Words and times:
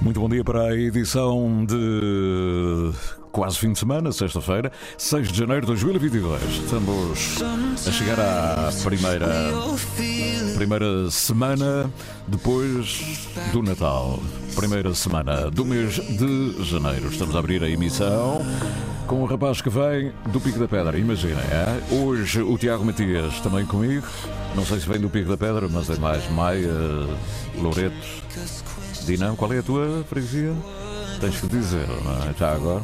Muito 0.00 0.20
bom 0.20 0.28
dia 0.28 0.44
para 0.44 0.62
a 0.62 0.76
edição 0.76 1.64
de 1.66 2.92
quase 3.32 3.58
fim 3.58 3.72
de 3.72 3.80
semana, 3.80 4.12
sexta-feira, 4.12 4.70
6 4.96 5.32
de 5.32 5.38
janeiro 5.38 5.62
de 5.62 5.66
2022. 5.68 6.40
Estamos 6.42 7.42
a 7.86 7.90
chegar 7.90 8.20
à 8.20 8.70
primeira, 8.84 9.26
primeira 10.54 11.10
semana 11.10 11.90
depois 12.28 13.28
do 13.52 13.60
Natal. 13.60 14.20
Primeira 14.54 14.94
semana 14.94 15.50
do 15.50 15.64
mês 15.64 15.94
de 15.94 16.64
janeiro. 16.64 17.08
Estamos 17.08 17.34
a 17.34 17.40
abrir 17.40 17.62
a 17.64 17.68
emissão 17.68 18.40
com 19.08 19.22
o 19.22 19.26
rapaz 19.26 19.60
que 19.60 19.70
vem 19.70 20.12
do 20.28 20.40
Pico 20.40 20.60
da 20.60 20.68
Pedra. 20.68 20.96
Imaginem, 20.96 21.36
é? 21.38 21.94
hoje 21.94 22.40
o 22.40 22.56
Tiago 22.56 22.84
Matias 22.84 23.40
também 23.40 23.66
comigo. 23.66 24.06
Não 24.54 24.64
sei 24.64 24.78
se 24.78 24.88
vem 24.88 25.00
do 25.00 25.10
Pico 25.10 25.28
da 25.28 25.36
Pedra, 25.36 25.68
mas 25.68 25.90
é 25.90 25.96
mais 25.96 26.30
Maia, 26.30 26.72
Loreto. 27.56 27.96
Dinão, 29.08 29.34
qual 29.34 29.50
é 29.54 29.58
a 29.60 29.62
tua 29.62 30.04
freguesia? 30.06 30.54
Tens 31.18 31.40
que 31.40 31.46
dizer, 31.46 31.88
não 32.04 32.12
é? 32.12 32.34
Já 32.38 32.52
agora? 32.52 32.82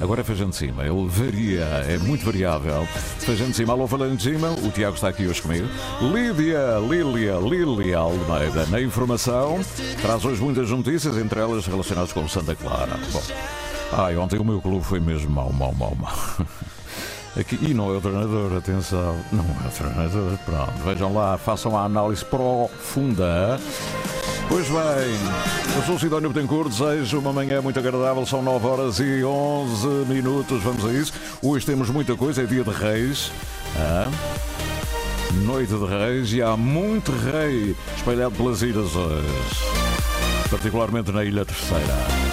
Agora 0.00 0.22
é 0.22 0.24
Feijão 0.24 0.48
de 0.48 0.56
Cima, 0.56 0.86
ele 0.86 1.06
varia, 1.06 1.64
é 1.86 1.98
muito 1.98 2.24
variável. 2.24 2.86
Feijão 3.18 3.50
de 3.50 3.54
Cima, 3.54 3.74
alô 3.74 3.86
falando 3.86 4.16
de 4.16 4.22
cima, 4.22 4.50
o 4.52 4.70
Tiago 4.70 4.94
está 4.94 5.08
aqui 5.08 5.26
hoje 5.26 5.42
comigo. 5.42 5.68
Lídia, 6.00 6.78
Lília, 6.78 7.34
Lília 7.36 7.98
Almeida, 7.98 8.64
na 8.70 8.80
informação, 8.80 9.60
traz 10.00 10.24
hoje 10.24 10.40
muitas 10.40 10.70
notícias, 10.70 11.18
entre 11.18 11.38
elas 11.38 11.66
relacionadas 11.66 12.10
com 12.10 12.26
Santa 12.26 12.54
Clara. 12.54 12.98
Bom, 13.12 13.22
ai, 13.92 14.16
ontem 14.16 14.38
o 14.38 14.44
meu 14.44 14.62
clube 14.62 14.82
foi 14.82 14.98
mesmo 14.98 15.30
mau, 15.30 15.52
mau, 15.52 15.74
mau, 15.74 15.94
mau. 15.94 16.16
Aqui, 17.38 17.58
e 17.60 17.74
não 17.74 17.94
é 17.94 17.98
o 17.98 18.00
treinador, 18.00 18.56
atenção, 18.56 19.14
não 19.30 19.44
é 19.44 19.68
o 19.68 19.70
treinador, 19.70 20.38
pronto, 20.38 20.72
vejam 20.86 21.12
lá, 21.12 21.36
façam 21.36 21.76
a 21.76 21.84
análise 21.84 22.24
profunda. 22.24 23.60
Pois 24.50 24.66
bem, 24.66 25.76
eu 25.76 25.82
sou 25.84 25.94
o 25.94 25.98
Sidónio 26.00 26.28
Betancourt, 26.28 26.70
desejo 26.70 27.20
uma 27.20 27.32
manhã 27.32 27.62
muito 27.62 27.78
agradável, 27.78 28.26
são 28.26 28.42
9 28.42 28.66
horas 28.66 28.98
e 28.98 29.22
11 29.22 29.86
minutos, 30.08 30.60
vamos 30.64 30.84
a 30.84 30.92
isso. 30.92 31.12
Hoje 31.40 31.64
temos 31.64 31.88
muita 31.88 32.16
coisa, 32.16 32.42
é 32.42 32.46
dia 32.46 32.64
de 32.64 32.70
reis, 32.70 33.30
ah, 33.76 34.10
noite 35.44 35.72
de 35.72 35.86
reis 35.86 36.32
e 36.32 36.42
há 36.42 36.56
muito 36.56 37.12
rei 37.12 37.76
espalhado 37.96 38.34
pelas 38.34 38.60
ilhas 38.62 38.96
hoje, 38.96 39.24
particularmente 40.50 41.12
na 41.12 41.24
Ilha 41.24 41.44
Terceira. 41.44 42.29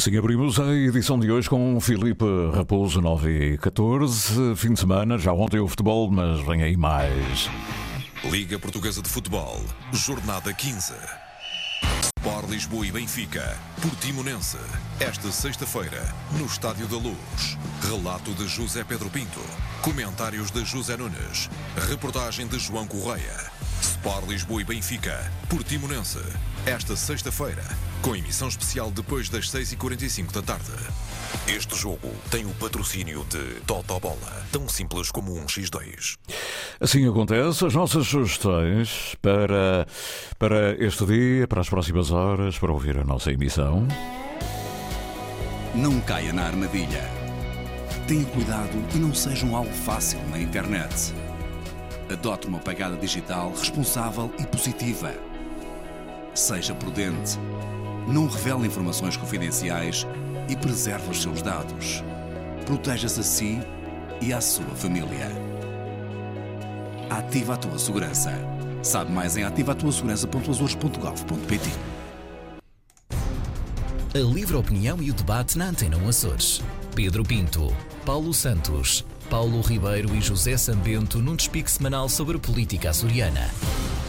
Assim 0.00 0.16
abrimos 0.16 0.58
a 0.58 0.74
edição 0.74 1.20
de 1.20 1.30
hoje 1.30 1.46
com 1.46 1.78
Filipe 1.78 2.24
Raposo 2.54 3.02
9 3.02 3.52
e 3.52 3.58
14. 3.58 4.56
Fim 4.56 4.72
de 4.72 4.80
semana, 4.80 5.18
já 5.18 5.30
ontem 5.30 5.60
o 5.60 5.68
futebol, 5.68 6.10
mas 6.10 6.40
vem 6.40 6.62
aí 6.62 6.74
mais. 6.74 7.50
Liga 8.24 8.58
Portuguesa 8.58 9.02
de 9.02 9.10
Futebol, 9.10 9.62
Jornada 9.92 10.54
15. 10.54 10.94
Sport 12.16 12.48
Lisboa 12.48 12.86
e 12.86 12.90
Benfica, 12.90 13.58
Portimonense. 13.82 14.56
Esta 14.98 15.30
sexta-feira, 15.30 16.02
no 16.38 16.46
Estádio 16.46 16.88
da 16.88 16.96
Luz. 16.96 17.58
Relato 17.86 18.30
de 18.32 18.48
José 18.48 18.82
Pedro 18.82 19.10
Pinto. 19.10 19.40
Comentários 19.82 20.50
de 20.50 20.64
José 20.64 20.96
Nunes. 20.96 21.50
Reportagem 21.90 22.46
de 22.46 22.58
João 22.58 22.86
Correia. 22.86 23.59
Sport 23.80 24.28
Lisboa 24.28 24.60
e 24.60 24.64
Benfica, 24.64 25.32
Portimonense. 25.48 26.18
Esta 26.66 26.94
sexta-feira, 26.94 27.64
com 28.02 28.14
emissão 28.14 28.48
especial 28.48 28.90
depois 28.90 29.28
das 29.28 29.50
6h45 29.50 30.32
da 30.32 30.42
tarde. 30.42 30.72
Este 31.48 31.76
jogo 31.76 32.10
tem 32.30 32.44
o 32.44 32.50
patrocínio 32.50 33.24
de 33.30 33.60
Totobola, 33.66 34.46
tão 34.52 34.68
simples 34.68 35.10
como 35.10 35.34
um 35.34 35.46
X2. 35.46 36.18
Assim 36.78 37.08
acontece, 37.08 37.64
as 37.64 37.74
nossas 37.74 38.06
sugestões 38.06 39.16
para, 39.22 39.86
para 40.38 40.72
este 40.84 41.06
dia, 41.06 41.48
para 41.48 41.62
as 41.62 41.68
próximas 41.68 42.10
horas, 42.10 42.58
para 42.58 42.72
ouvir 42.72 42.98
a 42.98 43.04
nossa 43.04 43.32
emissão. 43.32 43.88
Não 45.74 46.00
caia 46.00 46.32
na 46.32 46.44
armadilha. 46.46 47.08
Tenha 48.06 48.24
cuidado 48.26 48.84
e 48.94 48.98
não 48.98 49.14
seja 49.14 49.46
um 49.46 49.56
alvo 49.56 49.72
fácil 49.72 50.20
na 50.28 50.38
internet. 50.38 51.14
Adote 52.10 52.46
uma 52.48 52.58
pegada 52.58 52.96
digital 52.96 53.50
responsável 53.50 54.34
e 54.38 54.44
positiva. 54.44 55.14
Seja 56.34 56.74
prudente. 56.74 57.38
Não 58.08 58.26
revele 58.26 58.66
informações 58.66 59.16
confidenciais 59.16 60.04
e 60.48 60.56
preserve 60.56 61.08
os 61.08 61.22
seus 61.22 61.40
dados. 61.40 62.02
Proteja-se 62.66 63.20
a 63.20 63.22
si 63.22 63.60
e 64.20 64.32
à 64.32 64.40
sua 64.40 64.74
família. 64.74 65.28
Ativa 67.08 67.54
a 67.54 67.56
tua 67.56 67.78
segurança. 67.78 68.32
Sabe 68.82 69.12
mais 69.12 69.36
em 69.36 69.44
ativatuasegurança.azores.gov.pt 69.44 71.70
A 74.14 74.18
livre 74.18 74.56
opinião 74.56 75.00
e 75.00 75.12
o 75.12 75.14
debate 75.14 75.56
na 75.56 75.66
Antena 75.66 75.96
1 75.96 76.08
Açores. 76.08 76.60
Pedro 76.92 77.22
Pinto, 77.22 77.72
Paulo 78.04 78.34
Santos, 78.34 79.04
Paulo 79.30 79.60
Ribeiro 79.60 80.12
e 80.12 80.20
José 80.20 80.56
Sambento 80.56 81.20
num 81.20 81.36
despique 81.36 81.70
semanal 81.70 82.08
sobre 82.08 82.36
política 82.36 82.90
açoriana. 82.90 83.48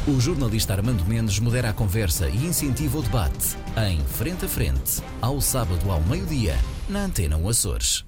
O 0.07 0.19
jornalista 0.19 0.73
Armando 0.73 1.05
Mendes 1.05 1.37
modera 1.37 1.69
a 1.69 1.73
conversa 1.73 2.27
e 2.27 2.37
incentiva 2.37 2.97
o 2.97 3.03
debate 3.03 3.55
em 3.87 3.99
Frente 3.99 4.45
a 4.45 4.47
Frente, 4.47 4.99
ao 5.21 5.39
sábado 5.39 5.91
ao 5.91 6.01
meio-dia, 6.01 6.57
na 6.89 7.03
Antena 7.03 7.37
1 7.37 7.49
Açores. 7.49 8.03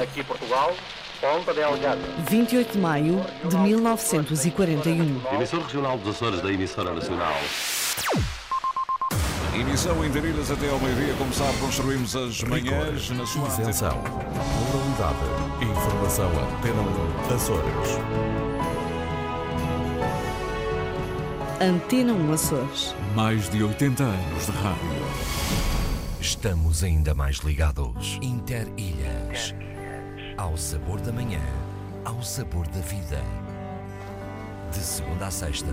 Aqui 0.00 0.22
Portugal, 0.22 0.72
Ponta 1.20 1.52
Delgada. 1.52 2.00
28 2.30 2.72
de 2.74 2.78
maio 2.78 3.26
de 3.48 3.56
1941. 3.56 5.34
Emissor 5.34 5.60
regional 5.62 5.98
dos 5.98 6.14
Açores 6.14 6.40
da 6.40 6.52
emissora 6.52 6.94
nacional. 6.94 7.34
Emissão 9.54 10.02
em 10.04 10.10
Darilhas 10.10 10.50
até 10.50 10.70
ao 10.70 10.78
meio-dia. 10.78 11.14
Como 11.18 11.32
sabe, 11.32 11.58
construímos 11.58 12.16
as 12.16 12.42
manhãs 12.42 13.10
na 13.10 13.26
sua 13.26 13.48
Isenção. 13.48 14.02
Informação 14.92 16.26
Antena 16.26 16.82
1 17.30 17.34
Açores. 17.34 17.98
Antena 21.58 22.12
1 22.12 22.32
Açores. 22.34 22.94
Mais 23.14 23.48
de 23.48 23.64
80 23.64 24.02
anos 24.02 24.46
de 24.46 24.52
rádio. 24.52 24.80
Estamos 26.20 26.84
ainda 26.84 27.14
mais 27.14 27.38
ligados. 27.38 28.18
Interilhas. 28.20 29.54
Ao 30.36 30.58
sabor 30.58 31.00
da 31.00 31.10
manhã. 31.10 31.40
Ao 32.04 32.22
sabor 32.22 32.66
da 32.68 32.80
vida. 32.80 33.22
De 34.72 34.78
segunda 34.78 35.28
a 35.28 35.30
sexta, 35.30 35.72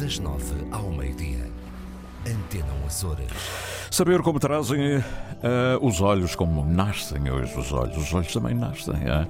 das 0.00 0.20
nove 0.20 0.54
ao 0.70 0.88
meio-dia. 0.92 1.50
Antena 2.24 2.72
1 2.84 2.86
Açores. 2.86 3.26
Saber 3.90 4.22
como 4.22 4.38
trazem 4.38 5.02
eh, 5.42 5.78
os 5.80 6.00
olhos, 6.00 6.34
como 6.34 6.64
nascem 6.64 7.30
hoje 7.30 7.58
os 7.58 7.72
olhos. 7.72 7.96
Os 7.96 8.12
olhos 8.14 8.32
também 8.32 8.54
nascem. 8.54 8.94
eh? 8.94 9.26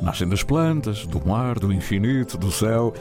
Nascem 0.00 0.28
das 0.28 0.42
plantas, 0.42 1.06
do 1.06 1.26
mar, 1.26 1.58
do 1.58 1.72
infinito, 1.72 2.36
do 2.36 2.50
céu. 2.50 2.92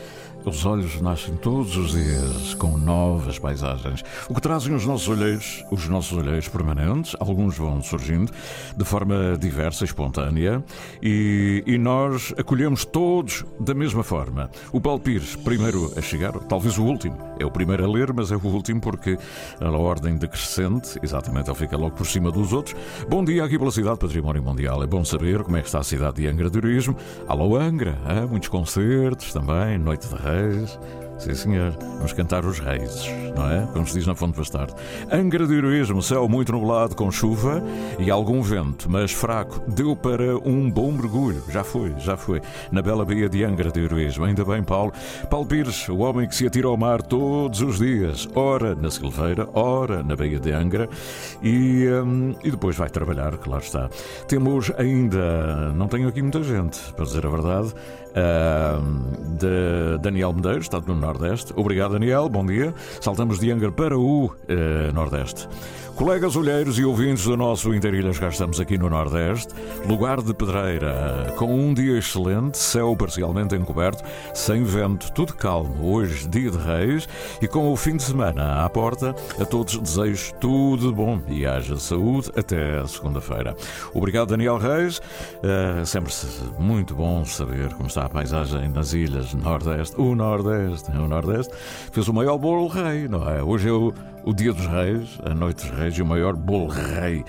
Os 0.46 0.64
olhos 0.64 1.02
nascem 1.02 1.36
todos 1.36 1.76
os 1.76 1.94
dias 1.94 2.54
com 2.54 2.78
novas 2.78 3.40
paisagens. 3.40 4.04
O 4.30 4.36
que 4.36 4.40
trazem 4.40 4.76
os 4.76 4.86
nossos 4.86 5.08
olheiros, 5.08 5.66
os 5.72 5.88
nossos 5.90 6.16
olheiros 6.16 6.48
permanentes, 6.48 7.16
alguns 7.20 7.58
vão 7.58 7.82
surgindo 7.82 8.32
de 8.78 8.86
forma 8.86 9.36
diversa 9.40 9.84
e 9.84 9.88
espontânea 9.88 10.64
e, 11.02 11.64
e 11.66 11.80
nós 11.80 12.32
acolhemos 12.38 12.86
todos 12.86 13.44
da 13.60 13.74
mesma 13.74 14.04
forma. 14.04 14.52
O 14.72 14.80
Paulo 14.80 15.00
Pires, 15.00 15.36
primeiro 15.36 15.92
a 15.98 16.02
chegar, 16.02 16.34
talvez 16.42 16.78
o 16.78 16.84
último, 16.84 17.18
é 17.40 17.46
o 17.46 17.50
primeiro 17.50 17.84
a 17.84 17.92
ler, 17.92 18.14
mas 18.14 18.32
é 18.32 18.36
o 18.36 18.46
último 18.46 18.80
porque 18.80 19.18
a 19.60 19.70
ordem 19.72 20.16
decrescente, 20.16 21.00
exatamente, 21.02 21.50
ele 21.50 21.58
fica 21.58 21.76
logo 21.76 21.96
por 21.96 22.06
cima 22.06 22.32
dos 22.46 22.54
outros. 22.54 22.76
Bom 23.10 23.24
dia 23.24 23.44
aqui 23.44 23.58
pela 23.58 23.72
cidade 23.72 23.98
Património 23.98 24.44
Mundial. 24.44 24.82
É 24.84 24.88
bom 24.88 25.04
saber 25.04 25.44
como 25.44 25.58
é 25.58 25.62
que 25.62 25.68
está 25.68 25.80
a 25.80 25.84
cidade 25.84 26.22
de 26.22 26.28
Angra 26.28 26.50
Turismo. 26.50 26.96
Alô 27.28 27.56
Angra, 27.56 27.98
muitos 28.30 28.50
concertos 28.50 29.34
também, 29.34 29.78
Noite 29.78 30.08
de 30.08 30.16
Reis. 30.16 30.80
Sim, 31.18 31.34
senhor. 31.34 31.72
Vamos 31.80 32.14
cantar 32.14 32.46
os 32.46 32.60
reis, 32.60 33.08
não 33.36 33.50
é? 33.50 33.68
Como 33.74 33.88
se 33.88 33.94
diz 33.94 34.06
na 34.06 34.14
Fonte 34.14 34.38
Bastardo. 34.38 34.76
Angra 35.12 35.48
de 35.48 35.56
Heroísmo, 35.56 36.02
céu 36.02 36.28
muito 36.28 36.52
nublado 36.52 36.96
com 36.96 37.10
chuva 37.10 37.64
e 37.98 38.12
algum 38.12 38.42
vento, 38.42 38.90
mas 38.90 39.12
fraco. 39.12 39.62
Deu 39.68 39.96
para 39.96 40.38
um 40.38 40.70
bom 40.70 40.92
mergulho. 40.92 41.42
Já 41.50 41.64
foi, 41.64 41.96
já 41.98 42.16
foi. 42.18 42.42
Na 42.72 42.82
bela 42.82 43.06
baía 43.06 43.30
de 43.30 43.44
Angra 43.44 43.72
de 43.72 43.80
Heroísmo. 43.80 44.26
Ainda 44.26 44.44
bem, 44.44 44.62
Paulo. 44.62 44.92
Paulo 45.30 45.48
Pires, 45.48 45.88
o 45.90 45.98
homem 46.00 46.28
que 46.28 46.36
se 46.36 46.46
atira 46.46 46.68
ao 46.68 46.78
mar 46.78 47.02
todos 47.02 47.62
os 47.62 47.80
dias. 47.80 48.28
Ora 48.36 48.76
na 48.76 48.92
Silveira, 48.92 49.48
ora 49.54 50.04
na 50.04 50.16
baía 50.16 50.40
de 50.40 50.52
Angra. 50.52 50.90
E, 51.42 51.88
hum, 51.88 52.36
e 52.44 52.52
depois 52.52 52.76
vai 52.76 52.90
trabalhar, 52.90 53.38
claro 53.38 53.64
está. 53.64 53.90
Temos 54.28 54.72
ainda, 54.78 55.72
não 55.74 55.88
tenho 55.88 56.08
aqui 56.08 56.22
muita 56.22 56.44
gente, 56.44 56.78
para 56.94 57.06
dizer 57.06 57.26
a 57.26 57.30
verdade, 57.30 57.74
hum, 58.16 59.38
de 59.38 59.98
Daniel 60.02 60.34
Medeiros, 60.34 60.66
está 60.66 60.80
no 60.82 60.96
Nordeste. 60.96 61.54
Obrigado, 61.56 61.94
Daniel. 61.94 62.30
Bom 62.30 62.46
dia. 62.46 62.74
Saltamos 63.02 63.40
de 63.40 63.52
Angra 63.52 63.72
para 63.72 63.98
o 63.98 64.34
eh, 64.48 64.92
Nordeste. 64.94 65.48
Colegas 65.96 66.36
olheiros 66.36 66.78
e 66.78 66.84
ouvintes 66.84 67.24
do 67.24 67.38
nosso 67.38 67.74
Interilhas, 67.74 68.20
cá 68.20 68.28
estamos 68.28 68.60
aqui 68.60 68.78
no 68.78 68.90
Nordeste, 68.90 69.54
lugar 69.88 70.22
de 70.22 70.34
pedreira, 70.34 71.34
com 71.38 71.46
um 71.56 71.74
dia 71.74 71.98
excelente, 71.98 72.58
céu 72.58 72.94
parcialmente 72.98 73.56
encoberto, 73.56 74.04
sem 74.34 74.62
vento, 74.62 75.10
tudo 75.14 75.34
calmo. 75.34 75.94
Hoje, 75.94 76.28
dia 76.28 76.52
de 76.52 76.58
reis, 76.58 77.08
e 77.42 77.48
com 77.48 77.72
o 77.72 77.78
fim 77.78 77.96
de 77.96 78.04
semana 78.04 78.66
à 78.66 78.70
porta, 78.70 79.16
a 79.40 79.46
todos 79.46 79.78
desejo 79.78 80.34
tudo 80.36 80.94
bom 80.94 81.22
e 81.30 81.46
haja 81.46 81.78
saúde 81.78 82.30
até 82.36 82.86
segunda-feira. 82.88 83.56
Obrigado, 83.94 84.32
Daniel 84.32 84.58
Reis. 84.58 85.02
Eh, 85.42 85.86
sempre 85.86 86.12
muito 86.60 86.94
bom 86.94 87.24
saber 87.24 87.74
como 87.74 87.88
está 87.88 88.04
a 88.04 88.10
paisagem 88.10 88.68
nas 88.68 88.92
ilhas 88.92 89.34
Nordeste. 89.34 89.96
O 89.98 90.14
Nordeste, 90.14 90.92
o 90.92 91.08
Nordeste 91.08 91.54
fez 91.94 92.06
o 92.10 92.14
maior 92.14 92.38
bolo 92.38 92.68
rei, 92.68 93.08
não 93.08 93.30
é? 93.30 93.42
Hoje 93.42 93.70
é 93.70 94.15
o, 94.26 94.34
dia 94.34 94.52
dos 94.52 94.66
reis, 94.66 95.20
a 95.24 95.34
noite 95.34 95.68
dos 95.68 95.78
reis 95.78 95.98
e 95.98 96.02
o 96.02 96.06
maior 96.06 96.36
bolo 96.36 96.68
rei. 96.68 97.24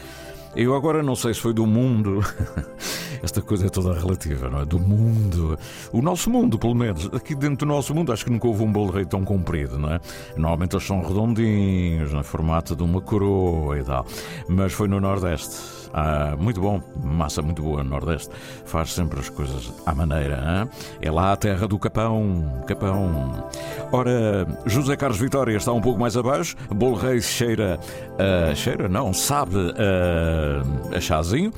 Eu 0.54 0.74
agora 0.74 1.02
não 1.02 1.14
sei 1.14 1.34
se 1.34 1.40
foi 1.40 1.52
do 1.52 1.66
mundo. 1.66 2.20
Esta 3.22 3.42
coisa 3.42 3.66
é 3.66 3.68
toda 3.68 3.92
relativa, 3.92 4.48
não 4.48 4.60
é? 4.60 4.64
Do 4.64 4.78
mundo. 4.78 5.58
O 5.92 6.00
nosso 6.00 6.30
mundo, 6.30 6.58
pelo 6.58 6.74
menos. 6.74 7.10
Aqui 7.12 7.34
dentro 7.34 7.66
do 7.66 7.66
nosso 7.66 7.94
mundo, 7.94 8.12
acho 8.12 8.24
que 8.24 8.30
nunca 8.30 8.46
houve 8.46 8.62
um 8.62 8.72
bolo 8.72 8.90
rei 8.90 9.04
tão 9.04 9.22
comprido, 9.22 9.78
não 9.78 9.92
é? 9.92 10.00
Normalmente 10.34 10.74
eles 10.74 10.86
são 10.86 11.02
redondinhos, 11.02 12.12
no 12.12 12.24
formato 12.24 12.74
de 12.74 12.82
uma 12.82 13.02
coroa 13.02 13.78
e 13.78 13.84
tal. 13.84 14.06
Mas 14.48 14.72
foi 14.72 14.88
no 14.88 14.98
Nordeste. 14.98 15.75
Ah, 15.98 16.36
muito 16.38 16.60
bom, 16.60 16.82
massa 17.02 17.40
muito 17.40 17.62
boa 17.62 17.82
no 17.82 17.88
Nordeste. 17.88 18.28
Faz 18.66 18.92
sempre 18.92 19.18
as 19.18 19.30
coisas 19.30 19.72
à 19.86 19.94
maneira. 19.94 20.38
hã? 20.38 20.68
É 21.00 21.10
lá 21.10 21.32
a 21.32 21.36
terra 21.36 21.66
do 21.66 21.78
Capão. 21.78 22.62
Capão. 22.66 23.48
Ora, 23.90 24.46
José 24.66 24.94
Carlos 24.94 25.18
Vitória 25.18 25.56
está 25.56 25.72
um 25.72 25.80
pouco 25.80 25.98
mais 25.98 26.14
abaixo. 26.14 26.54
Bolo 26.68 26.96
Rei 26.96 27.22
cheira. 27.22 27.80
ah, 28.18 28.54
cheira, 28.54 28.90
não, 28.90 29.14
sabe 29.14 29.56
ah, 29.78 30.94
a 30.94 31.00
chazinho. 31.00 31.50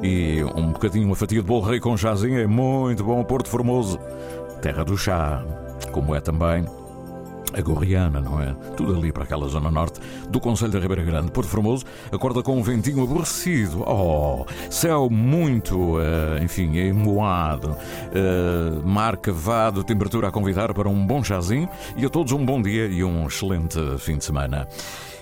E 0.00 0.40
um 0.54 0.70
bocadinho, 0.70 1.06
uma 1.06 1.16
fatia 1.16 1.40
de 1.40 1.46
bolo 1.46 1.62
rei 1.62 1.80
com 1.80 1.96
chazinho 1.96 2.38
é 2.38 2.46
muito 2.46 3.02
bom. 3.02 3.22
Porto 3.24 3.48
Formoso, 3.48 3.98
terra 4.62 4.84
do 4.84 4.96
chá, 4.96 5.44
como 5.92 6.14
é 6.14 6.20
também 6.20 6.64
a 7.52 7.60
Gorriana, 7.60 8.20
não 8.20 8.40
é? 8.40 8.54
Tudo 8.76 8.96
ali 8.96 9.12
para 9.12 9.24
aquela 9.24 9.48
zona 9.48 9.70
norte 9.70 10.00
do 10.28 10.40
Conselho 10.40 10.72
da 10.72 10.78
Ribeira 10.78 11.02
Grande. 11.02 11.30
Porto 11.30 11.48
Formoso 11.48 11.84
acorda 12.12 12.42
com 12.42 12.56
um 12.56 12.62
ventinho 12.62 13.02
aborrecido. 13.02 13.82
Oh, 13.86 14.46
céu 14.70 15.08
muito, 15.10 15.98
eh, 16.00 16.42
enfim, 16.42 16.76
emoado. 16.76 17.76
Eh, 18.12 18.80
mar 18.84 19.16
cavado, 19.16 19.82
temperatura 19.82 20.28
a 20.28 20.30
convidar 20.30 20.72
para 20.74 20.88
um 20.88 21.06
bom 21.06 21.22
chazinho 21.22 21.68
e 21.96 22.04
a 22.04 22.08
todos 22.08 22.32
um 22.32 22.44
bom 22.44 22.60
dia 22.62 22.86
e 22.86 23.02
um 23.02 23.26
excelente 23.26 23.78
fim 23.98 24.18
de 24.18 24.24
semana. 24.24 24.66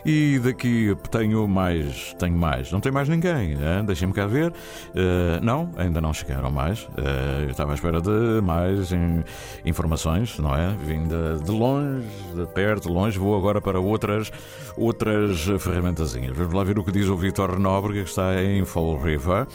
E 0.04 0.38
daqui 0.38 0.96
tenho 1.10 1.46
mais, 1.48 2.14
tenho 2.18 2.36
mais. 2.36 2.70
Não 2.72 2.80
tem 2.80 2.90
mais 2.92 3.08
ninguém, 3.08 3.56
deixem-me 3.84 4.14
cá 4.14 4.26
ver. 4.26 4.52
Eh, 4.94 5.40
não, 5.42 5.70
ainda 5.76 6.00
não 6.00 6.12
chegaram 6.14 6.50
mais. 6.50 6.88
Eu 7.44 7.50
estava 7.50 7.72
à 7.72 7.74
espera 7.74 8.00
de 8.00 8.40
mais 8.42 8.92
in- 8.92 9.22
informações, 9.64 10.38
não 10.38 10.54
é? 10.54 10.74
Vinda 10.84 11.38
de 11.44 11.50
longe, 11.50 12.06
de 12.34 12.46
perto, 12.46 12.88
de 12.88 12.94
longe. 12.94 13.18
Vou 13.18 13.36
agora 13.36 13.60
para 13.60 13.80
outras, 13.80 14.30
outras 14.76 15.40
ferramentazinhas. 15.58 16.36
Vamos 16.36 16.54
lá 16.54 16.62
ver 16.64 16.78
o 16.78 16.84
que 16.84 16.92
diz 16.92 17.06
o 17.08 17.16
Vitor 17.16 17.58
Nóbrega, 17.58 18.02
que 18.04 18.08
está 18.08 18.42
em 18.42 18.64
Fall 18.64 18.96
River. 19.02 19.46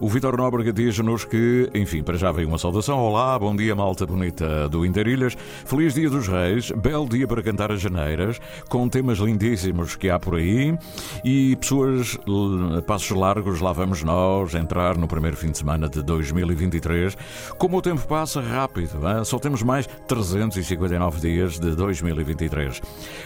O 0.00 0.08
Vitor 0.08 0.36
Nóbrega 0.36 0.72
diz-nos 0.72 1.24
que, 1.24 1.68
enfim, 1.74 2.02
para 2.02 2.16
já 2.16 2.30
veio 2.30 2.48
uma 2.48 2.58
saudação. 2.58 2.98
Olá, 2.98 3.38
bom 3.38 3.54
dia, 3.54 3.74
malta 3.74 4.06
bonita 4.06 4.68
do 4.68 4.86
Interilhas. 4.86 5.36
Feliz 5.66 5.94
Dia 5.94 6.08
dos 6.08 6.28
Reis, 6.28 6.70
belo 6.70 7.08
dia 7.08 7.26
para 7.26 7.42
cantar 7.42 7.72
as 7.72 7.80
janeiras, 7.80 8.40
com 8.68 8.88
temas 8.88 9.18
lindíssimos 9.18 9.87
que 9.96 10.10
há 10.10 10.18
por 10.18 10.36
aí. 10.36 10.76
E 11.24 11.56
pessoas, 11.56 12.18
l- 12.26 12.82
passos 12.82 13.10
largos, 13.16 13.60
lá 13.60 13.72
vamos 13.72 14.02
nós 14.02 14.54
entrar 14.54 14.96
no 14.96 15.06
primeiro 15.08 15.36
fim 15.36 15.50
de 15.50 15.58
semana 15.58 15.88
de 15.88 16.02
2023. 16.02 17.16
Como 17.58 17.76
o 17.78 17.82
tempo 17.82 18.06
passa 18.06 18.40
rápido, 18.40 18.98
hein? 19.08 19.24
só 19.24 19.38
temos 19.38 19.62
mais 19.62 19.86
359 20.06 21.20
dias 21.20 21.58
de 21.58 21.74
2023. 21.74 22.80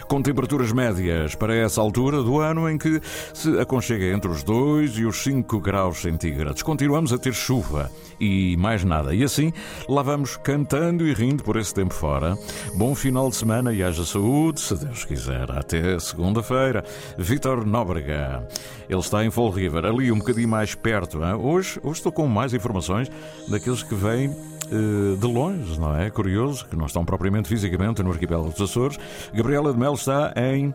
Com 0.07 0.21
temperaturas 0.21 0.71
médias 0.71 1.35
para 1.35 1.55
essa 1.55 1.81
altura 1.81 2.21
do 2.23 2.39
ano 2.39 2.69
em 2.69 2.77
que 2.77 3.01
se 3.33 3.59
aconchega 3.59 4.05
entre 4.05 4.29
os 4.29 4.43
2 4.43 4.97
e 4.97 5.05
os 5.05 5.17
5 5.23 5.59
graus 5.59 5.99
centígrados. 6.01 6.61
Continuamos 6.63 7.11
a 7.13 7.17
ter 7.17 7.33
chuva 7.33 7.89
e 8.19 8.55
mais 8.57 8.83
nada. 8.83 9.13
E 9.13 9.23
assim, 9.23 9.51
lá 9.87 10.01
vamos 10.01 10.37
cantando 10.37 11.07
e 11.07 11.13
rindo 11.13 11.43
por 11.43 11.55
esse 11.57 11.73
tempo 11.73 11.93
fora. 11.93 12.37
Bom 12.75 12.93
final 12.95 13.29
de 13.29 13.35
semana 13.35 13.73
e 13.73 13.83
haja 13.83 14.05
saúde, 14.05 14.61
se 14.61 14.75
Deus 14.75 15.05
quiser. 15.05 15.49
Até 15.51 15.97
segunda-feira. 15.99 16.52
Vítor 17.17 17.65
Nóbrega. 17.65 18.47
Ele 18.89 18.99
está 18.99 19.23
em 19.23 19.31
Fall 19.31 19.49
River, 19.49 19.85
ali 19.85 20.11
um 20.11 20.19
bocadinho 20.19 20.47
mais 20.47 20.75
perto. 20.75 21.23
hein? 21.23 21.33
Hoje, 21.33 21.79
hoje 21.83 21.99
estou 21.99 22.11
com 22.11 22.27
mais 22.27 22.53
informações 22.53 23.11
daqueles 23.47 23.83
que 23.83 23.95
vêm 23.95 24.35
eh, 24.71 25.15
de 25.19 25.27
longe, 25.27 25.79
não 25.79 25.95
é? 25.95 26.09
Curioso, 26.09 26.65
que 26.65 26.75
não 26.75 26.85
estão 26.85 27.03
propriamente 27.05 27.47
fisicamente 27.47 28.01
no 28.01 28.11
arquipélago 28.11 28.49
dos 28.51 28.61
Açores. 28.61 28.97
Gabriela 29.33 29.71
de 29.71 29.79
Melo 29.79 29.95
está 29.95 30.33
em 30.35 30.73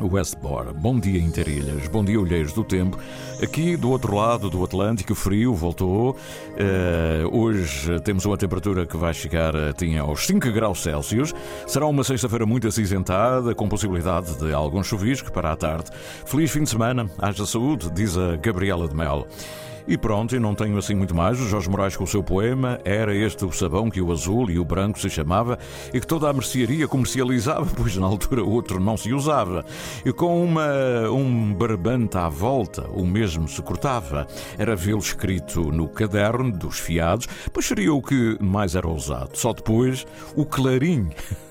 Westboro. 0.00 0.72
Bom 0.74 0.98
dia, 0.98 1.20
Interilhas. 1.20 1.88
Bom 1.88 2.04
dia, 2.04 2.20
Olheiros 2.20 2.52
do 2.52 2.64
Tempo. 2.64 2.98
Aqui 3.42 3.76
do 3.76 3.90
outro 3.90 4.14
lado 4.14 4.50
do 4.50 4.62
Atlântico, 4.62 5.14
frio 5.14 5.54
voltou. 5.54 6.10
Uh, 6.12 7.36
hoje 7.36 7.98
temos 8.00 8.24
uma 8.24 8.36
temperatura 8.36 8.86
que 8.86 8.96
vai 8.96 9.14
chegar 9.14 9.52
tinha 9.74 10.02
aos 10.02 10.26
5 10.26 10.50
graus 10.52 10.82
Celsius. 10.82 11.34
Será 11.66 11.86
uma 11.86 12.04
sexta-feira 12.04 12.46
muito 12.46 12.68
acinzentada, 12.68 13.54
com 13.54 13.68
possibilidade 13.68 14.38
de 14.38 14.52
algum 14.52 14.82
chuvisco 14.82 15.32
para 15.32 15.52
a 15.52 15.56
tarde. 15.56 15.90
Feliz 16.24 16.50
fim 16.50 16.64
de 16.64 16.70
semana. 16.70 17.10
Haja 17.18 17.44
saúde, 17.46 17.90
diz 17.90 18.16
a 18.16 18.36
Gabriela 18.36 18.88
de 18.88 18.94
Melo. 18.94 19.26
E 19.86 19.96
pronto, 19.96 20.34
e 20.34 20.38
não 20.38 20.54
tenho 20.54 20.76
assim 20.78 20.94
muito 20.94 21.14
mais. 21.14 21.40
O 21.40 21.48
Jorge 21.48 21.68
Moraes 21.68 21.96
com 21.96 22.04
o 22.04 22.06
seu 22.06 22.22
poema 22.22 22.80
Era 22.84 23.14
este 23.14 23.44
o 23.44 23.52
sabão 23.52 23.90
que 23.90 24.00
o 24.00 24.12
azul 24.12 24.50
e 24.50 24.58
o 24.58 24.64
branco 24.64 24.98
se 24.98 25.10
chamava 25.10 25.58
e 25.92 26.00
que 26.00 26.06
toda 26.06 26.28
a 26.28 26.32
mercearia 26.32 26.86
comercializava, 26.86 27.66
pois 27.76 27.96
na 27.96 28.06
altura 28.06 28.44
outro 28.44 28.80
não 28.80 28.96
se 28.96 29.12
usava. 29.12 29.64
E 30.04 30.12
com 30.12 30.44
uma, 30.44 31.10
um 31.10 31.52
barbante 31.54 32.16
à 32.16 32.28
volta, 32.28 32.88
o 32.90 33.06
mesmo 33.06 33.48
se 33.48 33.60
cortava. 33.62 34.26
Era 34.58 34.76
vê-lo 34.76 34.98
escrito 34.98 35.72
no 35.72 35.88
caderno 35.88 36.52
dos 36.52 36.78
fiados, 36.78 37.26
pois 37.52 37.66
seria 37.66 37.92
o 37.92 38.02
que 38.02 38.36
mais 38.40 38.74
era 38.74 38.88
usado. 38.88 39.36
Só 39.36 39.52
depois 39.52 40.06
o 40.34 40.44
clarim. 40.44 41.10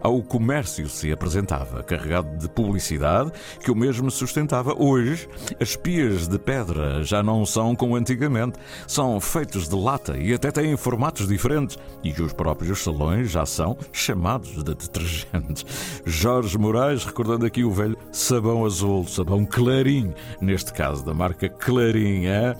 Ao 0.00 0.22
comércio 0.22 0.88
se 0.88 1.10
apresentava, 1.12 1.82
carregado 1.82 2.36
de 2.36 2.48
publicidade 2.48 3.32
que 3.60 3.70
o 3.70 3.76
mesmo 3.76 4.10
sustentava. 4.10 4.74
Hoje, 4.76 5.28
as 5.60 5.76
pias 5.76 6.28
de 6.28 6.38
pedra 6.38 7.02
já 7.02 7.22
não 7.22 7.44
são 7.44 7.74
como 7.74 7.96
antigamente, 7.96 8.58
são 8.86 9.20
feitos 9.20 9.68
de 9.68 9.74
lata 9.74 10.16
e 10.16 10.32
até 10.32 10.50
têm 10.50 10.76
formatos 10.76 11.26
diferentes, 11.26 11.78
e 12.02 12.10
os 12.20 12.32
próprios 12.32 12.82
salões 12.82 13.30
já 13.30 13.44
são 13.44 13.76
chamados 13.92 14.50
de 14.50 14.64
detergentes. 14.64 15.64
Jorge 16.04 16.56
Moraes 16.58 17.04
recordando 17.04 17.46
aqui 17.46 17.64
o 17.64 17.70
velho 17.70 17.96
sabão 18.12 18.64
azul, 18.64 19.06
sabão 19.06 19.44
clarim, 19.44 20.12
neste 20.40 20.72
caso 20.72 21.04
da 21.04 21.14
marca 21.14 21.48
Clarim. 21.48 22.26
É? 22.26 22.54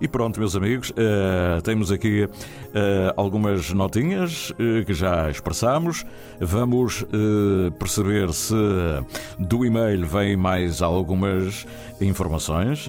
E 0.00 0.08
pronto, 0.08 0.40
meus 0.40 0.56
amigos, 0.56 0.90
uh, 0.90 1.60
temos 1.62 1.92
aqui 1.92 2.24
uh, 2.24 2.30
algumas 3.18 3.70
notinhas 3.70 4.48
uh, 4.50 4.82
que 4.86 4.94
já 4.94 5.30
expressamos. 5.30 6.06
Vamos 6.40 7.04
perceber 7.78 8.32
se 8.32 8.54
do 9.38 9.62
e-mail 9.62 10.06
vem 10.06 10.38
mais 10.38 10.80
algumas 10.80 11.66
informações. 12.00 12.88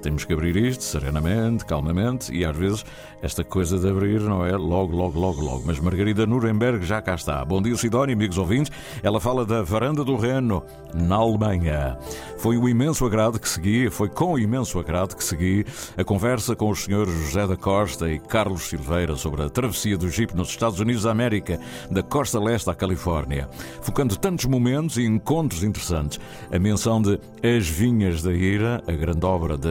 temos 0.00 0.24
que 0.24 0.32
abrir 0.32 0.54
isto 0.56 0.84
serenamente, 0.84 1.64
calmamente 1.64 2.32
e 2.32 2.44
às 2.44 2.56
vezes 2.56 2.84
esta 3.20 3.42
coisa 3.42 3.78
de 3.78 3.88
abrir 3.88 4.20
não 4.20 4.46
é 4.46 4.56
logo, 4.56 4.94
logo, 4.94 5.18
logo, 5.18 5.40
logo. 5.40 5.62
Mas 5.66 5.80
Margarida 5.80 6.24
Nuremberg 6.24 6.86
já 6.86 7.02
cá 7.02 7.16
está. 7.16 7.44
Bom 7.44 7.60
dia, 7.60 7.76
Sidónia, 7.76 8.14
amigos 8.14 8.38
ouvintes. 8.38 8.70
Ela 9.02 9.20
fala 9.20 9.44
da 9.44 9.60
varanda 9.60 10.04
do 10.04 10.14
Reno, 10.16 10.62
na 10.94 11.16
Alemanha. 11.16 11.98
Foi 12.38 12.56
o 12.56 12.68
imenso 12.68 13.04
agrado 13.04 13.40
que 13.40 13.48
segui, 13.48 13.90
foi 13.90 14.08
com 14.08 14.38
imenso 14.38 14.78
agrado 14.78 15.16
que 15.16 15.24
segui 15.24 15.66
a 15.96 16.04
conversa 16.04 16.54
com 16.54 16.70
os 16.70 16.84
senhores 16.84 17.12
José 17.12 17.44
da 17.46 17.56
Costa 17.56 18.08
e 18.08 18.20
Carlos 18.20 18.68
Silveira 18.68 19.16
sobre 19.16 19.42
a 19.42 19.48
travessia 19.50 19.98
do 19.98 20.08
Jeep 20.08 20.36
nos 20.36 20.50
Estados 20.50 20.78
Unidos 20.78 21.02
da 21.02 21.10
América, 21.10 21.58
da 21.90 22.04
costa 22.04 22.38
leste 22.38 22.70
à 22.70 22.74
Califórnia, 22.74 23.48
focando 23.82 24.16
tantos 24.16 24.44
momentos 24.44 24.96
e 24.96 25.04
encontros 25.04 25.64
interessantes. 25.64 26.20
A 26.52 26.58
menção 26.58 27.02
de 27.02 27.18
As 27.42 27.68
Vinhas 27.68 28.22
da 28.22 28.32
Ira, 28.32 28.80
a 28.86 28.92
grande 28.92 29.26
obra 29.26 29.58
de 29.58 29.68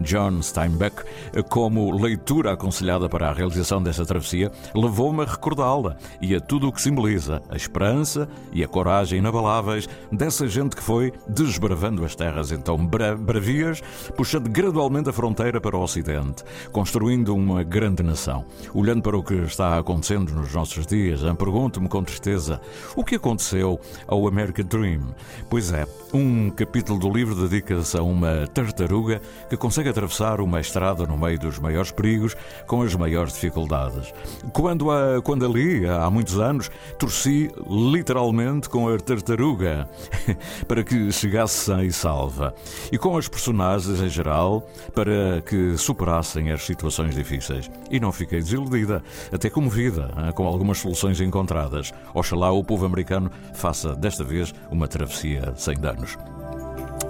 John 0.00 0.42
Steinbeck, 0.42 1.04
como 1.48 1.92
leitura 1.96 2.52
aconselhada 2.52 2.79
aconselhada 2.80 3.08
para 3.08 3.28
a 3.28 3.32
realização 3.32 3.82
dessa 3.82 4.06
travessia 4.06 4.50
levou-me 4.74 5.22
a 5.22 5.26
recordá-la 5.26 5.96
e 6.20 6.34
a 6.34 6.40
tudo 6.40 6.68
o 6.68 6.72
que 6.72 6.80
simboliza 6.80 7.42
a 7.48 7.56
esperança 7.56 8.26
e 8.52 8.64
a 8.64 8.68
coragem 8.68 9.18
inabaláveis 9.18 9.86
dessa 10.10 10.48
gente 10.48 10.74
que 10.74 10.82
foi 10.82 11.12
desbravando 11.28 12.04
as 12.04 12.14
terras 12.14 12.50
então 12.50 12.76
bra 12.86 13.14
bravias, 13.14 13.82
puxando 14.16 14.48
gradualmente 14.48 15.10
a 15.10 15.12
fronteira 15.12 15.60
para 15.60 15.76
o 15.76 15.82
Ocidente, 15.82 16.42
construindo 16.72 17.34
uma 17.34 17.62
grande 17.62 18.02
nação. 18.02 18.44
Olhando 18.72 19.02
para 19.02 19.18
o 19.18 19.22
que 19.22 19.34
está 19.34 19.78
acontecendo 19.78 20.32
nos 20.32 20.54
nossos 20.54 20.86
dias, 20.86 21.20
pergunto-me 21.36 21.88
com 21.88 22.02
tristeza 22.02 22.60
o 22.96 23.04
que 23.04 23.16
aconteceu 23.16 23.78
ao 24.06 24.26
American 24.26 24.64
Dream. 24.64 25.14
Pois 25.48 25.72
é, 25.72 25.86
um 26.14 26.50
capítulo 26.50 26.98
do 26.98 27.10
livro 27.10 27.34
dedica-se 27.34 27.96
a 27.96 28.02
uma 28.02 28.46
tartaruga 28.46 29.20
que 29.48 29.56
consegue 29.56 29.88
atravessar 29.88 30.40
uma 30.40 30.60
estrada 30.60 31.06
no 31.06 31.18
meio 31.18 31.38
dos 31.38 31.58
maiores 31.58 31.90
perigos 31.90 32.36
com 32.70 32.82
as 32.82 32.94
maiores 32.94 33.32
dificuldades. 33.32 34.14
Quando, 34.52 34.92
a, 34.92 35.20
quando 35.20 35.44
ali, 35.44 35.84
há 35.88 36.08
muitos 36.08 36.38
anos, 36.38 36.70
torci 37.00 37.50
literalmente 37.68 38.68
com 38.68 38.88
a 38.88 38.96
tartaruga 38.96 39.88
para 40.68 40.84
que 40.84 41.10
chegasse 41.10 41.64
sã 41.64 41.82
e 41.82 41.92
salva. 41.92 42.54
E 42.92 42.96
com 42.96 43.16
as 43.16 43.26
personagens 43.26 44.00
em 44.00 44.08
geral 44.08 44.64
para 44.94 45.42
que 45.44 45.76
superassem 45.76 46.52
as 46.52 46.62
situações 46.62 47.12
difíceis. 47.12 47.68
E 47.90 47.98
não 47.98 48.12
fiquei 48.12 48.38
desiludida, 48.38 49.02
até 49.32 49.50
comovida 49.50 50.08
com 50.36 50.46
algumas 50.46 50.78
soluções 50.78 51.20
encontradas. 51.20 51.92
Oxalá 52.14 52.52
o 52.52 52.62
povo 52.62 52.86
americano 52.86 53.32
faça 53.52 53.96
desta 53.96 54.22
vez 54.22 54.54
uma 54.70 54.86
travessia 54.86 55.52
sem 55.56 55.74
danos. 55.74 56.16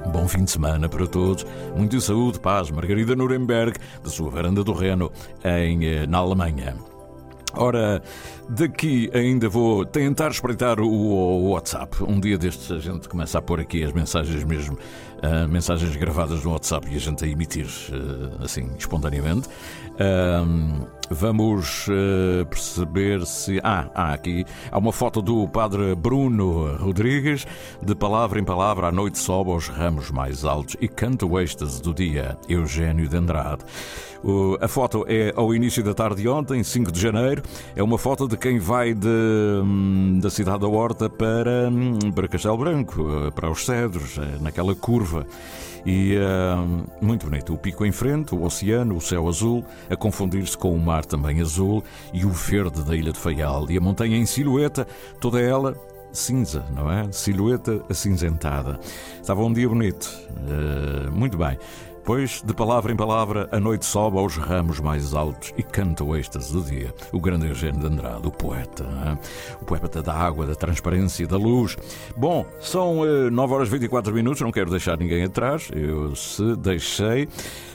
Bom 0.08 0.26
fim 0.26 0.44
de 0.44 0.50
semana 0.50 0.88
para 0.88 1.06
todos. 1.06 1.46
Muita 1.76 2.00
saúde, 2.00 2.40
paz. 2.40 2.70
Margarida 2.70 3.14
Nuremberg, 3.14 3.78
da 4.02 4.10
sua 4.10 4.30
varanda 4.30 4.64
do 4.64 4.72
Reno, 4.72 5.12
em, 5.44 5.84
eh, 5.84 6.06
na 6.06 6.18
Alemanha. 6.18 6.76
Ora, 7.54 8.02
daqui 8.50 9.08
ainda 9.14 9.48
vou 9.48 9.84
tentar 9.84 10.30
espreitar 10.30 10.80
o, 10.80 11.50
WhatsApp. 11.50 12.02
Um 12.02 12.18
dia 12.18 12.36
destes 12.36 12.70
a 12.70 12.78
gente 12.78 13.08
começa 13.08 13.38
a 13.38 13.42
pôr 13.42 13.60
aqui 13.60 13.84
as 13.84 13.92
mensagens 13.92 14.42
mesmo, 14.44 14.76
uh, 14.76 15.48
mensagens 15.48 15.94
gravadas 15.96 16.42
no 16.42 16.50
WhatsApp 16.50 16.88
e 16.90 16.96
a 16.96 16.98
gente 16.98 17.24
a 17.24 17.28
emitir 17.28 17.66
uh, 17.66 18.44
assim 18.44 18.68
espontaneamente. 18.76 19.48
Uh, 19.94 20.86
vamos 21.10 21.86
perceber 22.48 23.26
se. 23.26 23.60
Ah, 23.62 23.90
ah, 23.94 24.12
aqui 24.14 24.44
há 24.70 24.78
uma 24.78 24.92
foto 24.92 25.20
do 25.20 25.46
padre 25.48 25.94
Bruno 25.94 26.76
Rodrigues, 26.76 27.46
de 27.82 27.94
palavra 27.94 28.40
em 28.40 28.44
palavra, 28.44 28.88
à 28.88 28.92
noite 28.92 29.18
sobe 29.18 29.50
aos 29.50 29.68
ramos 29.68 30.10
mais 30.10 30.44
altos 30.44 30.76
e 30.80 30.88
canta 30.88 31.26
o 31.26 31.38
êxtase 31.38 31.82
do 31.82 31.92
dia, 31.92 32.38
Eugênio 32.48 33.08
de 33.08 33.16
Andrade. 33.16 33.64
A 34.60 34.68
foto 34.68 35.04
é 35.08 35.32
ao 35.34 35.54
início 35.54 35.82
da 35.82 35.94
tarde 35.94 36.22
de 36.22 36.28
ontem, 36.28 36.62
5 36.62 36.92
de 36.92 37.00
janeiro. 37.00 37.42
É 37.74 37.82
uma 37.82 37.96
foto 37.96 38.28
de 38.28 38.36
quem 38.40 38.58
vai 38.58 38.94
de, 38.94 39.06
hum, 39.06 40.18
da 40.20 40.30
cidade 40.30 40.60
da 40.60 40.66
Horta 40.66 41.10
para, 41.10 41.68
hum, 41.70 42.10
para 42.14 42.26
Castelo 42.26 42.56
Branco, 42.56 43.06
eh, 43.26 43.30
para 43.30 43.50
os 43.50 43.66
Cedros, 43.66 44.16
eh, 44.16 44.38
naquela 44.40 44.74
curva. 44.74 45.26
E 45.84 46.16
uh, 46.16 46.84
muito 47.00 47.26
bonito. 47.26 47.54
O 47.54 47.58
pico 47.58 47.86
em 47.86 47.92
frente, 47.92 48.34
o 48.34 48.42
oceano, 48.42 48.96
o 48.96 49.00
céu 49.00 49.26
azul, 49.26 49.64
a 49.88 49.96
confundir-se 49.96 50.56
com 50.56 50.74
o 50.74 50.78
mar 50.78 51.06
também 51.06 51.40
azul 51.40 51.82
e 52.12 52.24
o 52.26 52.30
verde 52.30 52.82
da 52.82 52.94
ilha 52.94 53.12
de 53.12 53.18
Faial. 53.18 53.70
E 53.70 53.78
a 53.78 53.80
montanha 53.80 54.16
em 54.16 54.26
silhueta, 54.26 54.86
toda 55.18 55.40
ela 55.40 55.74
cinza, 56.12 56.66
não 56.74 56.90
é? 56.90 57.10
Silhueta 57.12 57.82
acinzentada. 57.88 58.78
Estava 59.20 59.42
um 59.42 59.52
dia 59.52 59.68
bonito. 59.68 60.10
Muito 61.12 61.38
bem. 61.38 61.56
Pois, 62.04 62.42
de 62.42 62.54
palavra 62.54 62.92
em 62.92 62.96
palavra, 62.96 63.48
a 63.52 63.60
noite 63.60 63.84
sobe 63.84 64.18
aos 64.18 64.36
ramos 64.36 64.80
mais 64.80 65.14
altos 65.14 65.52
e 65.56 65.62
canta 65.62 66.02
o 66.02 66.16
êxtase 66.16 66.52
do 66.52 66.62
dia. 66.62 66.94
O 67.12 67.20
grande 67.20 67.46
Eugênio 67.46 67.80
de 67.80 67.86
Andrade, 67.86 68.26
o 68.26 68.30
poeta, 68.30 68.84
hein? 69.06 69.18
o 69.60 69.64
poeta 69.64 70.02
da 70.02 70.14
água, 70.14 70.46
da 70.46 70.54
transparência, 70.54 71.26
da 71.26 71.36
luz. 71.36 71.76
Bom, 72.16 72.46
são 72.60 73.00
uh, 73.00 73.30
9 73.30 73.54
horas 73.54 73.68
e 73.68 73.72
24 73.72 74.12
minutos, 74.14 74.40
não 74.40 74.50
quero 74.50 74.70
deixar 74.70 74.98
ninguém 74.98 75.24
atrás, 75.24 75.68
eu 75.74 76.16
se 76.16 76.56
deixei. 76.56 77.28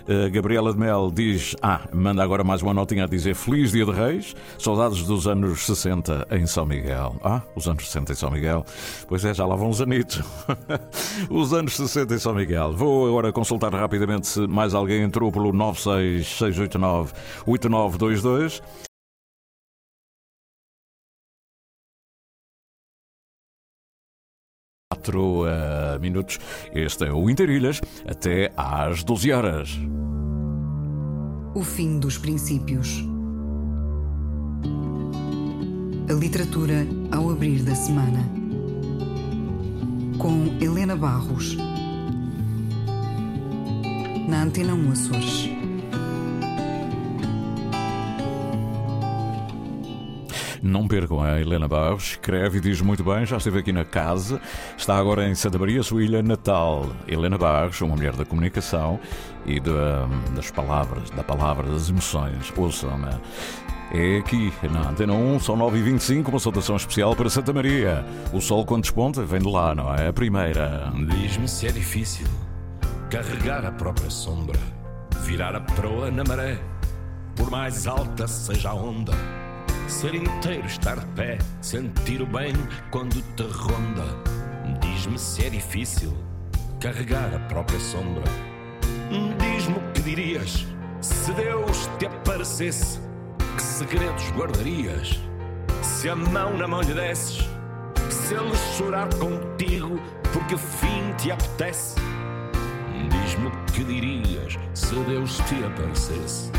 Uh, 0.08 0.30
Gabriela 0.32 0.72
de 0.72 0.78
Mel 0.78 1.12
diz: 1.12 1.56
Ah, 1.64 1.82
manda 1.92 2.22
agora 2.22 2.44
mais 2.44 2.62
uma 2.62 2.74
notinha 2.76 3.06
a 3.06 3.08
dizer 3.08 3.34
Feliz 3.34 3.72
Dia 3.72 3.86
de 3.86 3.92
Reis, 3.92 4.36
saudades 4.60 5.04
dos 5.04 5.28
anos 5.28 5.66
60 5.66 6.28
em 6.32 6.46
São 6.46 6.64
Miguel. 6.64 7.16
Ah, 7.24 7.42
os 7.56 7.68
anos 7.68 7.88
60 7.88 8.12
em 8.12 8.16
São 8.16 8.30
Miguel. 8.30 8.64
Pois 9.08 9.26
é, 9.26 9.34
já 9.34 9.48
lá 9.48 9.56
vão 9.56 9.70
os 9.70 9.82
anitos. 9.82 10.22
os 11.28 11.54
anos 11.54 11.76
60 11.76 12.14
em 12.14 12.20
São 12.20 12.36
Miguel. 12.36 12.74
Vou 12.74 13.08
agora 13.08 13.32
consultar 13.32 13.74
rapidamente 13.74 14.15
se 14.24 14.48
mais 14.48 14.74
alguém 14.74 15.04
entrou 15.04 15.32
pelo 15.32 15.52
96689 15.52 17.14
8922. 17.46 18.62
Quatro 24.92 25.44
uh, 25.44 26.00
minutos. 26.00 26.40
Este 26.74 27.06
é 27.06 27.12
o 27.12 27.30
Interilhas, 27.30 27.82
até 28.08 28.52
às 28.56 29.04
12 29.04 29.32
horas. 29.32 29.80
O 31.54 31.64
fim 31.64 32.00
dos 32.00 32.18
princípios. 32.18 33.04
A 36.10 36.14
literatura 36.14 36.86
ao 37.12 37.30
abrir 37.30 37.64
da 37.64 37.76
semana. 37.76 38.20
Com 40.18 40.58
Helena 40.62 40.96
Barros 40.96 41.58
na 44.28 44.44
Antena 44.44 44.74
1 44.74 44.92
Açores. 44.92 45.50
Não 50.62 50.88
percam 50.88 51.22
a 51.22 51.40
Helena 51.40 51.68
Barros, 51.68 52.12
escreve 52.12 52.58
e 52.58 52.62
diz 52.62 52.82
muito 52.82 53.04
bem, 53.04 53.24
já 53.24 53.38
esteve 53.38 53.60
aqui 53.60 53.72
na 53.72 53.86
casa, 53.86 54.42
está 54.76 54.98
agora 54.98 55.30
em 55.30 55.36
Santa 55.36 55.60
Maria, 55.60 55.84
sua 55.84 56.04
ilha 56.04 56.24
natal. 56.24 56.90
Helena 57.08 57.38
Barros, 57.38 57.80
uma 57.82 57.96
mulher 57.96 58.14
da 58.14 58.26
comunicação 58.26 59.00
e 59.46 59.60
de, 59.60 59.70
das 60.36 60.50
palavras, 60.50 61.12
da 61.12 61.24
palavra, 61.24 61.70
das 61.70 61.90
emoções. 61.90 62.52
Ouçam, 62.58 62.98
né? 62.98 63.20
É 63.92 64.18
aqui, 64.18 64.52
na 64.72 64.90
Antena 64.90 65.14
1, 65.14 65.40
são 65.40 65.56
9h25, 65.56 66.30
uma 66.30 66.40
saudação 66.40 66.76
especial 66.76 67.16
para 67.16 67.30
Santa 67.30 67.54
Maria. 67.54 68.04
O 68.34 68.42
sol, 68.42 68.66
quando 68.66 68.82
desponta, 68.82 69.24
vem 69.24 69.40
de 69.40 69.48
lá, 69.48 69.76
não 69.76 69.94
é? 69.94 70.08
A 70.08 70.14
primeira. 70.14 70.92
Diz-me 70.96 71.48
se 71.48 71.68
é 71.68 71.72
difícil 71.72 72.26
carregar 73.10 73.66
a 73.66 73.72
própria 73.72 74.10
sombra, 74.10 74.60
virar 75.22 75.56
a 75.56 75.62
proa 75.62 76.10
na 76.10 76.24
maré, 76.24 76.60
por 77.36 77.50
mais 77.50 77.88
alta 77.88 78.28
seja 78.28 78.70
a 78.70 78.74
onda. 78.74 79.14
Ser 79.88 80.16
inteiro, 80.16 80.66
estar 80.66 80.98
de 80.98 81.06
pé, 81.08 81.38
sentir 81.62 82.22
o 82.22 82.26
bem 82.26 82.54
quando 82.92 83.22
te 83.36 83.44
ronda. 83.44 84.06
Diz-me 84.82 85.20
se 85.20 85.46
é 85.46 85.50
difícil 85.50 86.14
carregar 86.80 87.34
a 87.36 87.40
própria 87.48 87.80
sombra. 87.80 88.24
Diz-me 89.40 89.76
o 89.78 89.92
que 89.94 90.02
dirias 90.02 90.66
se 91.02 91.32
Deus 91.34 91.90
te 92.00 92.08
aparecesse. 92.08 93.00
Que 93.56 93.62
segredos 93.62 94.32
guardarias 94.32 95.20
se 95.82 96.10
a 96.10 96.16
mão 96.16 96.58
na 96.58 96.68
mão 96.68 96.82
lhe 96.82 96.94
desses? 96.94 97.48
Se 98.10 98.34
ele 98.34 98.56
chorar 98.76 99.08
contigo 99.16 100.00
porque 100.34 100.56
o 100.56 100.58
fim 100.58 101.14
te 101.18 101.32
apetece? 101.32 101.96
Que 103.76 103.84
dirias 103.84 104.58
se 104.74 104.96
Deus 104.96 105.36
te 105.50 105.62
aparecesse. 105.66 106.50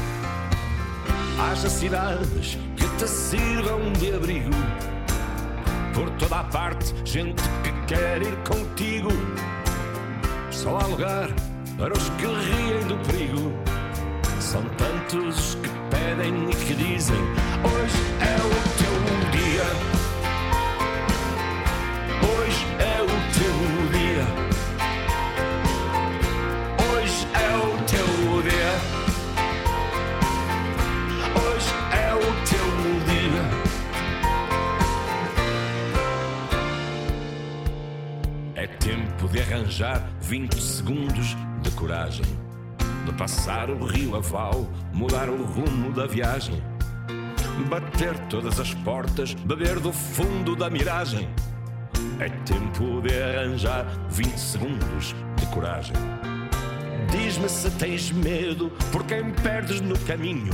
Haja 1.40 1.70
cidades 1.70 2.58
que 2.76 2.86
te 2.98 3.08
sirvam 3.08 3.90
de 3.94 4.12
abrigo. 4.12 4.50
Por 5.94 6.10
toda 6.18 6.40
a 6.40 6.44
parte, 6.44 6.94
gente 7.06 7.42
que 7.62 7.94
quer 7.94 8.20
ir 8.20 8.36
contigo. 8.46 9.08
Só 10.50 10.76
há 10.76 10.86
lugar 10.88 11.30
para 11.78 11.94
os 11.94 12.06
que 12.10 12.26
riem 12.26 12.86
do 12.86 12.98
perigo. 13.08 13.50
São 14.38 14.62
tantos 14.76 15.38
os 15.38 15.54
que 15.54 15.70
pedem 15.88 16.50
e 16.50 16.54
que 16.54 16.74
dizem: 16.74 17.16
Hoje 17.64 17.96
é 18.20 18.36
o 18.44 18.65
arranjar 39.56 40.06
20 40.20 40.60
segundos 40.60 41.34
de 41.62 41.70
coragem. 41.70 42.24
De 43.06 43.12
passar 43.14 43.70
o 43.70 43.86
rio 43.86 44.14
a 44.14 44.20
val, 44.20 44.66
mudar 44.92 45.30
o 45.30 45.42
rumo 45.44 45.92
da 45.92 46.06
viagem. 46.06 46.62
Bater 47.70 48.18
todas 48.28 48.60
as 48.60 48.74
portas, 48.74 49.32
beber 49.32 49.80
do 49.80 49.92
fundo 49.92 50.54
da 50.54 50.68
miragem. 50.68 51.28
É 52.20 52.28
tempo 52.28 53.00
de 53.00 53.18
arranjar 53.18 53.86
20 54.10 54.38
segundos 54.38 55.14
de 55.36 55.46
coragem. 55.46 55.96
Diz-me 57.10 57.48
se 57.48 57.70
tens 57.72 58.12
medo 58.12 58.70
por 58.92 59.04
quem 59.04 59.32
perdes 59.32 59.80
no 59.80 59.98
caminho. 60.00 60.52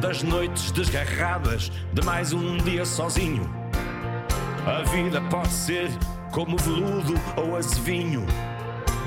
Das 0.00 0.22
noites 0.22 0.70
desgarradas, 0.72 1.72
de 1.92 2.04
mais 2.04 2.34
um 2.34 2.58
dia 2.58 2.84
sozinho. 2.84 3.48
A 4.66 4.82
vida 4.90 5.22
pode 5.22 5.48
ser 5.48 5.90
como 6.30 6.56
veludo 6.56 7.14
ou 7.36 7.56
azevinho. 7.56 8.24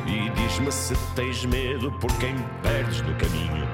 E 0.06 0.30
diz-me 0.32 0.72
se 0.72 0.96
tens 1.16 1.46
medo 1.46 1.92
por 1.94 2.12
quem 2.18 2.36
perdes 2.62 3.02
no 3.02 3.16
caminho. 3.16 3.68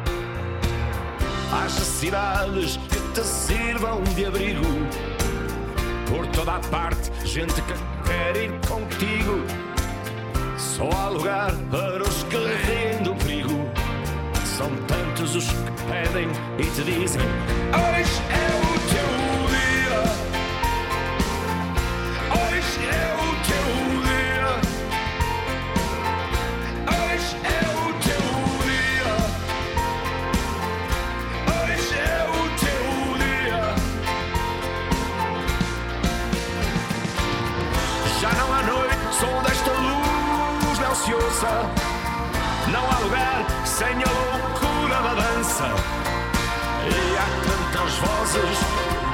Haja 1.52 1.82
cidades 1.82 2.78
que 2.78 3.00
te 3.14 3.26
sirvam 3.26 4.04
de 4.16 4.26
abrigo. 4.26 4.66
Por 6.08 6.28
toda 6.28 6.56
a 6.56 6.60
parte, 6.60 7.12
gente 7.26 7.54
que 7.62 7.74
quer 8.06 8.36
ir 8.36 8.52
contigo. 8.68 9.44
Só 10.58 10.90
há 10.92 11.10
lugar 11.10 11.52
para 11.72 12.04
os 12.04 12.24
que 12.24 12.38
riem 12.38 13.04
do 13.04 13.16
perigo. 13.16 13.66
São 14.46 14.70
tantos 14.88 15.36
os 15.36 15.48
que 15.48 15.72
pedem 15.88 16.28
e 16.60 16.64
te 16.64 16.84
dizem: 16.84 17.22
Hoje 17.74 18.22
é 18.30 18.59
não 42.72 42.84
há 42.92 43.00
lugar 43.00 43.46
sem 43.66 43.88
a 43.88 44.10
loucura 44.10 45.02
da 45.02 45.14
dança. 45.16 45.66
E 46.86 47.18
há 47.18 47.28
tantas 47.46 47.92
vozes, 47.98 48.58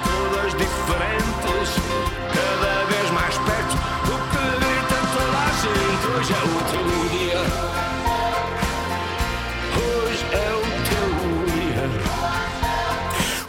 todas 0.04 0.52
diferentes, 0.54 1.68
cada 2.34 2.74
vez 2.86 3.08
mais 3.12 3.38
perto 3.38 3.76
do 4.06 4.16
que 4.32 4.46
grita 4.60 4.98
toda 5.14 5.38
a 5.38 5.52
gente. 5.62 6.06
Hoje 6.18 6.34
é 6.34 6.44
o 6.44 6.60
teu 6.72 6.86
dia. 7.10 7.42
Hoje 9.78 10.26
é 10.32 10.36
o 10.54 10.64
teu 10.90 11.08
dia. 11.54 11.86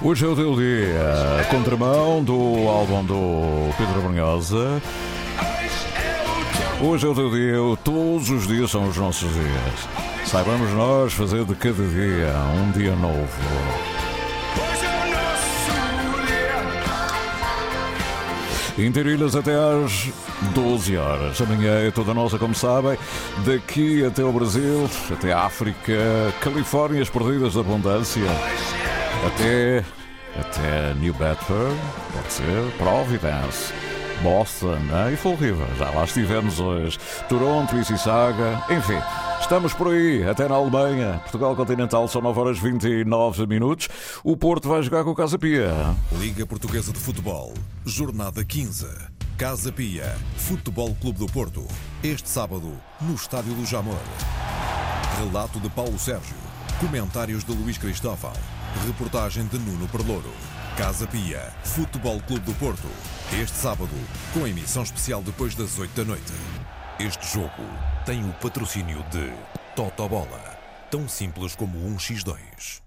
Hoje 0.02 0.24
é 0.24 0.28
o 0.28 0.36
teu 0.36 0.54
dia. 0.56 1.08
Contramão 1.50 2.22
do 2.22 2.68
álbum 2.68 3.04
do 3.04 3.74
Pedro 3.76 4.02
Brunhosa. 4.02 4.82
Hoje 6.78 7.06
é 7.06 7.08
o 7.08 7.14
teu 7.14 7.30
dia. 7.30 7.56
Todos 7.82 8.28
os 8.28 8.46
dias 8.46 8.70
são 8.70 8.86
os 8.86 8.96
nossos 8.98 9.32
dias. 9.32 9.88
Saibamos 10.26 10.70
nós 10.72 11.12
fazer 11.14 11.44
de 11.44 11.54
cada 11.54 11.82
dia 11.82 12.34
um 12.54 12.70
dia 12.72 12.94
novo. 12.94 13.26
Interilhas 18.76 19.34
até 19.34 19.54
às 19.54 20.10
12 20.54 20.98
horas. 20.98 21.40
Amanhã 21.40 21.78
é 21.78 21.90
toda 21.90 22.12
nossa, 22.12 22.38
como 22.38 22.54
sabem. 22.54 22.98
Daqui 23.46 24.04
até 24.04 24.22
o 24.22 24.30
Brasil, 24.30 24.88
até 25.10 25.32
a 25.32 25.44
África, 25.44 25.94
Califórnias 26.42 27.08
perdidas 27.08 27.54
de 27.54 27.60
abundância. 27.60 28.30
Até, 29.26 29.82
até 30.38 30.92
New 31.00 31.14
Bedford, 31.14 31.74
pode 32.12 32.32
ser, 32.32 32.70
Providence. 32.76 33.72
Boston 34.22 34.76
né? 34.76 35.12
e 35.12 35.16
Fall 35.16 35.34
River, 35.36 35.66
já 35.78 35.90
lá 35.90 36.04
estivemos 36.04 36.60
hoje. 36.60 36.98
Toronto, 37.28 37.74
Mississauga, 37.74 38.62
enfim, 38.70 38.98
estamos 39.40 39.72
por 39.72 39.88
aí, 39.88 40.28
até 40.28 40.48
na 40.48 40.54
Alemanha. 40.54 41.20
Portugal 41.22 41.54
Continental 41.54 42.08
são 42.08 42.20
9 42.22 42.40
horas 42.40 42.58
29 42.58 43.46
minutos. 43.46 43.88
O 44.24 44.36
Porto 44.36 44.68
vai 44.68 44.82
jogar 44.82 45.04
com 45.04 45.10
o 45.10 45.14
Casa 45.14 45.38
Pia. 45.38 45.72
Liga 46.12 46.46
Portuguesa 46.46 46.92
de 46.92 46.98
Futebol, 46.98 47.52
Jornada 47.84 48.44
15. 48.44 48.86
Casa 49.36 49.70
Pia, 49.70 50.16
Futebol 50.36 50.96
Clube 51.00 51.18
do 51.18 51.26
Porto. 51.26 51.66
Este 52.02 52.28
sábado, 52.28 52.72
no 53.00 53.14
Estádio 53.14 53.52
do 53.54 53.66
Jamor. 53.66 53.98
Relato 55.18 55.60
de 55.60 55.68
Paulo 55.70 55.98
Sérgio. 55.98 56.36
Comentários 56.80 57.44
de 57.44 57.52
Luís 57.52 57.78
Cristóvão. 57.78 58.32
Reportagem 58.86 59.46
de 59.46 59.58
Nuno 59.58 59.88
Perlouro. 59.88 60.55
Casa 60.76 61.06
Pia, 61.06 61.40
Futebol 61.64 62.20
Clube 62.26 62.44
do 62.44 62.54
Porto. 62.56 62.86
Este 63.32 63.56
sábado, 63.56 63.88
com 64.34 64.46
emissão 64.46 64.82
especial 64.82 65.22
depois 65.22 65.54
das 65.54 65.78
8 65.78 65.90
da 65.92 66.04
noite. 66.04 66.34
Este 67.00 67.32
jogo 67.32 67.64
tem 68.04 68.22
o 68.22 68.32
patrocínio 68.34 69.02
de 69.04 69.32
Totobola. 69.74 70.58
Tão 70.90 71.08
simples 71.08 71.56
como 71.56 71.82
um 71.82 71.96
X2. 71.96 72.82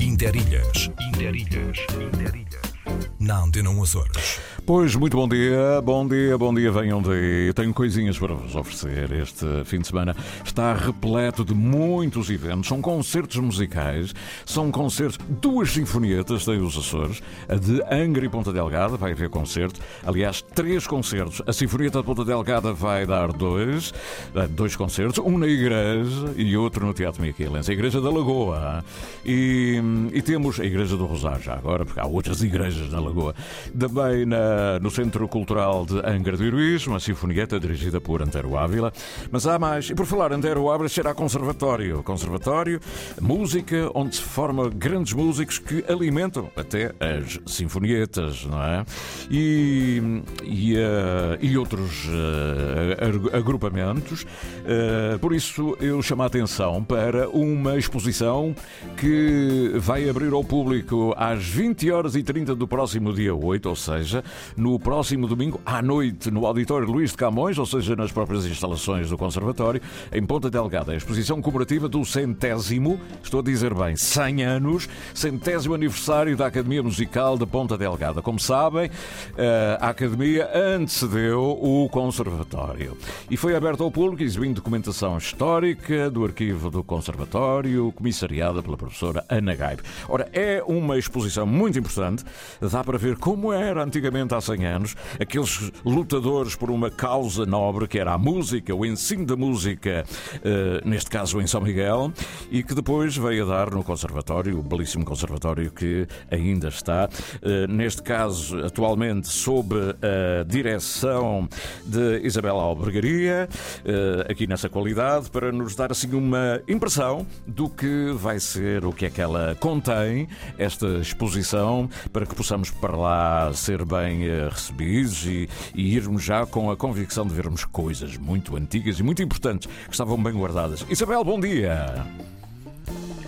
Interilhas. 0.00 0.90
Interilhas. 1.00 1.78
Interilhas. 2.12 2.71
Na 3.18 3.40
Antena 3.40 3.70
1 3.70 3.82
Açores. 3.82 4.40
Pois, 4.66 4.94
muito 4.96 5.16
bom 5.16 5.28
dia, 5.28 5.80
bom 5.82 6.06
dia, 6.06 6.36
bom 6.36 6.52
dia, 6.52 6.72
venham 6.72 7.00
daí. 7.00 7.52
Tenho 7.54 7.72
coisinhas 7.72 8.18
para 8.18 8.34
vos 8.34 8.56
oferecer. 8.56 9.12
Este 9.12 9.46
fim 9.64 9.80
de 9.80 9.86
semana 9.86 10.16
está 10.44 10.74
repleto 10.74 11.44
de 11.44 11.54
muitos 11.54 12.28
eventos. 12.30 12.66
São 12.66 12.80
concertos 12.80 13.36
musicais, 13.36 14.12
são 14.44 14.70
concertos, 14.72 15.18
duas 15.28 15.70
sinfonietas 15.70 16.44
têm 16.44 16.60
os 16.60 16.76
Açores, 16.76 17.22
a 17.48 17.54
de 17.54 17.80
Angra 17.92 18.24
e 18.24 18.28
Ponta 18.28 18.52
Delgada, 18.52 18.96
vai 18.96 19.12
haver 19.12 19.28
concerto. 19.28 19.80
Aliás, 20.04 20.42
três 20.42 20.86
concertos. 20.86 21.42
A 21.46 21.52
Sinfonieta 21.52 22.00
de 22.00 22.04
Ponta 22.04 22.24
Delgada 22.24 22.72
vai 22.72 23.06
dar 23.06 23.32
dois, 23.32 23.94
eh, 24.34 24.48
dois 24.48 24.74
concertos, 24.74 25.18
um 25.24 25.38
na 25.38 25.46
igreja 25.46 26.32
e 26.36 26.56
outro 26.56 26.84
no 26.84 26.92
Teatro 26.92 27.22
Miquelense, 27.22 27.70
a 27.70 27.74
Igreja 27.74 28.00
da 28.00 28.10
Lagoa. 28.10 28.84
E, 29.24 29.80
e 30.12 30.22
temos 30.22 30.58
a 30.58 30.64
Igreja 30.64 30.96
do 30.96 31.06
Rosário 31.06 31.42
já 31.42 31.54
agora, 31.54 31.84
porque 31.84 32.00
há 32.00 32.06
outras 32.06 32.42
igrejas 32.42 32.71
na 32.90 33.00
Lagoa. 33.00 33.34
Também 33.78 34.26
na 34.26 34.78
no 34.80 34.90
Centro 34.90 35.26
Cultural 35.28 35.84
de 35.86 35.98
Angra 36.04 36.36
do 36.36 36.44
Heroísmo, 36.44 36.92
uma 36.92 37.00
sinfonieta 37.00 37.58
dirigida 37.58 38.00
por 38.00 38.22
Antero 38.22 38.56
Ávila. 38.56 38.92
Mas 39.30 39.46
há 39.46 39.58
mais. 39.58 39.90
E 39.90 39.94
por 39.94 40.06
falar, 40.06 40.32
Antero 40.32 40.70
Ávila 40.70 40.88
será 40.88 41.14
conservatório. 41.14 42.02
Conservatório, 42.02 42.80
música, 43.20 43.90
onde 43.94 44.16
se 44.16 44.22
forma 44.22 44.68
grandes 44.68 45.12
músicos 45.12 45.58
que 45.58 45.84
alimentam 45.88 46.50
até 46.56 46.92
as 47.00 47.38
sinfonietas, 47.46 48.44
não 48.44 48.62
é? 48.62 48.84
E, 49.30 50.22
e, 50.44 50.74
uh, 50.74 51.38
e 51.40 51.56
outros 51.56 52.06
uh, 52.06 53.36
agrupamentos. 53.36 54.22
Uh, 54.22 55.18
por 55.18 55.34
isso, 55.34 55.76
eu 55.80 56.02
chamo 56.02 56.22
a 56.22 56.26
atenção 56.26 56.82
para 56.82 57.28
uma 57.28 57.76
exposição 57.76 58.54
que 58.96 59.72
vai 59.76 60.08
abrir 60.08 60.32
ao 60.32 60.44
público 60.44 61.14
às 61.16 61.44
20 61.44 61.90
horas 61.90 62.16
e 62.16 62.22
30 62.22 62.54
do 62.54 62.61
próximo 62.66 63.12
dia 63.12 63.34
8, 63.34 63.68
ou 63.68 63.76
seja, 63.76 64.24
no 64.56 64.78
próximo 64.78 65.26
domingo 65.26 65.60
à 65.64 65.82
noite 65.82 66.30
no 66.30 66.46
Auditório 66.46 66.86
Luís 66.86 67.10
de 67.10 67.16
Camões, 67.16 67.58
ou 67.58 67.66
seja, 67.66 67.94
nas 67.96 68.12
próprias 68.12 68.46
instalações 68.46 69.10
do 69.10 69.18
Conservatório, 69.18 69.80
em 70.12 70.24
Ponta 70.24 70.50
Delgada. 70.50 70.92
A 70.92 70.96
exposição 70.96 71.40
comemorativa 71.40 71.88
do 71.88 72.04
centésimo, 72.04 73.00
estou 73.22 73.40
a 73.40 73.42
dizer 73.42 73.74
bem, 73.74 73.96
100 73.96 74.42
anos, 74.44 74.88
centésimo 75.14 75.74
aniversário 75.74 76.36
da 76.36 76.46
Academia 76.46 76.82
Musical 76.82 77.36
de 77.36 77.46
Ponta 77.46 77.76
Delgada. 77.76 78.22
Como 78.22 78.38
sabem, 78.38 78.90
eh, 79.36 79.78
a 79.80 79.88
Academia 79.88 80.50
antecedeu 80.54 81.58
o 81.60 81.88
Conservatório 81.88 82.96
e 83.30 83.36
foi 83.36 83.54
aberta 83.54 83.82
ao 83.82 83.90
público 83.90 84.22
exibindo 84.22 84.56
documentação 84.56 85.18
histórica 85.18 86.10
do 86.10 86.24
arquivo 86.24 86.70
do 86.70 86.82
Conservatório, 86.82 87.92
comissariada 87.92 88.62
pela 88.62 88.76
professora 88.76 89.24
Ana 89.28 89.54
Gaib. 89.54 89.80
Ora, 90.08 90.28
é 90.32 90.62
uma 90.66 90.98
exposição 90.98 91.46
muito 91.46 91.78
importante, 91.78 92.24
dá 92.60 92.82
para 92.82 92.98
ver 92.98 93.16
como 93.16 93.52
era 93.52 93.82
antigamente 93.82 94.34
há 94.34 94.40
100 94.40 94.66
anos, 94.66 94.96
aqueles 95.20 95.70
lutadores 95.84 96.54
por 96.54 96.70
uma 96.70 96.90
causa 96.90 97.46
nobre 97.46 97.86
que 97.86 97.98
era 97.98 98.12
a 98.12 98.18
música, 98.18 98.74
o 98.74 98.84
ensino 98.84 99.26
da 99.26 99.36
música, 99.36 100.04
uh, 100.36 100.88
neste 100.88 101.10
caso 101.10 101.40
em 101.40 101.46
São 101.46 101.60
Miguel, 101.60 102.12
e 102.50 102.62
que 102.62 102.74
depois 102.74 103.16
veio 103.16 103.44
a 103.44 103.56
dar 103.56 103.70
no 103.70 103.82
conservatório, 103.82 104.58
o 104.58 104.62
belíssimo 104.62 105.04
conservatório 105.04 105.70
que 105.70 106.06
ainda 106.30 106.68
está, 106.68 107.08
uh, 107.08 107.72
neste 107.72 108.02
caso 108.02 108.58
atualmente 108.64 109.28
sob 109.28 109.74
a 109.76 110.44
direção 110.44 111.48
de 111.84 112.20
Isabel 112.24 112.56
Albergaria, 112.58 113.48
uh, 113.84 114.30
aqui 114.30 114.46
nessa 114.46 114.68
qualidade, 114.68 115.30
para 115.30 115.52
nos 115.52 115.74
dar 115.74 115.90
assim 115.90 116.12
uma 116.14 116.60
impressão 116.68 117.26
do 117.46 117.68
que 117.68 118.12
vai 118.14 118.38
ser, 118.40 118.84
o 118.84 118.92
que 118.92 119.06
é 119.06 119.10
que 119.10 119.20
ela 119.20 119.56
contém, 119.60 120.28
esta 120.58 120.86
exposição, 120.98 121.88
para 122.12 122.26
que 122.26 122.34
possamos 122.42 122.72
para 122.72 122.96
lá 122.96 123.52
ser 123.54 123.84
bem 123.84 124.22
recebidos 124.50 125.24
e, 125.26 125.48
e 125.76 125.94
irmos 125.94 126.24
já 126.24 126.44
com 126.44 126.72
a 126.72 126.76
convicção 126.76 127.24
de 127.24 127.32
vermos 127.32 127.64
coisas 127.64 128.16
muito 128.16 128.56
antigas 128.56 128.98
e 128.98 129.02
muito 129.04 129.22
importantes 129.22 129.68
que 129.84 129.92
estavam 129.92 130.20
bem 130.20 130.32
guardadas. 130.32 130.84
Isabel, 130.90 131.22
bom 131.22 131.38
dia! 131.38 132.04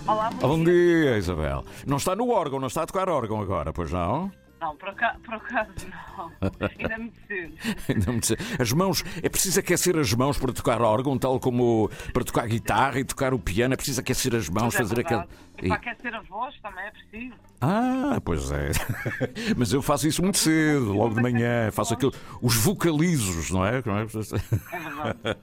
Olá, 0.05 0.29
bom, 0.31 0.49
bom 0.49 0.63
dia. 0.65 0.65
dia, 0.65 1.17
Isabel. 1.17 1.63
Não 1.87 1.95
está 1.95 2.13
no 2.13 2.29
órgão, 2.29 2.59
não 2.59 2.67
está 2.67 2.83
a 2.83 2.85
tocar 2.85 3.07
órgão 3.07 3.39
agora, 3.39 3.71
pois 3.71 3.89
não? 3.89 4.29
Não, 4.65 4.75
por 4.77 4.89
acaso, 4.89 5.19
por 5.19 5.35
acaso 5.35 5.71
não. 6.17 6.31
Ainda 6.79 6.97
me 6.97 7.13
cedo. 7.27 7.53
Ainda 7.87 8.11
me 8.11 8.25
cedo. 8.25 8.43
As 8.59 8.71
mãos, 8.71 9.03
é 9.21 9.29
preciso 9.29 9.59
aquecer 9.59 9.95
as 9.95 10.11
mãos 10.13 10.39
para 10.39 10.51
tocar 10.51 10.81
órgão, 10.81 11.19
tal 11.19 11.39
como 11.39 11.87
para 12.11 12.23
tocar 12.23 12.47
guitarra 12.47 12.99
e 12.99 13.03
tocar 13.03 13.31
o 13.31 13.39
piano, 13.39 13.75
é 13.75 13.77
preciso 13.77 14.01
aquecer 14.01 14.33
as 14.33 14.49
mãos, 14.49 14.73
é 14.73 14.77
fazer 14.79 15.01
aquele. 15.01 15.23
E 15.61 15.67
para 15.67 15.75
aquecer 15.75 16.15
a 16.15 16.21
voz 16.21 16.55
também 16.61 16.83
é 16.83 16.91
preciso. 16.91 17.35
Ah, 17.61 18.19
pois 18.23 18.51
é. 18.51 18.71
Mas 19.55 19.71
eu 19.71 19.81
faço 19.81 20.07
isso 20.07 20.21
muito 20.21 20.37
cedo, 20.37 20.93
logo 20.93 21.15
de 21.15 21.21
manhã. 21.21 21.71
Faço 21.71 21.93
aquilo, 21.93 22.11
os 22.41 22.55
vocalizos, 22.55 23.49
não 23.51 23.65
é? 23.65 23.75
É? 23.75 23.77
é 23.77 23.81
verdade. 23.81 24.45
É 24.71 24.79
verdade. 24.79 25.39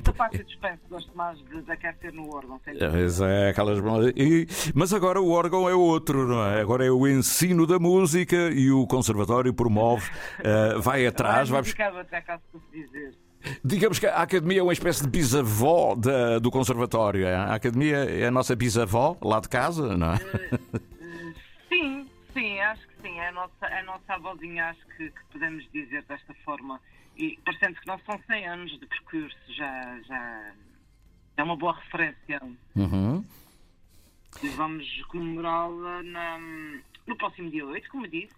Essa 0.00 0.12
parte 0.12 0.38
eu 0.38 0.44
dispenso, 0.44 0.80
gosto 0.90 1.16
mais 1.16 1.38
de, 1.38 1.72
aquecer 1.72 2.12
no 2.12 2.34
órgão. 2.34 2.60
Pois 2.64 3.20
é, 3.20 3.48
aquelas. 3.50 3.78
E, 4.14 4.46
mas 4.74 4.92
agora 4.92 5.20
o 5.20 5.30
órgão 5.30 5.68
é 5.68 5.74
outro, 5.74 6.28
não 6.28 6.44
é? 6.44 6.60
Agora 6.60 6.84
é 6.84 6.90
o 6.90 7.08
ensino 7.08 7.66
da 7.66 7.78
música 7.78 8.31
e 8.36 8.70
o 8.70 8.86
conservatório 8.86 9.52
promove, 9.52 10.10
uh, 10.40 10.80
vai 10.82 11.06
atrás. 11.06 11.48
Vai 11.48 11.62
buscar. 11.62 11.92
Digamos 13.64 13.98
que 13.98 14.06
a 14.06 14.22
Academia 14.22 14.60
é 14.60 14.62
uma 14.62 14.72
espécie 14.72 15.02
de 15.02 15.10
bisavó 15.10 15.94
da, 15.96 16.38
do 16.38 16.50
Conservatório. 16.50 17.26
A 17.26 17.54
Academia 17.54 17.96
é 17.96 18.26
a 18.26 18.30
nossa 18.30 18.54
bisavó 18.54 19.16
lá 19.20 19.40
de 19.40 19.48
casa, 19.48 19.96
não 19.96 20.12
é? 20.12 20.18
Sim, 21.68 22.08
sim, 22.32 22.60
acho 22.60 22.86
que 22.86 23.02
sim. 23.02 23.18
É 23.18 23.28
a 23.28 23.32
nossa, 23.32 23.66
é 23.66 23.80
a 23.80 23.82
nossa 23.82 24.14
avózinha, 24.14 24.66
acho 24.66 24.86
que, 24.96 25.10
que 25.10 25.24
podemos 25.32 25.64
dizer 25.72 26.04
desta 26.04 26.34
forma. 26.44 26.80
E 27.16 27.38
parecendo 27.44 27.74
que 27.80 27.86
não 27.86 27.98
são 28.06 28.18
100 28.26 28.46
anos 28.46 28.70
de 28.78 28.86
percurso, 28.86 29.36
já, 29.56 30.00
já 30.06 30.52
é 31.36 31.42
uma 31.42 31.56
boa 31.56 31.74
referência. 31.74 32.40
Uhum. 32.76 33.24
E 34.42 34.48
vamos 34.50 34.86
comemorá-la 35.08 36.02
no 37.12 37.16
próximo 37.16 37.50
dia 37.50 37.64
8, 37.66 37.88
como 37.90 38.08
disse. 38.08 38.34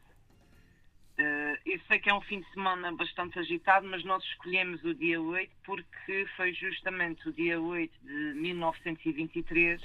Uh, 1.16 1.56
eu 1.64 1.80
sei 1.86 2.00
que 2.00 2.10
é 2.10 2.14
um 2.14 2.20
fim 2.20 2.40
de 2.40 2.52
semana 2.52 2.90
bastante 2.92 3.38
agitado, 3.38 3.86
mas 3.86 4.04
nós 4.04 4.22
escolhemos 4.24 4.82
o 4.82 4.92
dia 4.92 5.20
8 5.20 5.50
porque 5.64 6.26
foi 6.36 6.52
justamente 6.52 7.28
o 7.28 7.32
dia 7.32 7.60
8 7.60 7.92
de 8.02 8.34
1923 8.34 9.80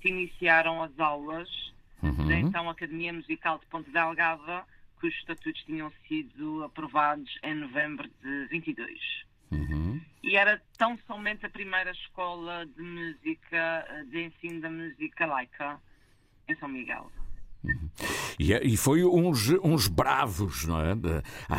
que 0.00 0.08
iniciaram 0.08 0.82
as 0.82 0.98
aulas 0.98 1.50
uhum. 2.02 2.26
da 2.26 2.34
então 2.34 2.70
Academia 2.70 3.12
Musical 3.12 3.58
de 3.58 3.66
Ponte 3.66 3.90
Delgada, 3.90 4.64
cujos 4.98 5.18
estatutos 5.18 5.62
tinham 5.64 5.92
sido 6.08 6.64
aprovados 6.64 7.38
em 7.42 7.54
novembro 7.54 8.08
de 8.22 8.46
22. 8.46 8.98
Uhum. 9.50 10.00
E 10.22 10.34
era 10.34 10.62
tão 10.78 10.98
somente 11.06 11.44
a 11.44 11.50
primeira 11.50 11.90
escola 11.90 12.64
de 12.64 12.82
música, 12.82 14.04
de 14.06 14.24
ensino 14.24 14.62
da 14.62 14.70
música 14.70 15.26
laica 15.26 15.78
em 16.48 16.56
São 16.56 16.70
Miguel. 16.70 17.12
Uhum. 17.64 17.88
E, 18.38 18.76
foi 18.76 19.04
uns, 19.04 19.48
uns 19.62 19.88
bravos, 19.88 20.66
não 20.66 20.78
é? 20.80 20.92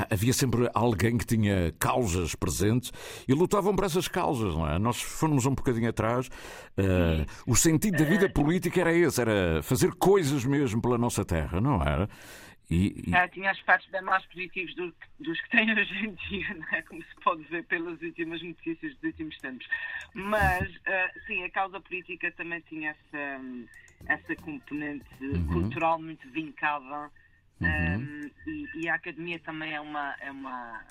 Havia 0.10 0.34
sempre 0.34 0.70
alguém 0.74 1.18
que 1.18 1.26
tinha 1.26 1.74
causas 1.80 2.36
presentes 2.36 2.92
e 3.28 3.34
lutavam 3.34 3.76
por 3.76 3.86
essas 3.86 4.08
causas, 4.08 4.54
não 4.54 4.70
é? 4.70 4.78
Nós 4.78 5.02
fomos 5.02 5.46
um 5.46 5.56
bocadinho 5.56 5.90
atrás. 5.90 6.28
Uh, 6.78 7.26
o 7.48 7.56
sentido 7.56 7.98
da 7.98 8.04
vida 8.04 8.30
política 8.30 8.82
era 8.82 8.94
esse, 8.94 9.20
era 9.20 9.62
fazer 9.64 9.94
coisas 9.96 10.46
mesmo 10.46 10.82
pela 10.82 10.98
nossa 10.98 11.26
terra, 11.26 11.60
não 11.60 11.82
era? 11.82 12.08
E, 12.70 13.10
e... 13.10 13.16
É, 13.16 13.28
tinha 13.28 13.52
aspectos 13.52 13.90
bem 13.92 14.02
mais 14.02 14.26
positivos 14.26 14.74
do, 14.76 14.94
dos 15.20 15.40
que 15.42 15.50
tem 15.50 15.72
hoje 15.74 15.94
em 16.06 16.14
dia, 16.14 16.58
é? 16.72 16.82
como 16.84 17.02
se 17.02 17.16
pode 17.24 17.44
ver 17.44 17.64
pelas 17.66 18.02
últimas 18.02 18.42
notícias 18.42 18.94
dos 18.96 19.04
últimos 19.04 19.38
tempos. 19.38 19.68
Mas, 20.14 20.70
uh, 20.70 21.20
sim, 21.28 21.44
a 21.44 21.50
causa 21.52 21.80
política 21.80 22.32
também 22.32 22.62
tinha 22.62 22.92
essa, 22.92 23.42
essa 24.08 24.36
componente 24.36 25.06
uhum. 25.22 25.48
cultural 25.48 26.00
muito 26.00 26.30
vincada 26.32 27.12
Uhum. 27.62 27.70
um, 27.70 28.32
e, 28.48 28.82
e, 28.82 28.90
a 28.90 28.96
academia 28.96 29.40
também 29.40 29.74
é 29.74 29.80
uma, 29.80 30.14
é 30.20 30.30
uma, 30.30 30.84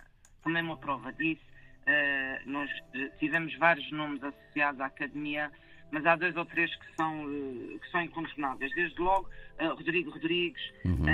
também 0.42 0.62
é 0.62 0.64
uma 0.64 0.76
prova 0.76 1.12
disso. 1.12 1.44
Uh, 1.82 2.50
nós 2.50 2.70
tivemos 3.18 3.54
vários 3.58 3.90
nomes 3.92 4.22
associados 4.22 4.80
à 4.80 4.86
academia, 4.86 5.52
mas 5.90 6.06
há 6.06 6.16
dois 6.16 6.34
ou 6.34 6.46
três 6.46 6.74
que 6.74 6.96
são, 6.96 7.26
uh, 7.26 7.78
que 7.78 7.90
são 7.90 8.00
incontornáveis. 8.00 8.72
Desde 8.74 8.98
logo, 8.98 9.28
uh, 9.60 9.74
Rodrigo 9.74 10.10
Rodrigues, 10.10 10.62
uhum. 10.84 11.04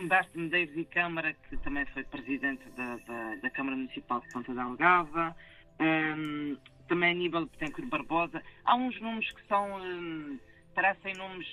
Humberto 0.00 0.38
Medeiros 0.38 0.76
e 0.76 0.84
Câmara, 0.84 1.34
que 1.48 1.56
também 1.58 1.84
foi 1.86 2.04
presidente 2.04 2.62
da, 2.76 2.96
da, 2.98 3.34
da 3.42 3.50
Câmara 3.50 3.76
Municipal 3.76 4.20
de 4.20 4.28
Ponta 4.28 4.54
da 4.54 4.62
Algava, 4.62 5.36
um, 5.80 6.56
também 6.86 7.10
Aníbal 7.10 7.46
Betancourt 7.46 7.88
Barbosa. 7.88 8.40
Há 8.64 8.76
uns 8.76 9.00
nomes 9.00 9.28
que 9.32 9.44
são, 9.48 9.80
um, 9.80 10.38
parecem 10.74 11.14
nomes 11.14 11.46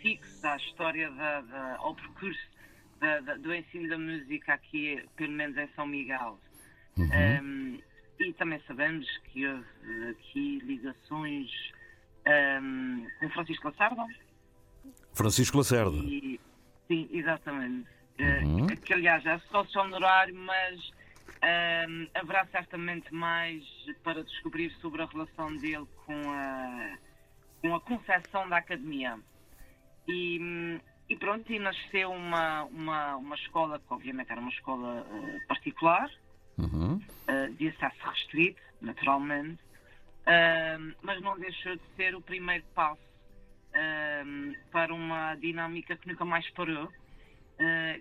fixos 0.00 0.44
à 0.44 0.56
história, 0.56 1.10
da, 1.10 1.40
da, 1.42 1.76
ao 1.76 1.94
percurso 1.94 2.50
da, 3.00 3.20
da, 3.20 3.34
do 3.36 3.54
ensino 3.54 3.88
da 3.88 3.98
música 3.98 4.54
aqui, 4.54 5.02
pelo 5.16 5.32
menos 5.32 5.56
em 5.56 5.68
São 5.74 5.86
Miguel. 5.86 6.38
Uhum. 6.96 7.08
Um, 7.42 7.80
e 8.20 8.32
também 8.34 8.60
sabemos 8.66 9.06
que 9.24 9.46
houve 9.46 10.10
aqui 10.10 10.58
ligações 10.64 11.50
um, 12.62 13.06
com 13.18 13.30
Francisco 13.30 13.68
Lacerda. 13.68 14.06
Francisco 15.14 15.56
Lacerda. 15.56 15.96
E, 15.96 16.40
sim, 16.86 17.08
exatamente. 17.10 17.88
Uh, 18.20 18.80
que 18.82 18.92
aliás 18.92 19.24
é 19.26 19.38
sócio 19.50 19.80
honorário, 19.80 20.34
mas 20.34 20.92
ehm, 21.40 22.06
haverá 22.14 22.46
certamente 22.46 23.12
mais 23.12 23.64
para 24.04 24.22
descobrir 24.22 24.70
sobre 24.80 25.02
a 25.02 25.06
relação 25.06 25.56
dele 25.56 25.86
com 26.06 26.30
a, 26.30 26.98
com 27.62 27.74
a 27.74 27.80
concepção 27.80 28.48
da 28.48 28.56
academia. 28.58 29.18
E, 30.08 30.38
e 31.08 31.16
pronto, 31.16 31.50
e 31.52 31.58
nasceu 31.60 32.10
uma, 32.10 32.64
uma, 32.64 33.16
uma 33.16 33.34
escola, 33.36 33.78
que 33.78 33.94
obviamente 33.94 34.30
era 34.32 34.40
uma 34.40 34.50
escola 34.50 35.02
uh, 35.02 35.46
particular, 35.46 36.10
Uhum. 36.58 36.96
uh, 36.96 37.54
de 37.54 37.68
acesso 37.68 37.96
restrito, 38.04 38.60
naturalmente, 38.80 39.62
uh, 40.26 40.94
mas 41.02 41.20
não 41.22 41.38
deixou 41.38 41.74
de 41.76 41.82
ser 41.96 42.14
o 42.14 42.20
primeiro 42.20 42.64
passo 42.74 43.00
para 44.70 44.92
uma 44.92 45.34
dinâmica 45.36 45.96
que 45.96 46.06
nunca 46.06 46.26
mais 46.26 46.46
parou, 46.50 46.92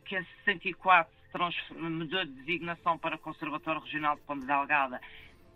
que 0.04 0.18
a 0.18 0.26
64 0.44 1.10
transfer- 1.32 1.78
mudou 1.78 2.26
de 2.26 2.32
designação 2.44 2.98
para 3.00 3.18
Conservatório 3.18 3.80
Regional 3.80 4.18
de 4.18 4.22
Ponte 4.24 4.46
Delgada, 4.46 5.00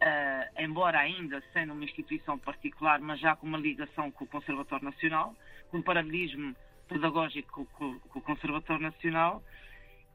uh, 0.01 0.61
embora 0.61 0.99
ainda 0.99 1.41
sendo 1.53 1.73
uma 1.73 1.83
instituição 1.83 2.37
particular, 2.37 2.99
mas 2.99 3.19
já 3.19 3.35
com 3.35 3.47
uma 3.47 3.57
ligação 3.57 4.11
com 4.11 4.25
o 4.25 4.27
Conservatório 4.27 4.85
Nacional, 4.85 5.35
com 5.69 5.77
um 5.77 5.81
paralelismo 5.81 6.55
pedagógico 6.87 7.65
com, 7.73 7.99
com 7.99 8.19
o 8.19 8.21
Conservatório 8.21 8.83
Nacional. 8.83 9.43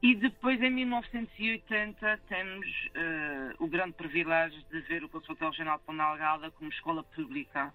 E 0.01 0.15
depois, 0.15 0.59
em 0.61 0.71
1980, 0.71 2.19
temos 2.27 2.67
eh, 2.95 3.53
o 3.59 3.67
grande 3.67 3.93
privilégio 3.93 4.59
de 4.71 4.81
ver 4.81 5.03
o 5.03 5.09
Conservatório 5.09 5.51
Regional 5.51 5.77
de 5.77 5.83
Ponte 5.83 5.97
Delgada 5.97 6.51
como 6.51 6.71
escola 6.71 7.03
pública, 7.03 7.71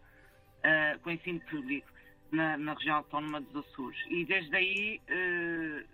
eh, 0.64 0.98
com 1.02 1.10
ensino 1.12 1.40
público, 1.42 1.86
na, 2.32 2.56
na 2.56 2.74
região 2.74 2.96
autónoma 2.96 3.40
dos 3.40 3.64
Açores. 3.64 3.98
E 4.10 4.24
desde 4.24 4.56
aí, 4.56 5.00
eh, 5.06 5.84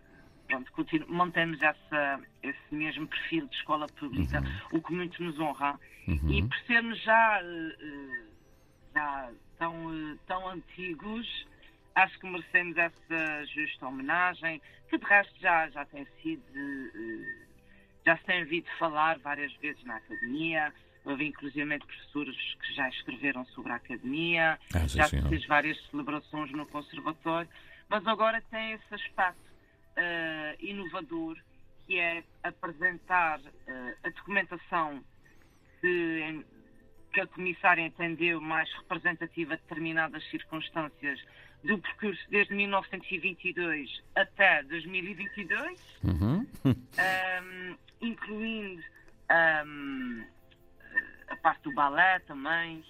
pronto, 0.53 1.07
mantemos 1.09 1.61
essa, 1.63 2.21
esse 2.43 2.75
mesmo 2.75 3.07
perfil 3.07 3.47
de 3.47 3.57
escola 3.57 3.87
pública, 3.87 4.43
o 4.71 4.81
que 4.83 4.93
muito 4.93 5.23
nos 5.23 5.39
honra. 5.39 5.79
E 6.29 6.43
por 6.43 6.59
sermos 6.67 7.01
já, 7.03 7.41
eh, 7.43 7.77
eh, 7.81 8.25
já 8.95 9.31
tão, 9.59 9.95
eh, 9.95 10.17
tão 10.27 10.49
antigos, 10.49 11.47
acho 11.95 12.19
que 12.19 12.29
merecemos 12.29 12.77
essa 12.77 13.45
justa 13.47 13.87
homenagem, 13.87 14.61
que 14.89 14.99
de 14.99 15.05
resto 15.05 15.41
já, 15.41 15.69
já 15.71 15.85
tem 15.87 16.07
sido, 16.21 16.43
já 18.05 18.17
se 18.17 18.25
tem 18.25 18.43
ouvido 18.43 18.67
falar 18.79 19.19
várias 19.21 19.53
vezes 19.55 19.83
na 19.85 19.97
academia, 19.97 20.73
houve 21.05 21.27
inclusive 21.27 21.79
professores 21.79 22.37
que 22.61 22.75
já 22.75 22.89
escreveram 22.89 23.45
sobre 23.47 23.73
a 23.73 23.77
academia, 23.77 24.59
Ah, 24.75 24.87
já 24.87 25.07
se 25.07 25.23
fez 25.23 25.47
várias 25.47 25.81
celebrações 25.91 26.51
no 26.53 26.67
conservatório, 26.67 27.49
mas 27.89 28.07
agora 28.07 28.43
tem 28.51 28.73
esse 28.73 28.95
aspecto 28.95 29.52
eh, 29.97 30.57
inovador, 30.61 31.37
que 31.87 31.99
é 31.99 32.23
apresentar 32.43 33.41
eh, 33.67 33.97
a 34.05 34.09
documentação 34.11 35.05
que, 35.81 36.21
em- 36.21 36.45
que 37.13 37.21
a 37.21 37.27
comissária 37.27 37.83
entendeu 37.83 38.41
mais 38.41 38.73
representativa 38.75 39.57
de 39.57 39.63
determinadas 39.63 40.25
circunstâncias 40.31 41.21
do 41.65 41.79
percurso 41.79 42.23
desde 42.31 42.55
1922 42.55 43.91
até 44.15 44.63
2022, 44.65 45.79
Uhum. 46.05 46.47
ahm, 46.99 47.77
incluindo 48.01 48.83
ahm, 49.29 50.25
a 51.29 51.37
parte 51.37 51.63
do 51.63 51.73
balé 51.73 52.19
também, 52.21 52.83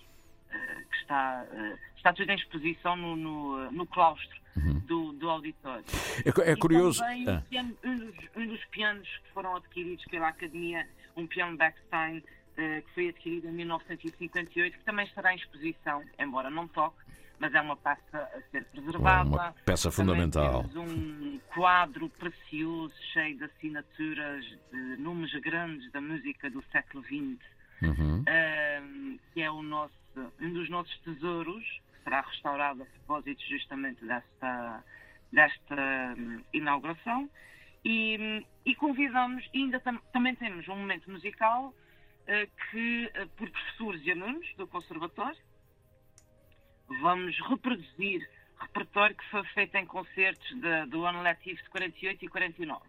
que 0.50 0.91
está, 1.12 1.46
eh, 1.52 1.78
está 1.96 2.12
tudo 2.12 2.30
em 2.30 2.34
exposição 2.34 2.96
no, 2.96 3.16
no, 3.16 3.70
no 3.70 3.86
claustro 3.86 4.40
do, 4.86 5.12
do 5.12 5.30
auditório. 5.30 5.84
É 6.24 6.52
é 6.52 6.56
curioso- 6.56 7.00
também 7.00 7.26
ah. 7.28 7.42
um, 7.84 7.98
dos, 7.98 8.14
um 8.36 8.46
dos 8.46 8.64
pianos 8.66 9.08
que 9.08 9.30
foram 9.32 9.56
adquiridos 9.56 10.04
pela 10.06 10.28
Academia, 10.28 10.86
um 11.16 11.26
piano 11.26 11.56
Beckstein, 11.56 12.22
eh, 12.56 12.82
que 12.82 12.94
foi 12.94 13.08
adquirido 13.10 13.48
em 13.48 13.52
1958, 13.52 14.78
que 14.78 14.84
também 14.84 15.06
estará 15.06 15.32
em 15.32 15.36
exposição, 15.36 16.02
embora 16.18 16.50
não 16.50 16.66
toque, 16.68 16.96
mas 17.38 17.52
é 17.54 17.60
uma 17.60 17.76
peça 17.76 18.18
a 18.18 18.40
ser 18.50 18.64
preservada. 18.66 19.28
Uma 19.28 19.54
peça 19.64 19.90
fundamental. 19.90 20.64
Temos 20.64 20.76
um 20.76 21.40
quadro 21.54 22.08
precioso, 22.10 22.94
cheio 23.12 23.36
de 23.38 23.44
assinaturas 23.44 24.44
de 24.70 24.96
nomes 24.98 25.32
grandes 25.40 25.90
da 25.92 26.00
música 26.00 26.48
do 26.50 26.62
século 26.72 27.02
XX, 27.04 27.38
Uhum. 27.82 28.22
ehm, 28.28 29.18
que 29.34 29.42
é 29.42 29.50
o 29.50 29.60
nosso, 29.60 29.92
um 30.40 30.52
dos 30.52 30.68
nossos 30.68 30.96
tesouros, 31.00 31.64
que 31.64 32.04
será 32.04 32.20
restaurado 32.22 32.82
a 32.82 32.86
propósito 32.86 33.42
justamente 33.48 34.04
desta, 34.04 34.84
desta 35.32 36.14
hum, 36.18 36.42
inauguração. 36.52 37.28
E, 37.84 38.16
hum, 38.18 38.44
e 38.64 38.74
convidamos, 38.76 39.44
e 39.52 39.58
ainda 39.58 39.80
tam- 39.80 40.00
também 40.12 40.34
temos 40.36 40.66
um 40.68 40.76
momento 40.76 41.10
musical 41.10 41.74
eh, 42.26 42.46
que, 42.70 43.10
eh, 43.14 43.26
por 43.36 43.50
professores 43.50 44.00
e 44.06 44.12
alunos 44.12 44.46
do 44.56 44.66
Conservatório, 44.68 45.40
vamos 47.00 47.36
reproduzir 47.48 48.20
repertório 48.60 49.16
que 49.16 49.24
foi 49.30 49.44
feito 49.46 49.74
em 49.76 49.86
concertos 49.86 50.48
de- 50.60 50.86
do 50.86 51.04
ano 51.04 51.22
letivo 51.22 51.60
de 51.60 51.68
48 51.70 52.24
e 52.24 52.28
49 52.28 52.80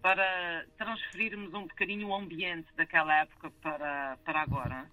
para 0.00 0.66
transferirmos 0.76 1.52
um 1.54 1.62
bocadinho 1.62 2.08
o 2.08 2.14
ambiente 2.14 2.68
daquela 2.74 3.20
época 3.20 3.50
para, 3.62 4.16
para 4.24 4.40
agora. 4.40 4.90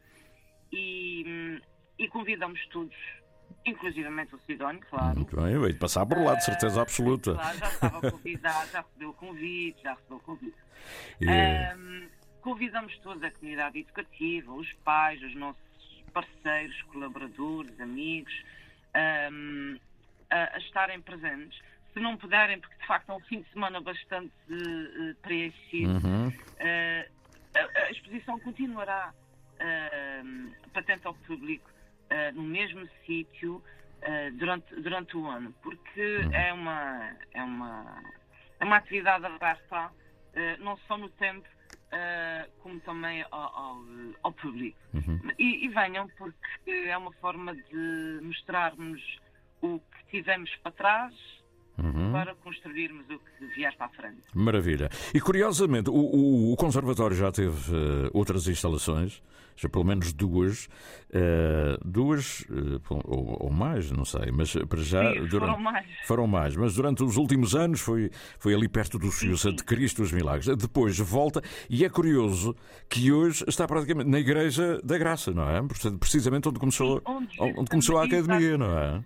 E, 0.71 1.59
e 1.97 2.07
convidamos 2.07 2.65
todos, 2.67 2.95
inclusivamente 3.65 4.35
o 4.35 4.39
Sidónio, 4.39 4.81
claro. 4.89 5.15
Muito 5.17 5.35
bem, 5.35 5.61
hei 5.63 5.73
de 5.73 5.79
passar 5.79 6.05
por 6.05 6.17
lá, 6.19 6.35
de 6.35 6.45
certeza 6.45 6.81
absoluta. 6.81 7.33
Claro, 7.33 7.57
já 7.57 7.67
estava 7.67 8.11
convidado, 8.11 8.71
já 8.71 8.81
recebeu 8.81 9.09
o 9.09 9.13
convite, 9.13 9.81
já 9.81 9.93
recebeu 9.93 10.17
o 10.17 10.21
convite. 10.21 10.55
E, 11.21 11.27
eh, 11.29 11.71
Ahm, 11.73 12.07
convidamos 12.41 12.97
toda 12.99 13.27
a 13.27 13.31
comunidade 13.31 13.79
educativa, 13.79 14.53
os 14.53 14.71
pais, 14.85 15.21
os 15.23 15.35
nossos 15.35 15.59
parceiros, 16.13 16.81
colaboradores, 16.83 17.79
amigos, 17.79 18.33
ahm, 18.93 19.77
a, 20.29 20.55
a 20.55 20.57
estarem 20.59 21.01
presentes. 21.01 21.59
Se 21.93 21.99
não 21.99 22.15
puderem, 22.17 22.59
porque 22.59 22.75
de 22.77 22.85
facto 22.87 23.09
é 23.09 23.13
um 23.15 23.19
fim 23.21 23.41
de 23.41 23.49
semana 23.51 23.81
bastante 23.81 24.31
eh, 24.49 25.15
preenchido, 25.23 25.91
Uhum. 26.07 26.31
eh, 26.59 27.09
a, 27.55 27.79
a 27.87 27.91
exposição 27.91 28.39
continuará 28.39 29.11
patente 30.73 31.05
ao 31.05 31.13
público 31.13 31.69
eh, 32.09 32.31
no 32.31 32.41
mesmo 32.41 32.87
sítio 33.05 33.63
eh, 34.01 34.31
durante, 34.31 34.75
durante 34.81 35.15
o 35.15 35.27
ano, 35.27 35.53
porque 35.61 36.27
é 36.31 36.51
uma, 36.51 37.15
é 37.33 37.43
uma, 37.43 38.03
é 38.59 38.65
uma 38.65 38.77
atividade 38.77 39.25
aberta 39.25 39.91
eh, 40.33 40.57
não 40.57 40.75
só 40.87 40.97
no 40.97 41.09
tempo, 41.09 41.47
como 42.61 42.79
também 42.81 43.25
ao, 43.31 43.41
ao, 43.41 43.83
ao 44.21 44.31
público. 44.31 44.77
Uhum. 44.93 45.19
E, 45.39 45.65
e 45.65 45.69
venham, 45.69 46.07
porque 46.19 46.69
é 46.69 46.95
uma 46.95 47.11
forma 47.13 47.55
de 47.55 48.19
mostrarmos 48.21 49.01
o 49.59 49.79
que 49.79 50.05
tivemos 50.11 50.55
para 50.57 50.71
trás 50.71 51.38
Uhum. 51.83 52.11
para 52.11 52.35
construirmos 52.35 53.05
o 53.09 53.19
que 53.19 53.45
vier 53.55 53.75
para 53.77 53.85
a 53.87 53.89
frente. 53.89 54.17
Maravilha. 54.33 54.89
E 55.13 55.19
curiosamente, 55.21 55.89
o, 55.89 55.93
o- 55.93 56.53
o 56.53 56.55
Conservatório 56.55 57.15
já 57.15 57.31
teve 57.31 57.73
eh, 57.75 58.09
outras 58.13 58.47
instalações, 58.47 59.21
já 59.55 59.67
pelo 59.69 59.83
menos 59.85 60.13
duas, 60.13 60.67
eh, 61.11 61.77
duas 61.83 62.45
pô- 62.87 63.01
ou, 63.05 63.37
ou 63.45 63.49
mais, 63.49 63.91
não 63.91 64.05
sei, 64.05 64.31
mas 64.31 64.53
para 64.67 64.81
já. 64.81 65.13
Sim, 65.13 65.27
foram 65.29 65.59
mais. 65.59 65.85
Foram 66.05 66.27
mais, 66.27 66.55
mas 66.55 66.75
durante 66.75 67.03
os 67.03 67.17
últimos 67.17 67.55
anos 67.55 67.79
foi, 67.81 68.09
foi 68.39 68.53
ali 68.53 68.67
perto 68.69 68.97
do 68.99 69.11
Senhor 69.11 69.35
de 69.53 69.63
Cristo 69.63 70.01
dos 70.01 70.11
Milagres. 70.11 70.45
Depois 70.57 70.97
volta, 70.99 71.41
e 71.69 71.83
é 71.83 71.89
curioso 71.89 72.55
que 72.89 73.11
hoje 73.11 73.43
está 73.47 73.67
praticamente 73.67 74.09
na 74.09 74.19
Igreja 74.19 74.79
da 74.83 74.97
Graça, 74.97 75.31
não 75.31 75.49
é? 75.49 75.61
Precisamente 75.99 76.47
onde 76.47 76.59
começou, 76.59 77.01
onde 77.05 77.35
onde 77.39 77.69
começou 77.69 77.97
a 77.97 78.05
academia, 78.05 78.57
não 78.57 78.77
é? 78.77 79.03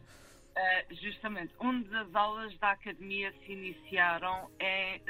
Uh, 0.56 0.96
justamente, 1.02 1.52
onde 1.60 1.96
as 1.96 2.14
aulas 2.14 2.56
da 2.60 2.72
Academia 2.72 3.34
se 3.44 3.54
iniciaram 3.54 4.52
é 4.60 5.02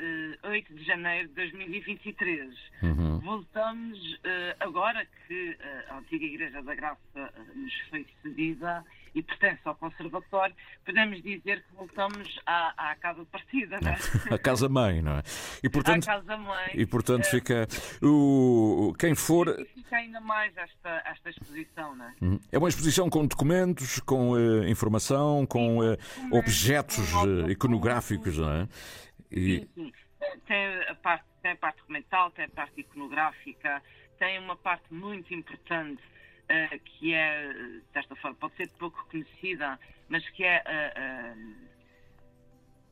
uh, 0.41 0.47
8 0.47 0.73
de 0.73 0.83
janeiro 0.85 1.27
de 1.27 1.33
2023. 1.35 2.55
Uhum. 2.81 3.19
Voltamos 3.19 3.99
uh, 3.99 4.55
agora 4.61 5.05
que 5.27 5.57
a 5.89 5.97
antiga 5.97 6.25
Igreja 6.25 6.63
da 6.63 6.73
Graça 6.73 7.33
nos 7.55 7.79
foi 7.89 8.05
cedida 8.21 8.85
e 9.15 9.21
pertence 9.21 9.61
ao 9.63 9.75
Conservatório, 9.75 10.55
podemos 10.85 11.21
dizer 11.21 11.63
que 11.63 11.75
voltamos 11.75 12.39
à, 12.45 12.91
à 12.91 12.95
casa 12.95 13.25
partida, 13.25 13.79
não 13.81 13.91
é? 13.91 13.97
A 14.33 14.37
casa-mãe, 14.37 15.01
não 15.01 15.17
é? 15.19 15.23
E 15.63 15.69
portanto, 15.69 16.09
à 16.09 16.15
casa-mãe. 16.15 16.71
e, 16.73 16.85
portanto 16.85 17.23
Uh, 17.23 17.29
fica. 17.29 17.67
O, 18.01 18.93
quem 18.97 19.15
for. 19.15 19.55
fica 19.73 19.97
ainda 19.97 20.19
mais 20.19 20.55
esta, 20.57 21.03
esta 21.05 21.29
exposição, 21.29 21.95
não 21.95 22.05
é? 22.05 22.13
Uhum. 22.21 22.39
É 22.51 22.57
uma 22.57 22.69
exposição 22.69 23.09
com 23.09 23.25
documentos, 23.25 23.99
com 23.99 24.37
eh, 24.37 24.69
informação, 24.69 25.45
com 25.45 25.83
eh, 25.83 25.97
objetos 26.31 26.97
eh, 27.47 27.51
iconográficos, 27.51 28.37
não 28.37 28.51
é? 28.51 28.67
E, 29.31 29.59
Sim, 29.59 29.69
sim. 29.75 29.93
Tem 30.47 30.81
a, 30.89 30.95
parte, 30.95 31.25
tem 31.41 31.51
a 31.51 31.55
parte 31.55 31.77
documental, 31.77 32.31
tem 32.31 32.45
a 32.45 32.49
parte 32.49 32.81
iconográfica, 32.81 33.81
tem 34.17 34.39
uma 34.39 34.55
parte 34.55 34.85
muito 34.91 35.33
importante 35.33 36.01
eh, 36.49 36.79
que 36.85 37.13
é, 37.13 37.45
eh, 37.51 37.81
desta 37.93 38.15
forma, 38.15 38.37
pode 38.37 38.55
ser 38.55 38.69
pouco 38.77 39.03
conhecida, 39.09 39.79
mas 40.09 40.27
que 40.31 40.43
é 40.43 40.61
eh, 40.65 41.33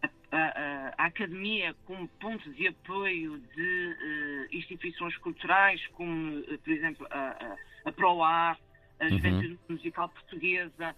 a, 0.03 0.07
a- 0.37 0.93
a- 0.97 1.05
academia 1.05 1.73
como 1.85 2.07
ponto 2.19 2.49
de 2.53 2.67
apoio 2.67 3.37
de 3.55 4.47
instituições 4.53 5.15
culturais, 5.17 5.85
como, 5.87 6.41
por 6.43 6.71
exemplo, 6.71 7.07
a, 7.11 7.29
a, 7.29 7.57
a 7.89 7.91
ProAr, 7.91 8.57
a 8.99 9.03
Uhum. 9.05 9.09
Juventude 9.17 9.59
Musical 9.67 10.09
Portuguesa, 10.09 10.95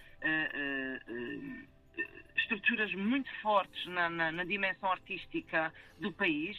estruturas 2.36 2.94
muito 2.94 3.30
fortes 3.42 3.86
na, 3.88 4.10
na- 4.10 4.32
na 4.32 4.44
dimensão 4.44 4.92
artística 4.92 5.74
do 6.00 6.12
país, 6.12 6.58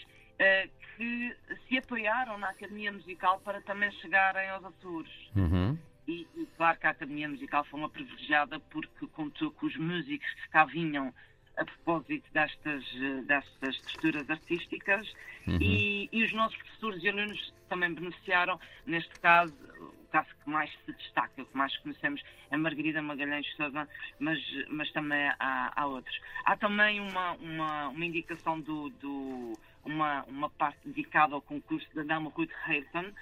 que 0.96 1.36
se 1.68 1.78
apoiaram 1.78 2.38
na 2.38 2.50
Academia 2.50 2.92
Musical 2.92 3.40
para 3.40 3.60
também 3.62 3.90
chegarem 3.92 4.48
aos 4.50 4.64
Açores. 4.64 5.12
Uhum. 5.34 5.78
E, 6.06 6.26
e 6.36 6.46
claro 6.56 6.78
que 6.78 6.86
a 6.86 6.90
Academia 6.90 7.28
Musical 7.28 7.64
foi 7.64 7.80
uma 7.80 7.88
privilegiada 7.88 8.60
porque 8.70 9.06
contou 9.08 9.50
com 9.52 9.66
os 9.66 9.76
músicos 9.76 10.28
que 10.34 10.48
cá 10.50 10.64
vinham 10.64 11.12
a 11.56 11.64
propósito 11.64 12.28
destas, 12.32 12.84
eh, 12.96 13.22
destas 13.22 13.76
estruturas 13.76 14.28
artísticas 14.28 15.08
Uhum. 15.46 15.58
e, 15.60 16.08
e 16.10 16.24
os 16.24 16.32
nossos 16.32 16.56
professores 16.56 17.02
e 17.02 17.08
alunos 17.08 17.54
também 17.68 17.92
beneficiaram, 17.92 18.58
neste 18.86 19.14
caso, 19.16 19.54
o 19.78 20.06
caso 20.10 20.28
que 20.42 20.50
mais 20.50 20.70
se 20.84 20.92
destaca, 20.92 21.42
o 21.42 21.46
que 21.46 21.56
mais 21.56 21.76
conhecemos 21.78 22.22
é 22.50 22.56
Margarida 22.56 23.02
Magalhães 23.02 23.46
Sousa, 23.56 23.88
mas, 24.18 24.38
mas 24.68 24.90
também 24.92 25.28
há, 25.38 25.72
há 25.74 25.86
outros. 25.86 26.18
Há 26.44 26.56
também 26.56 27.00
uma, 27.00 27.32
uma, 27.32 27.88
uma 27.88 28.04
indicação 28.04 28.60
do, 28.60 28.88
do 28.90 29.52
uma, 29.84 30.22
uma 30.24 30.50
parte 30.50 30.78
dedicada 30.86 31.34
ao 31.34 31.42
concurso 31.42 31.86
da 31.94 32.02
Dama 32.02 32.30
Ruth 32.30 32.50
Hayton, 32.66 33.12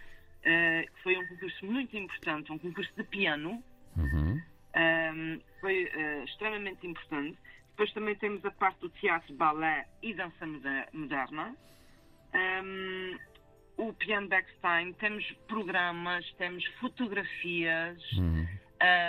eh, 0.44 0.86
que 0.94 1.02
foi 1.02 1.16
um 1.18 1.26
concurso 1.26 1.64
muito 1.66 1.96
importante, 1.96 2.50
um 2.52 2.58
concurso 2.58 2.92
de 2.96 3.04
piano, 3.04 3.62
Uhum. 3.96 4.40
um, 4.74 5.40
foi 5.60 5.84
eh, 5.92 6.24
extremamente 6.24 6.86
importante. 6.86 7.38
Depois 7.70 7.92
também 7.92 8.14
temos 8.16 8.44
a 8.44 8.50
parte 8.50 8.80
do 8.80 8.88
teatro, 8.90 9.34
balé 9.34 9.86
e 10.02 10.14
dança 10.14 10.46
moder- 10.46 10.88
moderna. 10.92 11.54
Um, 12.34 13.18
o 13.76 13.92
piano 13.94 14.28
Beckstein, 14.28 14.92
temos 14.94 15.24
programas, 15.48 16.30
temos 16.38 16.64
fotografias, 16.80 18.00
Uhum. 18.12 18.46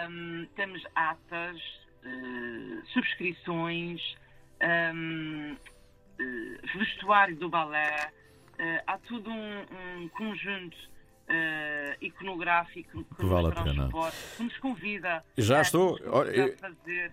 um, 0.09 0.45
temos 0.55 0.81
atas, 0.95 1.57
eh, 2.03 2.81
subscrições, 2.93 4.01
um, 4.93 5.55
vestuário 6.75 7.35
do 7.35 7.49
balé. 7.49 8.11
eh, 8.59 8.83
há 8.85 8.97
tudo 8.99 9.29
um, 9.29 9.65
um 9.97 10.09
conjunto 10.09 10.77
eh, 11.27 11.97
iconográfico 12.01 13.03
que, 13.03 13.15
Que 13.15 13.25
vale 13.25 13.49
nos 13.49 13.57
a 13.57 13.63
pena. 13.63 13.75
transporta, 13.75 14.17
que 14.37 14.43
nos 14.43 14.57
convida 14.57 15.23
Já 15.37 15.59
a 15.59 15.61
estou. 15.61 15.95
a 15.97 16.23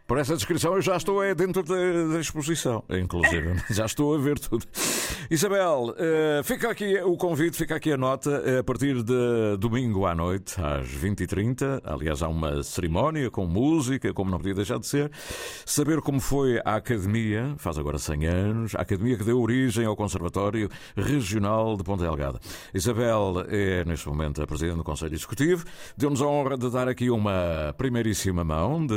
por 0.07 0.19
essa 0.19 0.35
descrição, 0.35 0.75
eu 0.75 0.83
já 0.83 0.97
estou 0.97 1.23
é, 1.23 1.35
dentro 1.35 1.63
da, 1.63 1.75
da 2.15 2.21
exposição, 2.21 2.83
inclusive. 2.91 3.55
já 3.71 3.85
estou 3.87 4.15
a 4.15 4.19
ver 4.19 4.39
tudo. 4.39 4.65
Isabel, 5.31 5.95
eh, 5.99 6.41
fica 6.45 6.71
aqui 6.71 6.99
o 7.03 7.17
convite, 7.17 7.57
fica 7.57 7.77
aqui 7.77 7.93
a 7.93 7.97
nota. 7.97 8.43
eh, 8.45 8.59
A 8.59 8.65
partir 8.65 9.03
de 9.03 9.57
domingo 9.59 10.07
à 10.07 10.15
noite, 10.15 10.61
às 10.61 10.89
20h30, 10.89 11.81
aliás, 11.85 12.23
há 12.23 12.29
uma 12.29 12.63
cerimónia 12.63 13.31
com 13.31 13.47
música, 13.47 14.13
como 14.13 14.31
não 14.31 14.39
podia 14.39 14.55
deixar 14.55 14.79
de 14.79 14.87
ser. 14.87 15.11
Saber 15.65 16.01
como 16.01 16.21
foi 16.21 16.59
a 16.65 16.77
Academia, 16.77 17.55
faz 17.59 17.79
agora 17.79 17.99
100 17.99 18.27
anos, 18.27 18.75
a 18.75 18.83
Academia 18.83 19.17
que 19.17 19.25
deu 19.25 19.41
origem 19.41 19.85
ao 19.87 19.95
Conservatório 19.97 20.69
Regional 20.97 21.77
de 21.77 21.85
Ponta 21.85 22.03
Delgada. 22.05 22.41
Isabel 22.75 23.45
é, 23.49 23.85
neste 23.85 24.00
momento, 24.09 24.43
a 24.43 24.47
Presidente 24.47 24.77
do 24.77 24.85
Conselho 24.85 25.15
Executivo. 25.15 25.65
Deu-nos 25.97 26.21
a 26.23 26.27
honra 26.27 26.57
de 26.57 26.71
dar 26.71 26.89
aqui 26.89 27.11
uma 27.11 27.75
primeiríssima 27.77 28.43
mão 28.45 28.87
de 28.87 28.95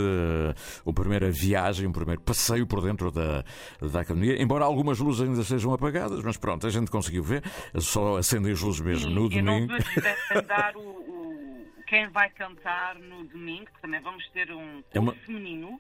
uma 0.85 0.93
primeira 0.93 1.29
viagem, 1.31 1.87
um 1.87 1.91
primeiro 1.91 2.21
passeio 2.21 2.65
por 2.67 2.81
dentro 2.81 3.11
da, 3.11 3.43
da 3.81 3.99
Academia, 4.01 4.41
embora 4.41 4.65
algumas 4.65 4.99
luzes 4.99 5.27
ainda 5.27 5.43
sejam 5.43 5.73
apagadas, 5.73 6.21
mas 6.23 6.37
pronto, 6.37 6.65
a 6.65 6.69
gente 6.69 6.89
conseguiu 6.91 7.23
ver, 7.23 7.43
só 7.79 8.17
acendem 8.17 8.51
as 8.53 8.61
luzes 8.61 8.81
mesmo 8.81 9.09
no 9.09 9.31
Eu 9.31 9.43
não 9.43 9.65
domingo. 9.67 9.73
desvendar 9.77 10.75
o, 10.77 10.79
o- 10.81 11.65
quem 11.87 12.07
vai 12.09 12.29
cantar 12.31 12.95
no 12.95 13.23
domingo, 13.25 13.65
que 13.65 13.81
também 13.81 14.01
vamos 14.01 14.27
ter 14.29 14.51
um 14.51 14.83
É 14.93 14.99
uma- 14.99 15.13
feminino, 15.13 15.79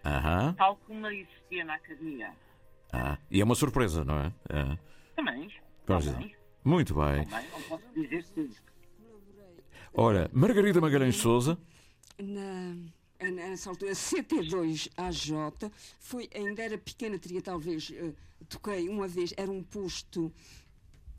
tal 0.57 0.77
como 0.87 1.07
existia 1.07 1.65
na 1.65 1.75
academia. 1.75 2.29
Ah, 2.91 3.17
e 3.31 3.41
é 3.41 3.43
uma 3.43 3.55
surpresa, 3.55 4.03
não 4.05 4.19
é? 4.19 4.31
é. 4.49 4.77
Também. 5.15 5.49
Pois 5.85 6.07
é. 6.07 6.11
também, 6.11 6.35
Muito 6.63 6.93
bem. 6.93 7.25
também, 7.25 7.47
não 7.51 7.61
posso 7.63 7.83
dizer 7.95 8.23
tudo. 8.35 8.53
Ora, 9.93 10.29
Margarida 10.33 10.81
Magalhães 10.81 11.15
de 11.15 11.21
Souza. 11.21 11.57
na, 12.19 12.75
nessa 13.31 13.69
altura, 13.69 13.91
CT2AJ, 13.91 15.71
foi, 15.99 16.29
ainda 16.33 16.63
era 16.63 16.77
pequena, 16.77 17.17
teria 17.17 17.41
talvez, 17.41 17.91
eh, 17.95 18.11
toquei 18.49 18.89
uma 18.89 19.07
vez, 19.07 19.33
era 19.37 19.49
um 19.51 19.63
posto, 19.63 20.31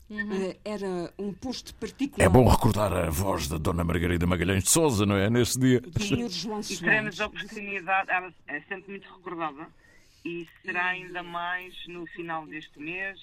eh, 0.09 0.57
era 0.63 1.13
um 1.17 1.33
posto 1.33 1.73
particular. 1.75 2.25
É 2.25 2.29
bom 2.29 2.47
recordar 2.47 2.93
a 2.93 3.09
voz 3.09 3.47
da 3.47 3.57
Dona 3.57 3.83
Margarida 3.83 4.27
Magalhães 4.27 4.63
de 4.65 4.69
Souza, 4.69 5.05
não 5.05 5.15
é? 5.15 5.29
Neste 5.29 5.57
dia. 5.59 5.81
do 5.81 6.03
Sr. 6.03 6.29
João 6.29 6.59
E 6.61 6.77
teremos 6.77 7.19
a 7.19 7.25
oportunidade, 7.27 8.11
ela 8.11 8.33
é 8.47 8.61
sempre 8.61 8.91
muito 8.91 9.07
recordada, 9.15 9.67
e 10.25 10.47
será 10.63 10.87
ainda 10.87 11.21
mais 11.21 11.73
no 11.87 12.05
final 12.07 12.45
deste 12.47 12.79
mês 12.79 13.17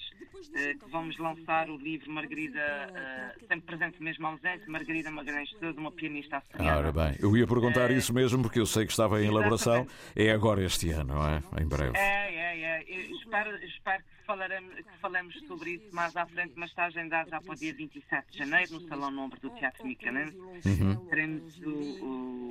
eh, 0.55 0.73
que 0.75 0.89
vamos 0.89 1.17
lançar 1.17 1.69
o 1.69 1.75
livro 1.77 2.09
Margarida, 2.09 2.59
eh, 2.59 3.35
sempre 3.47 3.61
presente 3.77 4.01
mesmo 4.01 4.25
ausente, 4.25 4.69
Margarida 4.69 5.11
Magalhães 5.11 5.49
de 5.49 5.59
Sousa, 5.59 5.79
uma 5.79 5.91
pianista 5.91 6.37
açoriana. 6.37 6.77
Ora 6.77 6.91
bem, 6.93 7.15
eu 7.19 7.35
ia 7.35 7.45
perguntar 7.45 7.91
isso 7.91 8.13
mesmo 8.13 8.41
porque 8.41 8.59
eu 8.59 8.65
sei 8.65 8.85
que 8.85 8.91
estava 8.91 9.21
em 9.21 9.27
elaboração. 9.27 9.85
É 10.15 10.31
agora 10.31 10.63
este 10.63 10.89
ano, 10.91 11.13
não 11.15 11.27
é? 11.27 11.43
Em 11.61 11.67
breve. 11.67 11.97
É, 11.97 12.33
é, 12.33 12.61
é. 12.61 12.83
Eu 12.87 13.15
espero, 13.17 13.55
espero 13.65 14.01
que, 14.03 14.25
falaremos, 14.25 14.73
que 14.75 14.97
falemos 15.01 15.35
sobre 15.47 15.71
isso 15.71 15.93
mais 15.93 16.15
à 16.15 16.25
frente, 16.25 16.53
mas 16.55 16.69
está 16.69 16.85
agendado 16.85 17.29
já 17.29 17.41
para 17.41 17.51
o 17.51 17.55
dia 17.55 17.73
27 17.73 18.31
de 18.31 18.37
janeiro, 18.37 18.73
no 18.75 18.87
Salão 18.87 19.11
Nombre 19.11 19.39
do 19.41 19.49
Teatro 19.49 19.85
Micanense. 19.85 20.37
Uhum. 20.37 20.95
Teremos, 21.09 21.57
o, 21.59 21.69
o- 21.69 22.42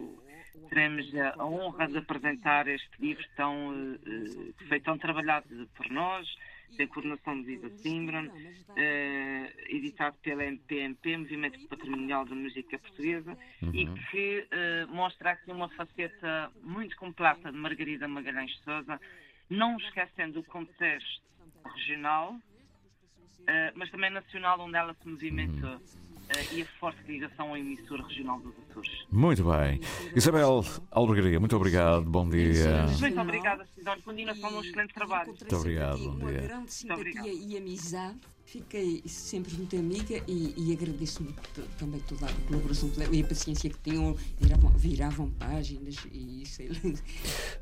teremos 0.69 1.15
a, 1.17 1.35
a 1.39 1.45
honra 1.47 1.89
de 1.89 1.99
apresentar 1.99 2.69
este 2.69 2.91
livro 3.01 3.25
tão, 3.37 3.73
eh, 3.73 3.99
eh, 4.07 4.53
que 4.59 4.69
foi 4.69 4.81
tão 4.81 4.97
trabalhado 4.99 5.69
por 5.77 5.91
nós, 5.91 6.27
tem 6.77 6.87
coordenação 6.87 7.43
de 7.43 7.53
Isa 7.53 7.69
Simbron, 7.83 8.31
eh, 8.77 9.53
editado 9.69 10.17
pela 10.23 10.45
MPMP, 10.45 11.17
Movimento 11.19 11.69
Patrimonial 11.69 12.25
da 12.25 12.35
Música 12.35 12.79
Portuguesa, 12.79 13.37
e 13.73 13.87
Uhum. 13.87 13.95
que 14.11 14.47
eh, 14.51 14.87
mostra 14.89 15.33
aqui 15.33 15.51
uma 15.51 15.69
faceta 15.71 16.51
muito 16.63 16.97
completa 16.97 17.53
de 17.53 17.59
Margarida 17.59 18.09
Magalhães 18.09 18.57
Souza, 18.65 18.99
não 19.51 19.77
esquecendo 19.77 20.41
o 20.41 20.45
contexto 20.45 21.23
regional, 21.77 22.37
eh, 23.47 23.73
mas 23.75 23.91
também 23.91 24.11
nacional, 24.11 24.59
onde 24.61 24.77
ela 24.77 24.95
se 24.95 25.07
movimentou, 25.09 25.75
eh, 25.75 26.12
e 26.53 26.63
a 26.63 26.67
forte 26.79 26.99
ligação 27.07 27.51
ao 27.51 27.57
emissor 27.57 28.01
regional 28.01 28.41
dos 28.41 28.53
Açores. 28.71 29.07
Muito 29.11 29.45
bem. 29.45 29.81
Isabel 30.15 30.65
Albergaria, 30.91 31.39
muito 31.41 31.57
obrigado. 31.57 32.05
Bom 32.05 32.29
dia. 32.29 32.87
Muito 32.99 33.21
obrigada, 33.21 33.67
Sidónio. 33.75 34.03
Continuação 34.03 34.51
de 34.51 34.57
um 34.57 34.61
excelente 34.61 34.95
trabalho. 34.95 35.29
Muito 35.29 35.57
obrigado. 35.57 35.99
Bom 35.99 36.11
Uma 36.11 36.33
dia. 36.33 36.41
grande 36.43 36.73
simpatia 36.73 37.33
e 37.33 37.57
amizade. 37.57 38.19
Fiquei 38.45 39.03
sempre 39.07 39.55
muito 39.55 39.77
amiga 39.77 40.23
e, 40.29 40.55
e 40.57 40.73
agradeço 40.73 41.23
muito 41.23 41.41
também 41.79 42.01
toda 42.01 42.27
a 42.27 42.33
colaboração 42.47 42.91
e 43.11 43.23
a 43.23 43.27
paciência 43.27 43.71
que 43.71 43.79
tinham. 43.79 44.15
Viravam, 44.41 44.71
viravam 44.71 45.31
páginas 45.31 45.97
e 46.13 46.45
sei 46.47 46.69
lá. 46.69 46.75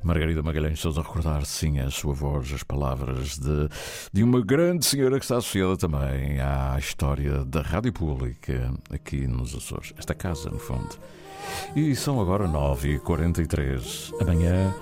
Margarida 0.03 0.43
Magalhães 0.43 0.79
Souza 0.79 0.99
a 0.99 1.03
recordar, 1.03 1.45
sim, 1.45 1.79
a 1.79 1.89
sua 1.89 2.13
voz, 2.13 2.51
as 2.51 2.63
palavras 2.63 3.37
de, 3.37 3.69
de 4.11 4.23
uma 4.23 4.41
grande 4.41 4.85
senhora 4.85 5.17
que 5.17 5.25
está 5.25 5.37
associada 5.37 5.77
também 5.77 6.39
à 6.41 6.75
história 6.77 7.45
da 7.45 7.61
rádio 7.61 7.93
pública 7.93 8.73
aqui 8.89 9.27
nos 9.27 9.55
Açores. 9.55 9.93
Esta 9.97 10.13
casa, 10.13 10.49
no 10.49 10.59
fundo. 10.59 10.97
E 11.75 11.95
são 11.95 12.19
agora 12.19 12.47
9h43. 12.47 14.21
Amanhã 14.21 14.73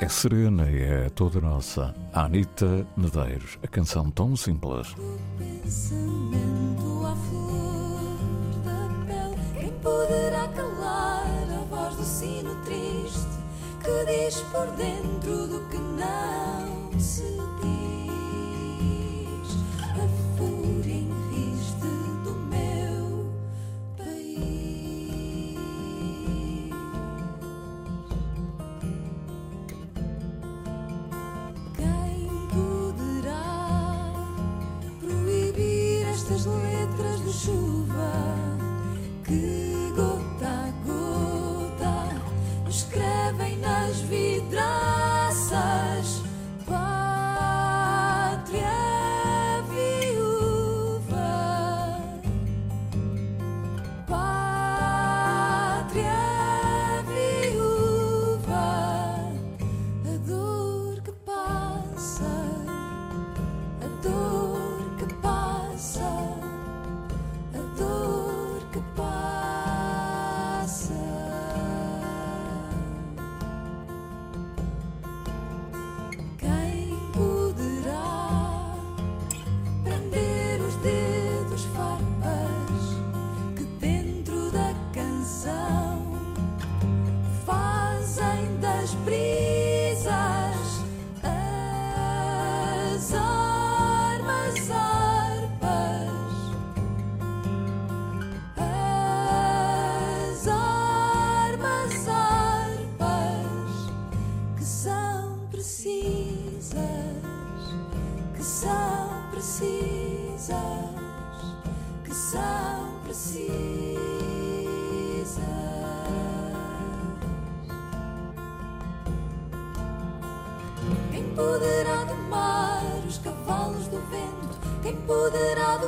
é 0.00 0.08
serena 0.08 0.70
e 0.70 0.82
é 0.82 1.08
toda 1.10 1.40
nossa. 1.40 1.94
A 2.12 2.24
Anitta 2.24 2.86
a 3.62 3.66
canção 3.66 4.10
tão 4.10 4.36
simples. 4.36 4.94
pensamento 5.38 7.06
à 7.06 7.16
flor 7.16 8.18
da 8.64 8.88
pele. 9.06 9.36
Quem 9.58 9.72
poderá 9.80 10.48
calar 10.48 11.46
a 11.50 11.64
voz 11.68 11.96
do 11.96 12.04
sino 12.04 12.54
triste 12.64 13.36
que 13.82 14.04
diz 14.06 14.40
por 14.52 14.66
dentro 14.76 15.46
do 15.46 15.68
que 15.68 15.78
não 15.78 17.00
se 17.00 17.22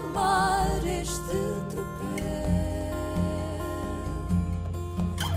domar 0.01 0.81
este 0.85 1.39
tropel 1.71 2.95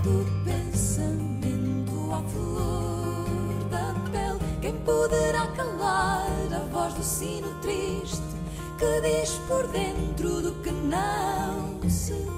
do 0.02 0.44
pensamento 0.44 2.12
à 2.12 2.22
flor 2.30 3.68
da 3.70 3.94
pele? 4.10 4.38
Quem 4.60 4.74
poderá 4.84 5.48
calar 5.48 6.28
a 6.54 6.60
voz 6.72 6.94
do 6.94 7.02
sino 7.02 7.48
triste 7.60 8.22
que 8.78 9.00
diz 9.00 9.30
por 9.48 9.66
dentro 9.68 10.40
do 10.40 10.52
que 10.62 10.70
não 10.70 11.90
se 11.90 12.31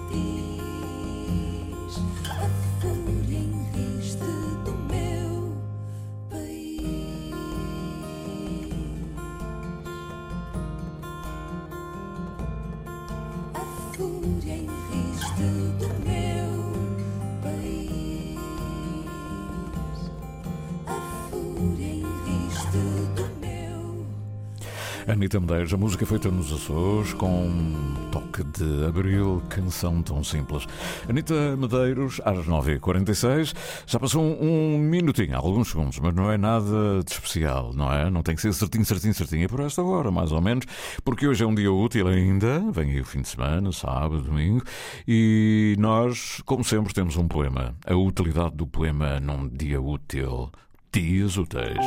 Anitta 25.35 25.41
Medeiros, 25.41 25.74
a 25.74 25.76
música 25.76 26.07
feita 26.07 26.30
nos 26.30 26.53
Açores 26.53 27.12
com 27.14 27.47
um 27.47 28.09
toque 28.12 28.45
de 28.45 28.87
abril, 28.87 29.43
canção 29.49 30.01
tão 30.01 30.22
simples. 30.22 30.64
Anitta 31.09 31.57
Medeiros, 31.57 32.20
às 32.24 32.47
9h46, 32.47 33.53
já 33.85 33.99
passou 33.99 34.22
um, 34.22 34.74
um 34.74 34.78
minutinho, 34.78 35.37
alguns 35.37 35.70
segundos, 35.70 35.99
mas 35.99 36.14
não 36.14 36.30
é 36.30 36.39
nada 36.39 37.03
de 37.05 37.11
especial, 37.11 37.72
não 37.74 37.93
é? 37.93 38.09
Não 38.11 38.22
tem 38.22 38.37
que 38.37 38.43
ser 38.43 38.53
certinho, 38.53 38.85
certinho, 38.85 39.12
certinho. 39.12 39.45
É 39.45 39.49
por 39.49 39.59
esta 39.59 39.82
hora, 39.82 40.09
mais 40.12 40.30
ou 40.30 40.41
menos, 40.41 40.66
porque 41.05 41.26
hoje 41.26 41.43
é 41.43 41.47
um 41.47 41.55
dia 41.55 41.72
útil 41.72 42.07
ainda, 42.07 42.61
vem 42.70 42.93
aí 42.93 43.01
o 43.01 43.05
fim 43.05 43.22
de 43.22 43.28
semana, 43.28 43.72
sábado, 43.72 44.22
domingo, 44.22 44.62
e 45.09 45.74
nós, 45.80 46.41
como 46.45 46.62
sempre, 46.62 46.95
temos 46.95 47.16
um 47.16 47.26
poema. 47.26 47.74
A 47.85 47.97
utilidade 47.97 48.55
do 48.55 48.68
poema 48.68 49.18
num 49.18 49.49
dia 49.49 49.80
útil. 49.80 50.53
Dias 50.93 51.37
úteis. 51.37 51.85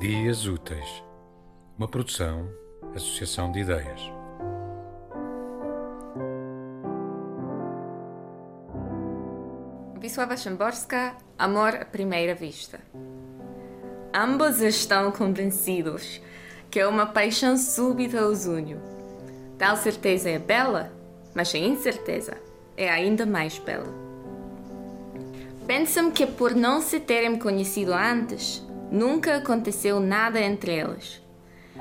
Dias 0.00 0.46
Úteis, 0.46 1.04
uma 1.76 1.86
produção, 1.86 2.48
associação 2.94 3.52
de 3.52 3.60
ideias. 3.60 4.00
Wisława 10.00 10.38
Szymborska, 10.38 11.16
Amor 11.38 11.74
à 11.74 11.84
Primeira 11.84 12.34
Vista. 12.34 12.80
Ambos 14.14 14.62
estão 14.62 15.12
convencidos 15.12 16.22
que 16.70 16.80
é 16.80 16.88
uma 16.88 17.04
paixão 17.04 17.58
súbita 17.58 18.26
os 18.26 18.46
une. 18.46 18.78
Tal 19.58 19.76
certeza 19.76 20.30
é 20.30 20.38
bela, 20.38 20.90
mas 21.34 21.54
a 21.54 21.58
incerteza 21.58 22.38
é 22.74 22.88
ainda 22.88 23.26
mais 23.26 23.58
bela. 23.58 23.92
Pensam 25.66 26.10
que 26.10 26.26
por 26.26 26.54
não 26.54 26.80
se 26.80 26.98
terem 27.00 27.38
conhecido 27.38 27.92
antes, 27.92 28.66
nunca 28.90 29.36
aconteceu 29.36 30.00
nada 30.00 30.40
entre 30.40 30.72
eles. 30.72 31.22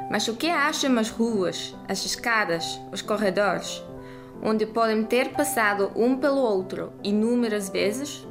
Mas 0.09 0.27
o 0.27 0.35
que 0.35 0.49
acham 0.49 0.97
as 0.97 1.09
ruas, 1.09 1.75
as 1.87 2.05
escadas, 2.05 2.79
os 2.91 3.01
corredores, 3.01 3.83
onde 4.41 4.65
podem 4.65 5.03
ter 5.03 5.29
passado 5.29 5.91
um 5.95 6.17
pelo 6.17 6.41
outro 6.41 6.93
inúmeras 7.03 7.69
vezes? 7.69 8.25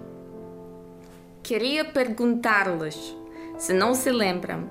Queria 1.42 1.84
perguntar-lhes, 1.84 3.16
se 3.56 3.72
não 3.72 3.94
se 3.94 4.10
lembram, 4.10 4.68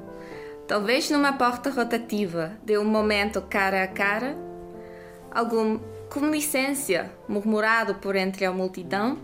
talvez 0.68 1.10
numa 1.10 1.34
porta 1.34 1.70
rotativa 1.70 2.54
de 2.64 2.78
um 2.78 2.86
momento 2.86 3.42
cara 3.42 3.84
a 3.84 3.88
cara, 3.88 4.38
algum 5.32 5.80
com 6.10 6.30
licença 6.30 7.12
murmurado 7.28 7.96
por 7.96 8.16
entre 8.16 8.46
a 8.46 8.52
multidão, 8.52 9.18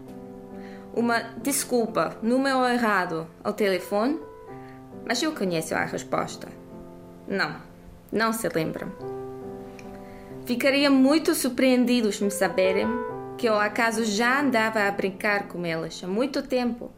uma 0.93 1.19
desculpa, 1.41 2.17
número 2.21 2.67
errado 2.67 3.27
ao 3.43 3.53
telefone, 3.53 4.19
mas 5.05 5.21
eu 5.21 5.33
conheço 5.33 5.75
a 5.75 5.85
resposta. 5.85 6.47
Não, 7.27 7.55
não 8.11 8.33
se 8.33 8.47
lembram. 8.49 8.91
Ficaria 10.45 10.89
muito 10.89 11.33
surpreendidos 11.33 12.19
me 12.19 12.29
saberem 12.29 12.87
que 13.37 13.47
eu 13.47 13.55
acaso 13.55 14.03
já 14.05 14.41
andava 14.41 14.81
a 14.81 14.91
brincar 14.91 15.47
com 15.47 15.65
elas 15.65 16.01
há 16.03 16.07
muito 16.07 16.43
tempo, 16.43 16.91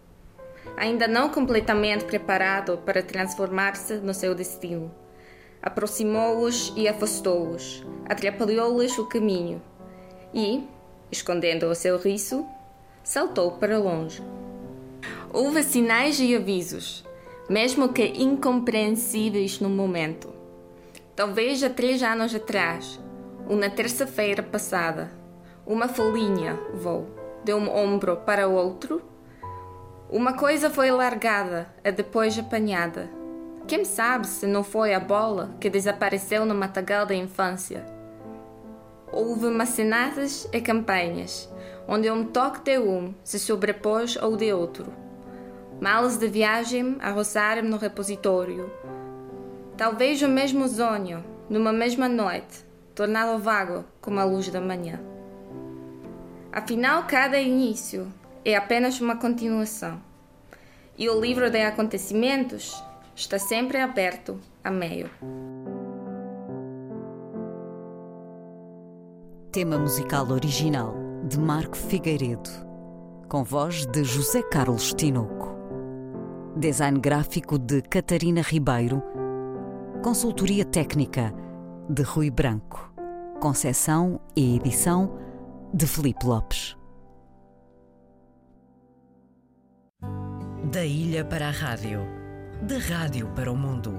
ainda 0.75 1.07
não 1.07 1.29
completamente 1.29 2.05
preparado 2.05 2.77
para 2.79 3.03
transformar-se 3.03 3.95
no 3.95 4.13
seu 4.13 4.33
destino. 4.33 4.91
Aproximou-os 5.61 6.73
e 6.75 6.87
afastou-os, 6.87 7.85
atrapalhou-lhes 8.07 8.97
o 8.97 9.07
caminho 9.07 9.61
e, 10.33 10.63
escondendo 11.11 11.67
o 11.67 11.75
seu 11.75 11.97
riso, 11.97 12.45
saltou 13.03 13.53
para 13.53 13.79
longe. 13.79 14.21
Houve 15.31 15.63
sinais 15.63 16.19
e 16.19 16.35
avisos, 16.35 17.05
mesmo 17.49 17.89
que 17.89 18.05
incompreensíveis 18.05 19.59
no 19.59 19.69
momento. 19.69 20.33
Talvez 21.15 21.63
há 21.63 21.69
três 21.69 22.01
anos 22.01 22.33
atrás, 22.33 22.99
ou 23.47 23.55
na 23.55 23.69
terça-feira 23.69 24.41
passada, 24.41 25.11
uma 25.65 25.87
folhinha 25.87 26.59
voou 26.73 27.07
de 27.43 27.53
um 27.53 27.69
ombro 27.69 28.17
para 28.17 28.49
o 28.49 28.53
outro. 28.53 29.01
Uma 30.09 30.33
coisa 30.33 30.69
foi 30.69 30.89
largada 30.89 31.67
e 31.83 31.91
depois 31.91 32.37
apanhada. 32.37 33.09
Quem 33.67 33.85
sabe 33.85 34.27
se 34.27 34.47
não 34.47 34.63
foi 34.63 34.93
a 34.93 34.99
bola 34.99 35.55
que 35.59 35.69
desapareceu 35.69 36.45
no 36.45 36.55
matagal 36.55 37.05
da 37.05 37.15
infância? 37.15 37.85
Houve 39.11 39.47
macinadas 39.49 40.47
e 40.51 40.59
campanhas, 40.59 41.47
onde 41.87 42.09
um 42.09 42.25
toque 42.25 42.61
de 42.61 42.79
um 42.79 43.13
se 43.23 43.39
sobrepôs 43.39 44.17
ao 44.19 44.35
de 44.35 44.51
outro. 44.51 45.04
Malas 45.81 46.17
de 46.17 46.27
viagem 46.27 46.97
a 47.01 47.11
roçarem 47.11 47.63
no 47.63 47.77
repositório. 47.77 48.71
Talvez 49.77 50.21
o 50.21 50.27
mesmo 50.27 50.67
sonho, 50.67 51.23
numa 51.49 51.73
mesma 51.73 52.07
noite, 52.07 52.65
tornado 52.95 53.37
vago 53.37 53.83
como 53.99 54.19
a 54.19 54.23
luz 54.23 54.49
da 54.49 54.61
manhã. 54.61 54.99
Afinal, 56.51 57.03
cada 57.03 57.37
início 57.37 58.07
é 58.45 58.55
apenas 58.55 59.01
uma 59.01 59.17
continuação, 59.17 60.01
e 60.97 61.09
o 61.09 61.19
livro 61.19 61.49
de 61.49 61.61
acontecimentos 61.61 62.81
está 63.13 63.37
sempre 63.37 63.77
aberto 63.77 64.39
a 64.63 64.71
meio. 64.71 65.09
Tema 69.51 69.77
musical 69.77 70.29
original 70.29 70.95
de 71.27 71.37
Marco 71.37 71.75
Figueiredo, 71.75 72.49
com 73.27 73.43
voz 73.43 73.85
de 73.85 74.03
José 74.05 74.41
Carlos 74.41 74.93
Tinoco. 74.93 75.64
Design 76.57 77.01
gráfico 77.01 77.59
de 77.59 77.81
Catarina 77.81 78.41
Ribeiro. 78.41 79.03
Consultoria 80.01 80.63
técnica 80.63 81.33
de 81.89 82.01
Rui 82.01 82.31
Branco. 82.31 82.93
Concessão 83.41 84.21
e 84.37 84.55
edição 84.55 85.19
de 85.73 85.85
Felipe 85.85 86.25
Lopes. 86.25 86.77
Da 90.71 90.85
ilha 90.85 91.25
para 91.25 91.49
a 91.49 91.51
rádio, 91.51 91.99
da 92.61 92.77
rádio 92.77 93.27
para 93.35 93.51
o 93.51 93.57
mundo. 93.57 93.93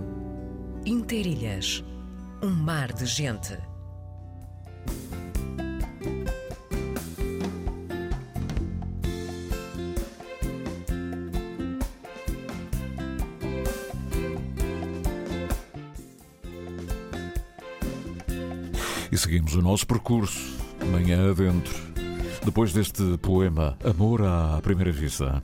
Interilhas, 0.86 1.84
um 2.42 2.48
mar 2.48 2.90
de 2.90 3.04
gente. 3.04 3.58
E 19.16 19.18
seguimos 19.18 19.54
o 19.54 19.62
nosso 19.62 19.86
percurso, 19.86 20.38
manhã 20.92 21.30
adentro, 21.30 21.74
depois 22.44 22.74
deste 22.74 23.16
poema 23.16 23.74
Amor 23.82 24.20
à 24.20 24.60
Primeira 24.60 24.92
Vista. 24.92 25.42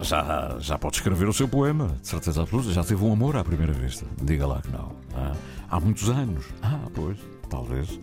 já, 0.00 0.56
já 0.60 0.78
pode 0.78 0.94
escrever 0.94 1.28
o 1.28 1.32
seu 1.32 1.48
poema, 1.48 1.88
de 2.00 2.06
certeza 2.06 2.40
absoluta. 2.40 2.70
Já 2.70 2.84
teve 2.84 3.04
um 3.04 3.12
amor 3.12 3.36
à 3.36 3.42
primeira 3.42 3.72
vista. 3.72 4.06
Diga 4.22 4.46
lá 4.46 4.62
que 4.62 4.70
não. 4.70 4.92
Ah, 5.12 5.34
há 5.68 5.80
muitos 5.80 6.08
anos. 6.08 6.44
Ah, 6.62 6.78
pois, 6.94 7.18
talvez. 7.50 7.98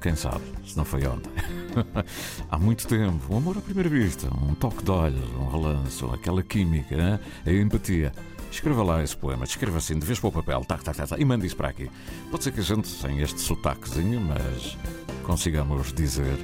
Quem 0.00 0.14
sabe, 0.14 0.44
se 0.64 0.76
não 0.76 0.84
foi 0.84 1.04
ontem. 1.04 1.32
há 2.48 2.58
muito 2.60 2.86
tempo. 2.86 3.34
Um 3.34 3.38
amor 3.38 3.58
à 3.58 3.60
primeira 3.60 3.88
vista, 3.88 4.28
um 4.32 4.54
toque 4.54 4.84
de 4.84 4.90
olhos, 4.92 5.28
um 5.34 5.48
relanço, 5.48 6.06
aquela 6.14 6.44
química, 6.44 7.20
a 7.44 7.52
empatia. 7.52 8.12
Escreva 8.50 8.82
lá 8.82 9.02
esse 9.02 9.16
poema, 9.16 9.44
escreva 9.44 9.78
assim, 9.78 9.98
de 9.98 10.04
vez 10.04 10.18
para 10.18 10.28
o 10.28 10.32
papel, 10.32 10.64
tac, 10.64 10.82
tac, 10.82 10.96
tac, 10.96 11.20
e 11.20 11.24
mande 11.24 11.46
isso 11.46 11.56
para 11.56 11.68
aqui. 11.68 11.90
Pode 12.30 12.44
ser 12.44 12.52
que 12.52 12.60
a 12.60 12.62
gente, 12.62 12.88
sem 12.88 13.20
este 13.20 13.40
sotaquezinho, 13.40 14.20
mas 14.20 14.76
consigamos 15.24 15.92
dizer 15.92 16.36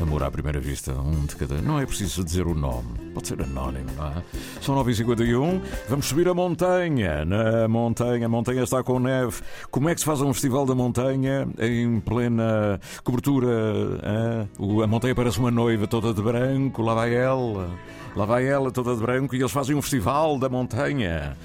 amor 0.00 0.22
à 0.22 0.30
primeira 0.30 0.60
vista, 0.60 0.92
um 0.92 1.24
de 1.26 1.36
cada. 1.36 1.60
Não 1.60 1.78
é 1.78 1.86
preciso 1.86 2.24
dizer 2.24 2.46
o 2.46 2.54
nome, 2.54 2.98
pode 3.14 3.28
ser 3.28 3.40
anónimo, 3.42 3.90
não 3.96 4.06
é? 4.06 4.22
São 4.60 4.74
9h51, 4.76 5.60
vamos 5.88 6.06
subir 6.06 6.28
a 6.28 6.34
montanha. 6.34 7.24
Na 7.24 7.68
montanha, 7.68 8.26
a 8.26 8.28
montanha 8.28 8.62
está 8.62 8.82
com 8.82 8.98
neve. 8.98 9.40
Como 9.70 9.88
é 9.88 9.94
que 9.94 10.00
se 10.00 10.06
faz 10.06 10.20
um 10.20 10.32
festival 10.32 10.66
da 10.66 10.74
montanha 10.74 11.48
em 11.58 12.00
plena 12.00 12.80
cobertura? 13.04 14.48
A 14.82 14.86
montanha 14.86 15.14
parece 15.14 15.38
uma 15.38 15.50
noiva 15.50 15.86
toda 15.86 16.12
de 16.12 16.22
branco, 16.22 16.82
lá 16.82 16.94
vai 16.94 17.14
ela. 17.14 17.70
Lá 18.14 18.26
vai 18.26 18.46
ela 18.46 18.70
toda 18.70 18.94
de 18.94 19.00
branco 19.00 19.34
e 19.34 19.38
eles 19.38 19.52
fazem 19.52 19.74
um 19.74 19.80
festival 19.80 20.38
da 20.38 20.48
montanha. 20.48 21.36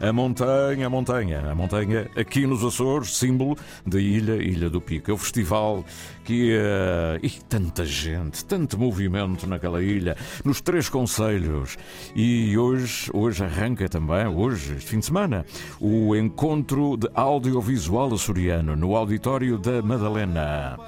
A 0.00 0.12
montanha, 0.12 0.86
a 0.86 0.90
montanha, 0.90 1.50
a 1.50 1.54
montanha 1.54 2.10
aqui 2.16 2.46
nos 2.46 2.64
Açores, 2.64 3.16
símbolo 3.16 3.56
da 3.86 4.00
ilha, 4.00 4.34
Ilha 4.34 4.68
do 4.68 4.80
Pico. 4.80 5.10
É 5.10 5.14
o 5.14 5.18
festival 5.18 5.84
que. 6.24 6.52
eh, 6.52 7.20
e 7.22 7.30
tanta 7.30 7.84
gente, 7.84 8.44
tanto 8.44 8.78
movimento 8.78 9.46
naquela 9.46 9.82
ilha, 9.82 10.16
nos 10.44 10.60
três 10.60 10.88
conselhos. 10.88 11.76
E 12.14 12.56
hoje, 12.58 13.10
hoje 13.12 13.44
arranca 13.44 13.88
também, 13.88 14.26
hoje, 14.26 14.74
este 14.76 14.90
fim 14.90 14.98
de 14.98 15.06
semana, 15.06 15.44
o 15.80 16.14
encontro 16.16 16.96
de 16.96 17.08
audiovisual 17.14 18.12
açoriano 18.12 18.76
no 18.76 18.96
auditório 18.96 19.58
da 19.58 19.82
Madalena. 19.82 20.78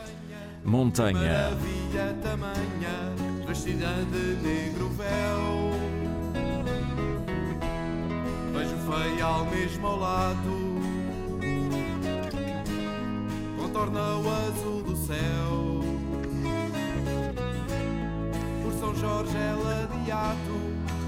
Montanha. 0.64 1.14
Maravilha 1.14 2.16
tamanha, 2.22 3.46
vestida 3.46 3.86
de 4.10 4.46
negro 4.46 4.88
véu. 4.90 5.55
Feial 8.86 9.44
mesmo 9.46 9.86
ao 9.86 9.98
lado, 9.98 10.80
contorna 13.60 14.00
o 14.16 14.30
azul 14.30 14.82
do 14.82 14.96
céu. 14.96 15.80
Por 18.62 18.72
São 18.74 18.94
Jorge 18.94 19.36
é 19.36 19.52
ladeado, 19.52 20.60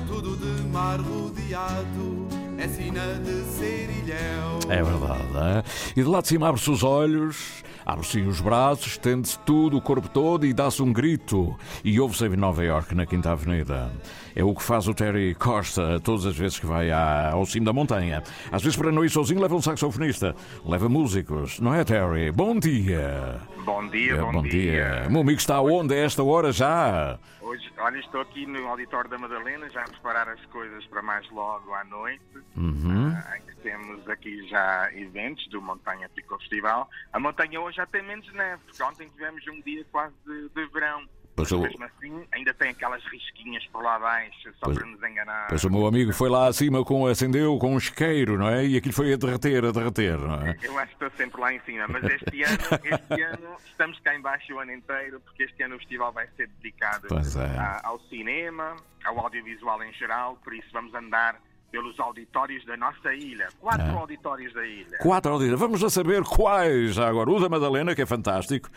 tudo 0.09 0.37
de 0.37 0.63
mar 0.69 1.01
rodeado, 1.01 2.27
é 2.59 2.69
sina 2.69 3.15
de 3.25 3.43
ser 3.45 3.89
ilhéu. 3.91 4.59
É 4.69 4.83
verdade, 4.83 5.23
é? 5.59 5.63
E 5.99 6.03
de 6.03 6.09
lá 6.09 6.21
de 6.21 6.29
cima 6.29 6.49
abre-se 6.49 6.71
os 6.71 6.83
olhos, 6.83 7.63
abre-se 7.87 8.21
os 8.21 8.41
braços, 8.41 8.87
estende-se 8.89 9.39
tudo, 9.41 9.77
o 9.77 9.81
corpo 9.81 10.09
todo 10.09 10.45
e 10.45 10.53
dá-se 10.53 10.83
um 10.83 10.93
grito. 10.93 11.57
E 11.85 11.99
ouve-se 12.01 12.27
em 12.27 12.37
Nova 12.37 12.63
York, 12.65 12.95
na 12.95 13.07
Quinta 13.07 13.31
Avenida. 13.33 13.91
É 14.35 14.43
o 14.45 14.55
que 14.55 14.63
faz 14.63 14.87
o 14.89 14.95
Terry 14.95 15.35
Costa 15.35 15.99
todas 16.01 16.27
as 16.27 16.37
vezes 16.37 16.59
que 16.59 16.67
vai 16.67 16.91
à- 16.91 17.31
ao 17.33 17.47
cimo 17.47 17.65
da 17.67 17.73
montanha. 17.73 18.23
Às 18.53 18.63
vezes, 18.63 18.77
para 18.77 18.93
não 18.93 19.05
ir 19.05 19.11
sozinho, 19.11 19.41
leva 19.41 19.55
um 19.55 19.63
saxofonista, 19.63 20.35
leva 20.67 20.89
músicos, 20.89 21.61
não 21.61 21.75
é, 21.75 21.85
Terry? 21.85 22.31
Bom 22.33 22.59
dia! 22.59 23.37
Bom 23.65 23.87
dia, 23.89 24.15
É, 24.15 24.21
bom, 24.21 24.43
dia. 24.43 25.05
O 25.09 25.13
meu 25.13 25.21
amigo 25.23 25.39
está 25.39 25.61
onde 25.61 25.95
a 25.95 25.99
esta 25.99 26.23
hora 26.23 26.51
já? 26.53 27.19
Hoje, 27.49 27.73
olha, 27.79 27.99
estou 27.99 28.21
aqui 28.21 28.45
no 28.45 28.67
auditório 28.69 29.09
da 29.09 29.17
Madalena, 29.17 29.71
já 29.71 29.83
a 29.83 29.89
preparar 29.89 30.29
as 30.29 30.45
coisas 30.47 30.85
para 30.89 31.01
mais 31.01 31.27
logo 31.31 31.73
à 31.73 31.83
noite, 31.85 32.23
Uhum. 32.55 33.11
ah, 33.17 33.39
em 33.39 33.43
que 33.47 33.57
temos 33.63 34.07
aqui 34.07 34.47
já 34.49 34.91
eventos 34.93 35.49
do 35.49 35.63
Montanha 35.63 36.11
Pico 36.11 36.37
Festival. 36.41 36.87
A 37.11 37.19
montanha 37.19 37.59
hoje 37.59 37.79
já 37.79 37.87
tem 37.87 38.03
menos 38.03 38.31
neve, 38.35 38.63
porque 38.67 38.83
ontem 38.83 39.09
tivemos 39.09 39.43
um 39.47 39.63
dia 39.63 39.83
quase 39.91 40.15
de, 40.27 40.51
de 40.51 40.67
verão. 40.67 41.09
Pois 41.39 41.53
Mas 41.53 41.61
mesmo 41.71 41.85
assim, 41.85 42.27
ainda 42.33 42.55
tem 42.55 42.71
aquelas 42.71 43.03
risquinhas 43.05 43.65
por 43.67 43.83
lá 43.83 43.95
abaixo, 43.97 44.51
só 44.59 44.67
Pois- 44.67 44.79
para 44.79 44.87
nos 44.87 45.03
enganar. 45.03 45.47
Pois 45.49 45.65
o 45.65 45.71
meu 45.71 45.87
amigo 45.87 46.13
foi 46.13 46.29
lá 46.29 46.47
acima, 46.49 46.85
com, 46.85 47.07
acendeu 47.07 47.59
com 47.59 47.75
um 47.75 47.79
isqueiro, 47.79 48.37
não 48.39 48.49
é? 48.49 48.65
E 48.67 48.77
aquilo 48.77 48.95
foi 48.95 49.13
a 49.13 49.17
derreter, 49.17 49.65
a 49.65 49.71
derreter, 49.71 50.19
não 50.19 50.35
é? 50.47 50.57
Eu 50.63 50.79
acho 50.79 50.97
que 50.97 51.05
estou 51.05 51.11
sempre 51.17 51.41
lá 51.41 51.53
em 51.53 51.61
cima, 51.61 51.87
mas 51.89 52.05
este 52.05 52.43
ano, 52.45 52.59
este 52.85 53.23
ano 53.23 53.57
estamos 53.67 53.99
cá 54.01 54.15
em 54.15 54.21
baixo 54.21 54.55
o 54.55 54.61
ano 54.61 54.73
inteiro, 54.73 55.21
porque 55.21 55.45
este 55.45 55.63
ano 55.63 55.77
o 55.77 55.79
festival 55.79 56.13
vai 56.13 56.27
ser 56.37 56.49
dedicado 56.61 57.07
é. 57.09 57.59
a- 57.59 57.81
ao 57.85 58.01
cinema, 58.09 58.77
ao 59.05 59.19
audiovisual 59.21 59.83
em 59.83 59.93
geral, 59.95 60.37
por 60.43 60.55
isso 60.55 60.69
vamos 60.73 60.93
andar 60.95 61.41
pelos 61.71 62.01
auditórios 62.01 62.65
da 62.65 62.77
nossa 62.79 63.13
ilha. 63.15 63.49
Quatro 63.61 63.87
É. 63.87 63.91
auditórios 63.91 64.53
da 64.55 64.67
ilha. 64.67 64.99
Quatro 65.03 65.39
dia. 65.39 65.55
Vamos 65.55 65.85
a 65.85 65.91
saber 65.91 66.23
quais 66.25 66.95
já 66.95 67.07
agora. 67.07 67.31
O 67.31 67.39
da 67.39 67.49
Madalena, 67.49 67.95
que 67.95 68.01
é 68.01 68.07
fantástico. 68.07 68.71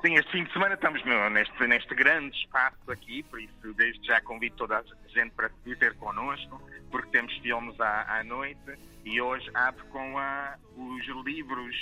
Sim, 0.00 0.14
este 0.14 0.30
fim 0.30 0.44
de 0.44 0.52
semana 0.52 0.74
estamos 0.74 1.02
neste, 1.32 1.66
neste 1.66 1.92
grande 1.92 2.36
espaço 2.36 2.88
aqui, 2.88 3.24
por 3.24 3.40
isso 3.40 3.74
desde 3.74 4.06
já 4.06 4.20
convido 4.20 4.54
toda 4.54 4.78
a 4.78 4.84
gente 5.08 5.32
para 5.32 5.50
vir 5.64 5.76
ter 5.76 5.92
connosco, 5.94 6.62
porque 6.88 7.10
temos 7.10 7.36
filmes 7.38 7.78
à, 7.80 8.18
à 8.18 8.22
noite 8.22 8.78
e 9.04 9.20
hoje 9.20 9.50
abre 9.54 9.82
com 9.86 10.16
ah, 10.16 10.56
os 10.76 11.04
livros 11.26 11.74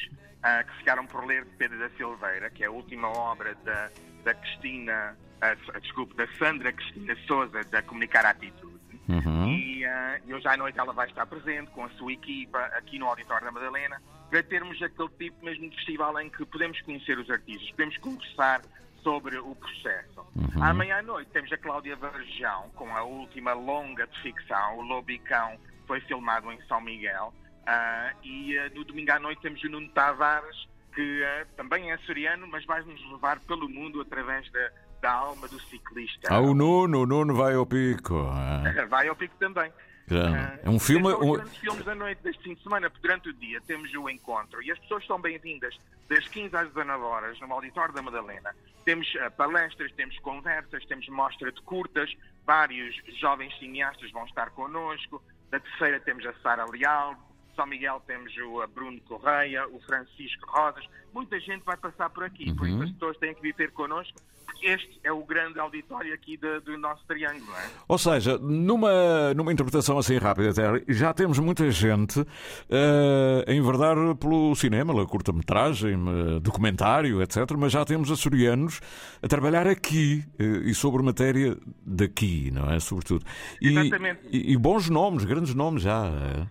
ah, 0.42 0.64
que 0.64 0.78
ficaram 0.78 1.06
por 1.06 1.26
ler 1.26 1.44
de 1.44 1.50
Pedro 1.56 1.78
da 1.78 1.90
Silveira, 1.90 2.48
que 2.48 2.64
é 2.64 2.68
a 2.68 2.70
última 2.70 3.08
obra 3.08 3.54
da, 3.56 3.90
da 4.24 4.32
Cristina, 4.32 5.14
ah, 5.42 5.78
desculpe, 5.78 6.16
da 6.16 6.26
Sandra 6.38 6.72
Cristina 6.72 7.14
Souza, 7.26 7.64
da 7.64 7.82
Comunicar 7.82 8.24
a 8.24 8.30
Atitude. 8.30 8.75
Uhum. 9.08 9.48
E, 9.48 9.84
ah, 9.84 10.20
e 10.26 10.34
hoje 10.34 10.48
à 10.48 10.56
noite 10.56 10.78
ela 10.78 10.92
vai 10.92 11.06
estar 11.08 11.26
presente 11.26 11.70
com 11.70 11.84
a 11.84 11.88
sua 11.90 12.12
equipa 12.12 12.58
aqui 12.76 12.98
no 12.98 13.06
Auditório 13.06 13.44
da 13.44 13.52
Madalena 13.52 14.00
para 14.28 14.42
termos 14.42 14.80
aquele 14.82 15.08
tipo 15.10 15.44
mesmo 15.44 15.70
de 15.70 15.76
festival 15.76 16.18
em 16.20 16.28
que 16.28 16.44
podemos 16.44 16.80
conhecer 16.82 17.18
os 17.18 17.30
artistas, 17.30 17.70
podemos 17.70 17.96
conversar 17.98 18.62
sobre 19.02 19.38
o 19.38 19.54
processo. 19.54 20.26
Uhum. 20.34 20.62
Amanhã 20.62 20.98
à 20.98 21.02
noite 21.02 21.30
temos 21.30 21.52
a 21.52 21.56
Cláudia 21.56 21.94
Varjão 21.94 22.70
com 22.74 22.94
a 22.96 23.04
última 23.04 23.52
longa 23.52 24.04
de 24.06 24.20
ficção, 24.20 24.78
o 24.78 24.82
Lobicão, 24.82 25.56
que 25.58 25.86
foi 25.86 26.00
filmado 26.00 26.50
em 26.50 26.60
São 26.62 26.80
Miguel. 26.80 27.32
Ah, 27.64 28.12
e 28.24 28.58
ah, 28.58 28.68
no 28.74 28.84
domingo 28.84 29.12
à 29.12 29.20
noite 29.20 29.40
temos 29.42 29.62
o 29.62 29.68
Nuno 29.68 29.88
Tavares, 29.90 30.68
que 30.92 31.22
ah, 31.22 31.46
também 31.56 31.90
é 31.90 31.94
açoriano, 31.94 32.48
mas 32.48 32.64
vai 32.64 32.82
nos 32.82 33.00
levar 33.12 33.38
pelo 33.40 33.68
mundo 33.68 34.00
através 34.00 34.50
da, 34.50 34.72
da 35.06 35.12
alma 35.12 35.46
do 35.46 35.60
ciclista. 35.60 36.26
Ah, 36.28 36.40
o 36.40 36.52
Nuno, 36.52 37.02
o 37.02 37.06
Nuno 37.06 37.32
vai 37.32 37.54
ao 37.54 37.64
pico. 37.64 38.26
ah. 38.28 38.64
Vai 38.90 39.06
ao 39.06 39.14
pico 39.14 39.36
também. 39.38 39.72
Já. 40.08 40.58
É 40.64 40.68
um 40.68 40.80
filme. 40.80 41.12
Um- 41.14 41.34
grandes 41.34 41.56
filmes 41.58 41.84
da 41.84 41.94
noite 41.94 42.20
deste 42.22 42.42
fim 42.42 42.54
de 42.54 42.62
semana, 42.62 42.90
durante 43.00 43.28
o 43.28 43.32
dia 43.32 43.60
temos 43.60 43.92
o 43.94 44.08
encontro 44.10 44.60
e 44.62 44.70
as 44.72 44.78
pessoas 44.80 45.06
são 45.06 45.20
bem-vindas 45.20 45.76
das 46.08 46.26
15 46.28 46.56
às 46.56 46.68
19 46.68 47.04
horas 47.04 47.40
no 47.40 47.52
Auditório 47.52 47.94
da 47.94 48.02
Madalena. 48.02 48.54
Temos 48.84 49.06
eh, 49.16 49.30
palestras, 49.30 49.92
temos 49.92 50.18
conversas, 50.20 50.84
temos 50.86 51.08
mostra 51.08 51.50
de 51.52 51.60
curtas, 51.62 52.12
vários 52.44 52.94
jovens 53.20 53.56
cineastas 53.58 54.10
vão 54.10 54.24
estar 54.26 54.50
connosco. 54.50 55.22
Da 55.50 55.60
terceira 55.60 56.00
temos 56.00 56.26
a 56.26 56.32
Sara 56.42 56.64
Leal, 56.66 57.16
São 57.56 57.66
Miguel 57.66 58.00
temos 58.06 58.32
o 58.36 58.66
Bruno 58.68 59.00
Correia, 59.08 59.66
o 59.68 59.80
Francisco 59.80 60.46
Rosas. 60.48 60.84
Muita 61.12 61.40
gente 61.40 61.64
vai 61.64 61.76
passar 61.76 62.10
por 62.10 62.22
aqui, 62.22 62.52
por 62.54 62.68
isso 62.68 62.76
Uhum. 62.76 62.84
as 62.84 62.90
pessoas 62.92 63.16
têm 63.16 63.34
que 63.34 63.40
vir 63.40 63.54
ter 63.54 63.70
connosco, 63.72 64.18
porque 64.44 64.66
este 64.66 65.00
é 65.02 65.10
o 65.10 65.24
grande 65.24 65.58
auditório 65.58 66.12
aqui 66.14 66.36
de- 66.36 66.60
do 66.60 66.76
nosso 66.76 67.02
triângulo, 67.06 67.46
não 67.46 67.58
é? 67.58 67.70
Ou 67.88 67.96
seja, 67.98 68.36
numa, 68.38 69.32
numa 69.34 69.50
interpretação 69.52 69.96
assim 69.98 70.18
rápida, 70.18 70.52
Terry, 70.52 70.84
já 70.88 71.12
temos 71.14 71.38
muita 71.38 71.70
gente 71.70 72.20
eh, 72.68 73.44
a 73.48 73.52
enverdar 73.52 73.96
pelo 74.16 74.54
cinema, 74.54 74.92
pela 74.94 75.06
curta-metragem, 75.06 75.94
eh, 75.94 76.40
documentário, 76.40 77.22
etc. 77.22 77.38
Mas 77.56 77.72
já 77.72 77.84
temos 77.84 78.10
açorianos 78.10 78.80
a 79.22 79.26
trabalhar 79.28 79.66
aqui 79.66 80.22
eh, 80.38 80.44
e 80.70 80.74
sobre 80.74 81.02
matéria 81.02 81.56
daqui, 81.84 82.50
não 82.50 82.70
é? 82.70 82.78
Sobretudo. 82.78 83.24
E, 83.62 83.68
Exatamente. 83.68 84.20
e, 84.30 84.52
e 84.52 84.56
bons 84.58 84.90
nomes, 84.90 85.24
grandes 85.24 85.54
nomes 85.54 85.82
já. 85.82 86.46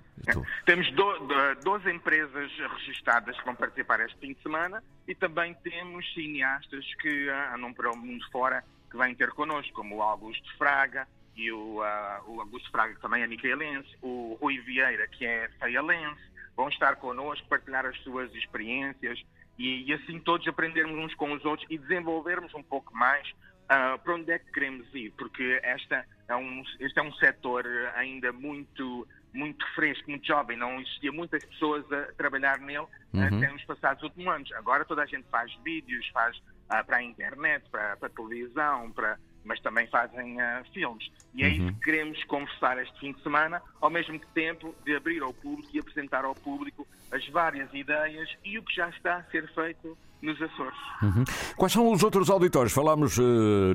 Temos 0.65 0.89
do, 0.93 1.19
do- 1.19 1.55
12 1.63 1.91
empresas 1.91 2.51
registadas 2.73 3.37
que 3.37 3.45
vão 3.45 3.55
participar 3.55 3.99
este 3.99 4.17
fim 4.19 4.33
de 4.33 4.41
semana 4.41 4.83
e 5.07 5.13
também 5.13 5.53
temos 5.55 6.11
cineastas 6.13 6.85
que 7.01 7.29
ah, 7.29 7.53
andam 7.55 7.73
para 7.73 7.91
o 7.91 7.97
mundo 7.97 8.23
fora 8.31 8.63
que 8.89 8.97
vêm 8.97 9.13
ter 9.13 9.29
connosco, 9.31 9.73
como 9.73 9.97
o 9.97 10.01
Augusto 10.01 10.47
Fraga 10.57 11.07
e 11.35 11.51
o, 11.51 11.81
ah, 11.83 12.23
o 12.25 12.39
Augusto 12.39 12.71
Fraga 12.71 12.95
que 12.95 13.01
também 13.01 13.21
é 13.23 13.27
micaelense, 13.27 13.89
o 14.01 14.37
Rui 14.41 14.57
Vieira 14.59 15.07
que 15.07 15.25
é 15.25 15.49
feialense, 15.59 16.21
vão 16.55 16.69
estar 16.69 16.95
connosco, 16.95 17.47
partilhar 17.47 17.85
as 17.85 17.97
suas 17.99 18.33
experiências 18.33 19.21
e, 19.59 19.83
e 19.89 19.93
assim 19.93 20.19
todos 20.19 20.47
aprendermos 20.47 20.97
uns 20.97 21.13
com 21.15 21.31
os 21.33 21.43
outros 21.45 21.67
e 21.69 21.77
desenvolvermos 21.77 22.53
um 22.55 22.63
pouco 22.63 22.95
mais 22.95 23.29
ah, 23.69 23.97
para 23.97 24.15
onde 24.15 24.31
é 24.31 24.39
que 24.39 24.51
queremos 24.51 24.87
ir, 24.93 25.11
porque 25.17 25.59
esta 25.61 26.05
é 26.27 26.35
um, 26.35 26.63
este 26.79 26.97
é 26.99 27.03
um 27.03 27.13
setor 27.15 27.65
ainda 27.95 28.31
muito, 28.31 29.07
muito 29.35 29.65
fresco, 29.75 30.09
muito 30.09 30.25
jovem, 30.25 30.57
não 30.57 30.79
existia 30.81 31.11
muitas 31.11 31.43
pessoas 31.45 31.85
a 31.91 32.11
trabalhar 32.13 32.57
nele 32.59 32.85
Uhum. 33.13 33.23
até 33.23 33.49
nos 33.49 33.63
passados 33.63 34.03
últimos 34.03 34.27
anos. 34.35 34.51
Agora 34.53 34.83
toda 34.83 35.01
a 35.03 35.05
gente 35.05 35.25
faz 35.31 35.49
vídeos, 35.63 36.05
faz 36.09 36.35
ah, 36.69 36.83
para 36.83 36.97
a 36.97 37.03
internet, 37.03 37.63
para, 37.71 37.95
para 37.95 38.07
a 38.07 38.11
televisão, 38.11 38.91
para, 38.91 39.17
mas 39.45 39.59
também 39.61 39.87
fazem 39.87 40.41
ah, 40.41 40.63
filmes. 40.73 41.07
E 41.33 41.43
é 41.43 41.47
isso 41.49 41.61
Uhum. 41.63 41.73
que 41.75 41.79
queremos 41.81 42.21
conversar 42.25 42.77
este 42.81 42.99
fim 42.99 43.13
de 43.13 43.23
semana, 43.23 43.61
ao 43.79 43.89
mesmo 43.89 44.19
tempo 44.33 44.75
de 44.83 44.95
abrir 44.97 45.21
ao 45.23 45.33
público 45.33 45.69
e 45.73 45.79
apresentar 45.79 46.25
ao 46.25 46.35
público 46.35 46.85
as 47.11 47.25
várias 47.29 47.73
ideias 47.73 48.29
e 48.43 48.57
o 48.59 48.63
que 48.63 48.75
já 48.75 48.89
está 48.89 49.15
a 49.17 49.23
ser 49.25 49.47
feito 49.53 49.97
nos 50.25 50.41
Açores. 50.41 50.77
Uhum. 51.01 51.23
Quais 51.55 51.71
são 51.73 51.91
os 51.91 52.03
outros 52.03 52.29
auditórios? 52.29 52.73
Falámos 52.73 53.17
eh, 53.17 53.21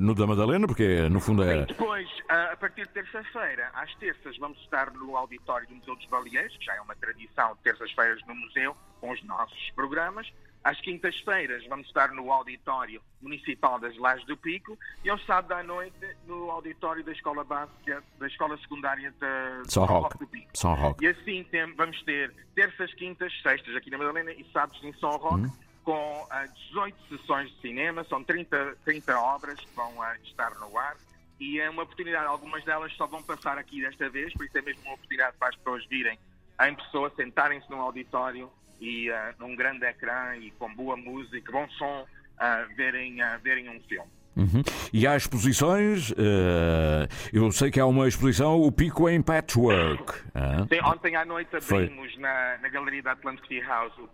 no 0.01 0.13
da 0.13 0.27
Madalena, 0.27 0.67
porque 0.67 1.07
no 1.09 1.19
fundo 1.19 1.43
é. 1.43 1.65
Depois, 1.65 2.07
ah, 2.29 2.51
a 2.53 2.57
partir 2.57 2.83
de 2.87 2.89
terça-feira, 2.93 3.69
às 3.73 3.93
terças, 3.95 4.37
vamos 4.37 4.57
estar 4.59 4.91
no 4.91 5.15
auditório 5.17 5.67
do 5.67 5.75
Museu 5.75 5.95
dos 5.95 6.05
Baleeiros, 6.07 6.55
que 6.57 6.65
já 6.65 6.75
é 6.75 6.81
uma 6.81 6.95
tradição 6.95 7.55
terças-feiras 7.63 8.19
no 8.27 8.35
museu, 8.35 8.75
com 8.99 9.11
os 9.11 9.23
nossos 9.23 9.71
programas. 9.75 10.31
Às 10.63 10.79
quintas-feiras, 10.81 11.65
vamos 11.67 11.87
estar 11.87 12.11
no 12.11 12.31
auditório 12.31 13.01
municipal 13.19 13.79
das 13.79 13.97
Lajes 13.97 14.23
do 14.27 14.37
Pico 14.37 14.77
e 15.03 15.09
ao 15.09 15.17
sábado 15.21 15.53
à 15.53 15.63
noite 15.63 15.95
no 16.27 16.51
auditório 16.51 17.03
da 17.03 17.11
Escola 17.11 17.43
Básica, 17.43 18.03
da 18.19 18.27
Escola 18.27 18.55
Secundária 18.59 19.09
de 19.11 19.71
São 19.71 19.87
São 19.87 20.01
Roque. 20.01 20.19
do 20.19 20.27
Pico. 20.27 20.47
São 20.53 20.75
Roque. 20.75 21.03
E 21.03 21.07
assim 21.07 21.43
tem- 21.49 21.73
vamos 21.73 21.99
ter 22.03 22.31
terças, 22.53 22.93
quintas, 22.93 23.33
sextas 23.41 23.75
aqui 23.75 23.89
na 23.89 23.97
Madalena 23.97 24.31
e 24.33 24.45
sábados 24.53 24.83
em 24.83 24.93
São 24.99 25.09
Roque, 25.17 25.45
Hum. 25.47 25.51
Com 25.83 26.27
ah, 26.29 26.45
18 26.45 26.95
sessões 27.09 27.49
de 27.51 27.61
cinema, 27.61 28.03
são 28.05 28.23
30, 28.23 28.77
30 28.85 29.19
obras 29.19 29.59
que 29.59 29.75
vão 29.75 30.01
ah, 30.01 30.15
estar 30.23 30.53
no 30.59 30.77
ar. 30.77 30.95
E 31.39 31.59
é 31.59 31.69
uma 31.69 31.83
oportunidade, 31.83 32.25
algumas 32.25 32.63
delas 32.63 32.93
só 32.93 33.07
vão 33.07 33.23
passar 33.23 33.57
aqui 33.57 33.81
desta 33.81 34.09
vez, 34.09 34.31
por 34.33 34.45
isso 34.45 34.57
é 34.57 34.61
mesmo 34.61 34.83
uma 34.83 34.93
oportunidade 34.93 35.35
para 35.37 35.49
as 35.49 35.55
pessoas 35.55 35.85
virem 35.87 36.19
em 36.67 36.75
pessoa, 36.75 37.11
sentarem-se 37.15 37.69
num 37.71 37.81
auditório 37.81 38.51
e 38.79 39.09
ah, 39.11 39.33
num 39.39 39.55
grande 39.55 39.85
ecrã 39.85 40.35
e 40.35 40.51
com 40.51 40.73
boa 40.73 40.95
música, 40.95 41.51
bom 41.51 41.67
som, 41.69 42.05
ah, 42.37 42.67
verem, 42.75 43.21
ah, 43.21 43.37
verem 43.37 43.69
um 43.69 43.79
filme. 43.81 44.09
Uhum. 44.35 44.63
E 44.93 45.05
há 45.05 45.15
exposições, 45.15 46.11
eh, 46.11 47.07
eu 47.33 47.51
sei 47.51 47.69
que 47.69 47.79
há 47.79 47.85
uma 47.85 48.07
exposição, 48.07 48.61
o 48.61 48.71
Pico 48.71 49.09
em 49.09 49.21
Patchwork. 49.21 50.13
ah. 50.33 50.65
Sim, 50.71 50.79
ontem 50.85 51.15
à 51.15 51.25
noite 51.25 51.55
abrimos 51.55 52.17
na, 52.17 52.57
na 52.61 52.69
galeria 52.69 53.03
da 53.03 53.11
Atlantic 53.11 53.61
House 53.65 53.93
o 53.97 54.07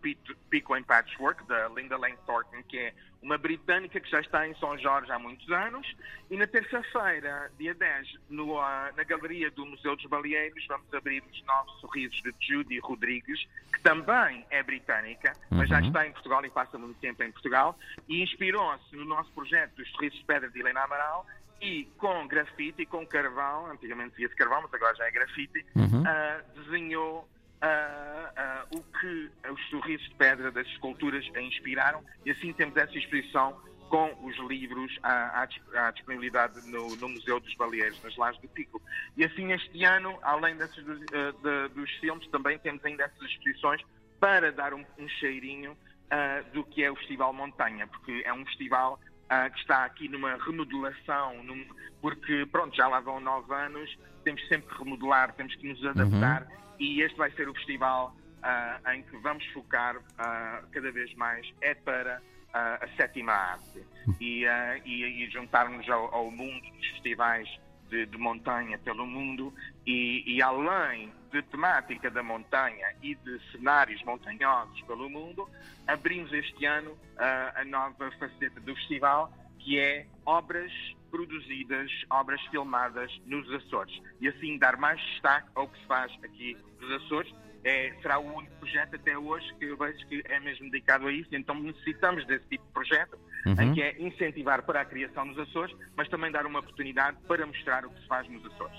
Pico 0.49 0.75
em 0.75 0.83
Patchwork, 0.83 1.47
da 1.47 1.67
Linda 1.69 1.97
Lane 1.97 2.17
Thornton, 2.25 2.63
que 2.67 2.77
é 2.77 2.93
uma 3.27 3.37
britânica 3.37 3.99
que 3.99 4.09
já 4.09 4.21
está 4.21 4.47
em 4.47 4.55
São 4.55 4.77
Jorge 4.77 5.11
há 5.11 5.19
muitos 5.19 5.49
anos. 5.51 5.85
E 6.31 6.37
na 6.37 6.47
terça-feira, 6.47 7.51
dia 7.59 7.73
10, 7.75 8.15
no, 8.29 8.57
ah, 8.57 8.89
na 8.95 9.03
galeria 9.03 9.51
do 9.51 9.65
Museu 9.65 9.97
dos 9.97 10.05
Baleeiros, 10.05 10.65
vamos 10.65 10.91
abrir 10.93 11.21
os 11.29 11.43
novos 11.45 11.77
sorrisos 11.81 12.21
de 12.23 12.33
Judy 12.39 12.79
Rodrigues, 12.79 13.45
que 13.73 13.81
também 13.81 14.45
é 14.49 14.63
britânica, 14.63 15.33
mas 15.51 15.67
já 15.67 15.79
Uhum. 15.81 15.87
está 15.87 16.07
em 16.07 16.11
Portugal 16.13 16.45
e 16.45 16.49
passa 16.49 16.77
muito 16.77 16.97
tempo 17.01 17.21
em 17.21 17.29
Portugal. 17.31 17.77
E 18.07 18.23
inspirou-se 18.23 18.95
no 18.95 19.03
nosso 19.03 19.29
projeto 19.33 19.75
dos 19.75 19.91
sorrisos 19.91 20.19
de 20.19 20.25
pedra 20.25 20.49
de 20.49 20.57
Helena 20.61 20.83
Amaral 20.83 21.27
e 21.61 21.83
com 21.97 22.25
grafite 22.27 22.83
e 22.83 22.85
com 22.85 23.05
carvão, 23.05 23.65
antigamente 23.69 24.15
via 24.15 24.29
de 24.29 24.35
carvão, 24.35 24.61
mas 24.61 24.73
agora 24.73 24.95
já 24.95 25.05
é 25.05 25.11
grafite, 25.11 25.65
Uhum. 25.75 26.03
ah, 26.07 26.41
desenhou 26.55 27.27
ah, 27.61 28.31
ah, 28.35 28.65
o 28.71 28.81
que 28.83 29.31
os 29.51 29.69
sorrisos 29.69 30.07
de 30.09 30.15
pedra 30.15 30.51
das 30.51 30.67
esculturas 30.67 31.25
a 31.35 31.41
inspiraram 31.41 32.03
e 32.25 32.31
assim 32.31 32.53
temos 32.53 32.75
essa 32.77 32.97
exposição 32.97 33.59
com 33.89 34.13
os 34.25 34.35
livros 34.49 34.99
à, 35.01 35.41
à 35.41 35.45
dis- 35.45 35.61
à 35.75 35.91
disponibilidade 35.91 36.59
no, 36.69 36.95
no 36.97 37.07
Museu 37.07 37.39
dos 37.39 37.55
Baleeiros, 37.55 38.01
nas 38.03 38.15
Lajes 38.17 38.41
do 38.41 38.47
Pico. 38.49 38.81
E 39.15 39.23
assim 39.23 39.53
este 39.53 39.83
ano, 39.85 40.19
além 40.23 40.57
desses, 40.57 40.83
ah, 40.85 41.31
de- 41.41 41.73
dos 41.73 41.89
filmes, 41.99 42.27
também 42.27 42.59
temos 42.59 42.83
ainda 42.83 43.03
essas 43.05 43.21
exposições 43.29 43.81
para 44.19 44.51
dar 44.51 44.73
um, 44.73 44.83
um 44.97 45.07
cheirinho 45.07 45.75
ah, 46.11 46.43
do 46.53 46.63
que 46.65 46.83
é 46.83 46.91
o 46.91 46.95
Festival 46.97 47.31
Montanha, 47.33 47.87
porque 47.87 48.21
é 48.25 48.33
um 48.33 48.45
festival 48.45 48.99
ah, 49.29 49.49
que 49.49 49.59
está 49.59 49.85
aqui 49.85 50.09
numa 50.09 50.35
remodelação, 50.35 51.41
num- 51.43 51.65
porque 52.01 52.45
pronto, 52.51 52.75
já 52.75 52.87
lá 52.89 52.99
vão 52.99 53.19
nove 53.21 53.53
anos, 53.53 53.97
temos 54.23 54.45
sempre 54.49 54.67
que 54.73 54.83
remodelar, 54.83 55.33
temos 55.33 55.55
que 55.55 55.65
nos 55.67 55.83
adaptar 55.85 56.45
e 56.79 57.01
este 57.01 57.17
vai 57.17 57.31
ser 57.31 57.49
o 57.49 57.53
festival 57.53 58.15
ah, 58.43 58.79
em 58.95 59.03
que 59.03 59.17
vamos 59.17 59.45
focar 59.47 59.97
ah, 60.17 60.61
cada 60.71 60.91
vez 60.91 61.13
mais 61.15 61.45
é 61.61 61.73
para 61.73 62.21
ah, 62.53 62.79
a 62.81 62.87
sétima 62.95 63.33
arte. 63.33 63.83
E, 64.21 64.45
e, 64.85 65.25
e 65.25 65.29
juntarmos 65.29 65.89
ao, 65.89 66.13
ao 66.13 66.31
mundo 66.31 66.61
dos 66.71 66.87
festivais 66.91 67.47
de, 67.89 68.05
de 68.05 68.17
montanha 68.17 68.77
pelo 68.79 69.05
mundo. 69.05 69.53
E, 69.85 70.23
e 70.25 70.41
além 70.41 71.11
de 71.31 71.41
temática 71.43 72.09
da 72.09 72.23
montanha 72.23 72.93
e 73.01 73.15
de 73.15 73.39
cenários 73.51 74.01
montanhosos 74.03 74.81
pelo 74.83 75.09
mundo, 75.09 75.49
abrimos 75.85 76.31
este 76.31 76.65
ano 76.65 76.97
a 77.17 77.65
nova 77.65 78.09
faceta 78.11 78.61
do 78.61 78.73
festival 78.75 79.31
que 79.59 79.77
é 79.77 80.05
obras 80.25 80.71
produzidas, 81.09 81.91
obras 82.09 82.41
filmadas 82.47 83.11
nos 83.25 83.49
Açores 83.51 84.01
e 84.21 84.27
assim 84.27 84.57
dar 84.57 84.77
mais 84.77 84.99
destaque 85.01 85.49
ao 85.55 85.67
que 85.67 85.79
se 85.79 85.85
faz 85.85 86.11
aqui 86.23 86.57
nos 86.79 86.91
Açores. 87.03 87.33
É, 87.67 87.91
será 88.01 88.17
o 88.17 88.33
único 88.37 88.55
projeto 88.59 88.95
até 88.95 89.17
hoje 89.17 89.45
que 89.59 89.65
eu 89.65 89.75
vejo 89.77 90.07
que 90.07 90.23
é 90.29 90.39
mesmo 90.39 90.69
dedicado 90.71 91.05
a 91.07 91.11
isso, 91.11 91.27
então 91.33 91.53
necessitamos 91.59 92.25
desse 92.25 92.45
tipo 92.47 92.65
de 92.65 92.71
projeto, 92.71 93.17
Uhum. 93.45 93.61
em 93.61 93.73
que 93.73 93.81
é 93.81 93.95
incentivar 94.01 94.63
para 94.63 94.81
a 94.81 94.85
criação 94.85 95.23
nos 95.23 95.37
Açores, 95.39 95.73
mas 95.95 96.09
também 96.09 96.29
dar 96.31 96.45
uma 96.45 96.59
oportunidade 96.59 97.15
para 97.27 97.45
mostrar 97.45 97.85
o 97.85 97.89
que 97.89 98.01
se 98.01 98.07
faz 98.07 98.27
nos 98.29 98.45
Açores. 98.45 98.77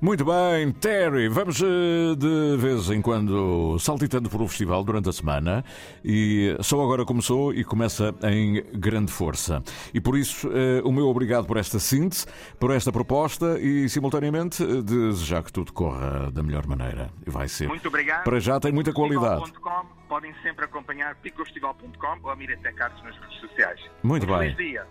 Muito 0.00 0.24
bem, 0.24 0.72
Terry, 0.72 1.28
vamos 1.28 1.62
eh, 1.62 2.14
de 2.18 2.56
vez 2.58 2.90
em 2.90 3.00
quando 3.00 3.78
saltitando 3.78 4.28
por 4.28 4.42
o 4.42 4.48
festival 4.48 4.82
durante 4.84 5.08
a 5.08 5.12
semana 5.12 5.64
e 6.04 6.56
só 6.60 6.82
agora 6.82 7.04
começou 7.04 7.54
e 7.54 7.64
começa 7.64 8.14
em 8.24 8.62
grande 8.74 9.12
força. 9.12 9.62
E 9.94 10.00
por 10.00 10.18
isso, 10.18 10.50
eh, 10.52 10.82
o 10.84 10.90
meu 10.92 11.06
obrigado 11.06 11.46
por 11.46 11.56
esta 11.56 11.78
síntese, 11.78 12.26
por 12.58 12.70
esta 12.72 12.90
proposta 12.92 13.58
e, 13.60 13.88
simultaneamente, 13.88 14.62
eh, 14.62 14.82
desejar 14.82 15.42
que 15.44 15.52
tudo 15.52 15.72
corra 15.72 16.30
da 16.32 16.42
melhor 16.42 16.66
maneira. 16.66 17.10
E 17.26 17.30
vai 17.30 17.46
ser. 17.48 17.68
Muito 17.68 17.86
obrigado. 17.86 18.21
Para 18.24 18.40
já 18.40 18.60
tem 18.60 18.72
muita 18.72 18.92
qualidade. 18.92 19.42
Picofestival.com, 19.44 20.08
podem 20.08 20.34
sempre 20.42 20.64
acompanhar 20.64 21.14
picofestival.com 21.16 22.18
ou 22.22 22.30
a 22.30 22.36
Miratec 22.36 22.80
Artes 22.82 23.02
nas 23.02 23.16
redes 23.18 23.40
sociais. 23.40 23.80
Muito 24.02 24.24
Um 24.24 24.38
bem. 24.38 24.54
Feliz 24.54 24.70
dia. 24.72 24.86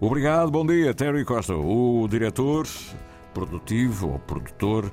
Obrigado, 0.00 0.50
bom 0.50 0.66
dia, 0.66 0.92
Terry 0.92 1.24
Costa, 1.24 1.54
o 1.54 2.06
diretor 2.08 2.66
produtivo 3.32 4.12
ou 4.12 4.18
produtor 4.20 4.90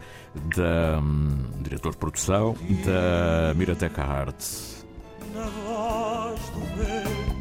da 0.56 1.00
hum, 1.00 1.52
diretor 1.62 1.92
de 1.92 1.98
produção 1.98 2.56
da 2.86 3.54
Mirateca 3.56 4.04
Arts. 4.04 4.86
na 5.34 5.46
voz 5.46 6.50
do 6.50 6.60
vento. 6.78 7.41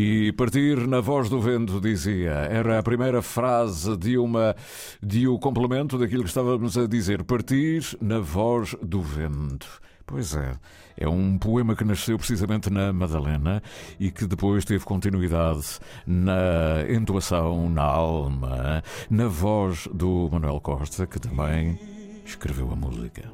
E 0.00 0.30
partir 0.30 0.86
na 0.86 1.00
voz 1.00 1.28
do 1.28 1.40
vento, 1.40 1.80
dizia, 1.80 2.30
era 2.30 2.78
a 2.78 2.82
primeira 2.84 3.20
frase 3.20 3.96
de 3.96 4.16
uma 4.16 4.54
de 5.02 5.26
o 5.26 5.40
complemento 5.40 5.98
daquilo 5.98 6.22
que 6.22 6.28
estávamos 6.28 6.78
a 6.78 6.86
dizer. 6.86 7.24
Partir 7.24 7.82
na 8.00 8.20
voz 8.20 8.76
do 8.80 9.02
vento. 9.02 9.66
Pois 10.06 10.36
é, 10.36 10.54
é 10.96 11.08
um 11.08 11.36
poema 11.36 11.74
que 11.74 11.82
nasceu 11.82 12.16
precisamente 12.16 12.70
na 12.70 12.92
Madalena 12.92 13.60
e 13.98 14.12
que 14.12 14.24
depois 14.24 14.64
teve 14.64 14.84
continuidade 14.84 15.80
na 16.06 16.84
entoação, 16.88 17.68
na 17.68 17.82
alma, 17.82 18.84
na 19.10 19.26
voz 19.26 19.88
do 19.92 20.28
Manuel 20.30 20.60
Costa, 20.60 21.08
que 21.08 21.18
também 21.18 21.76
escreveu 22.24 22.70
a 22.70 22.76
música. 22.76 23.32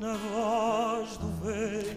na 0.00 0.14
voz. 0.14 0.69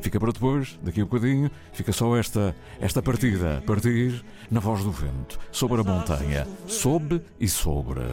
Fica 0.02 0.20
para 0.20 0.32
depois, 0.32 0.78
daqui 0.82 1.02
a 1.02 1.06
bocadinho, 1.06 1.50
fica 1.72 1.92
só 1.92 2.16
esta, 2.18 2.56
esta 2.80 3.02
partida. 3.02 3.64
Partir 3.66 4.24
na 4.50 4.60
voz 4.60 4.84
do 4.84 4.92
vento, 4.92 5.40
sobre 5.52 5.82
a 5.82 5.84
montanha, 5.84 6.48
sob 6.68 7.22
e 7.40 7.48
sobre. 7.48 8.04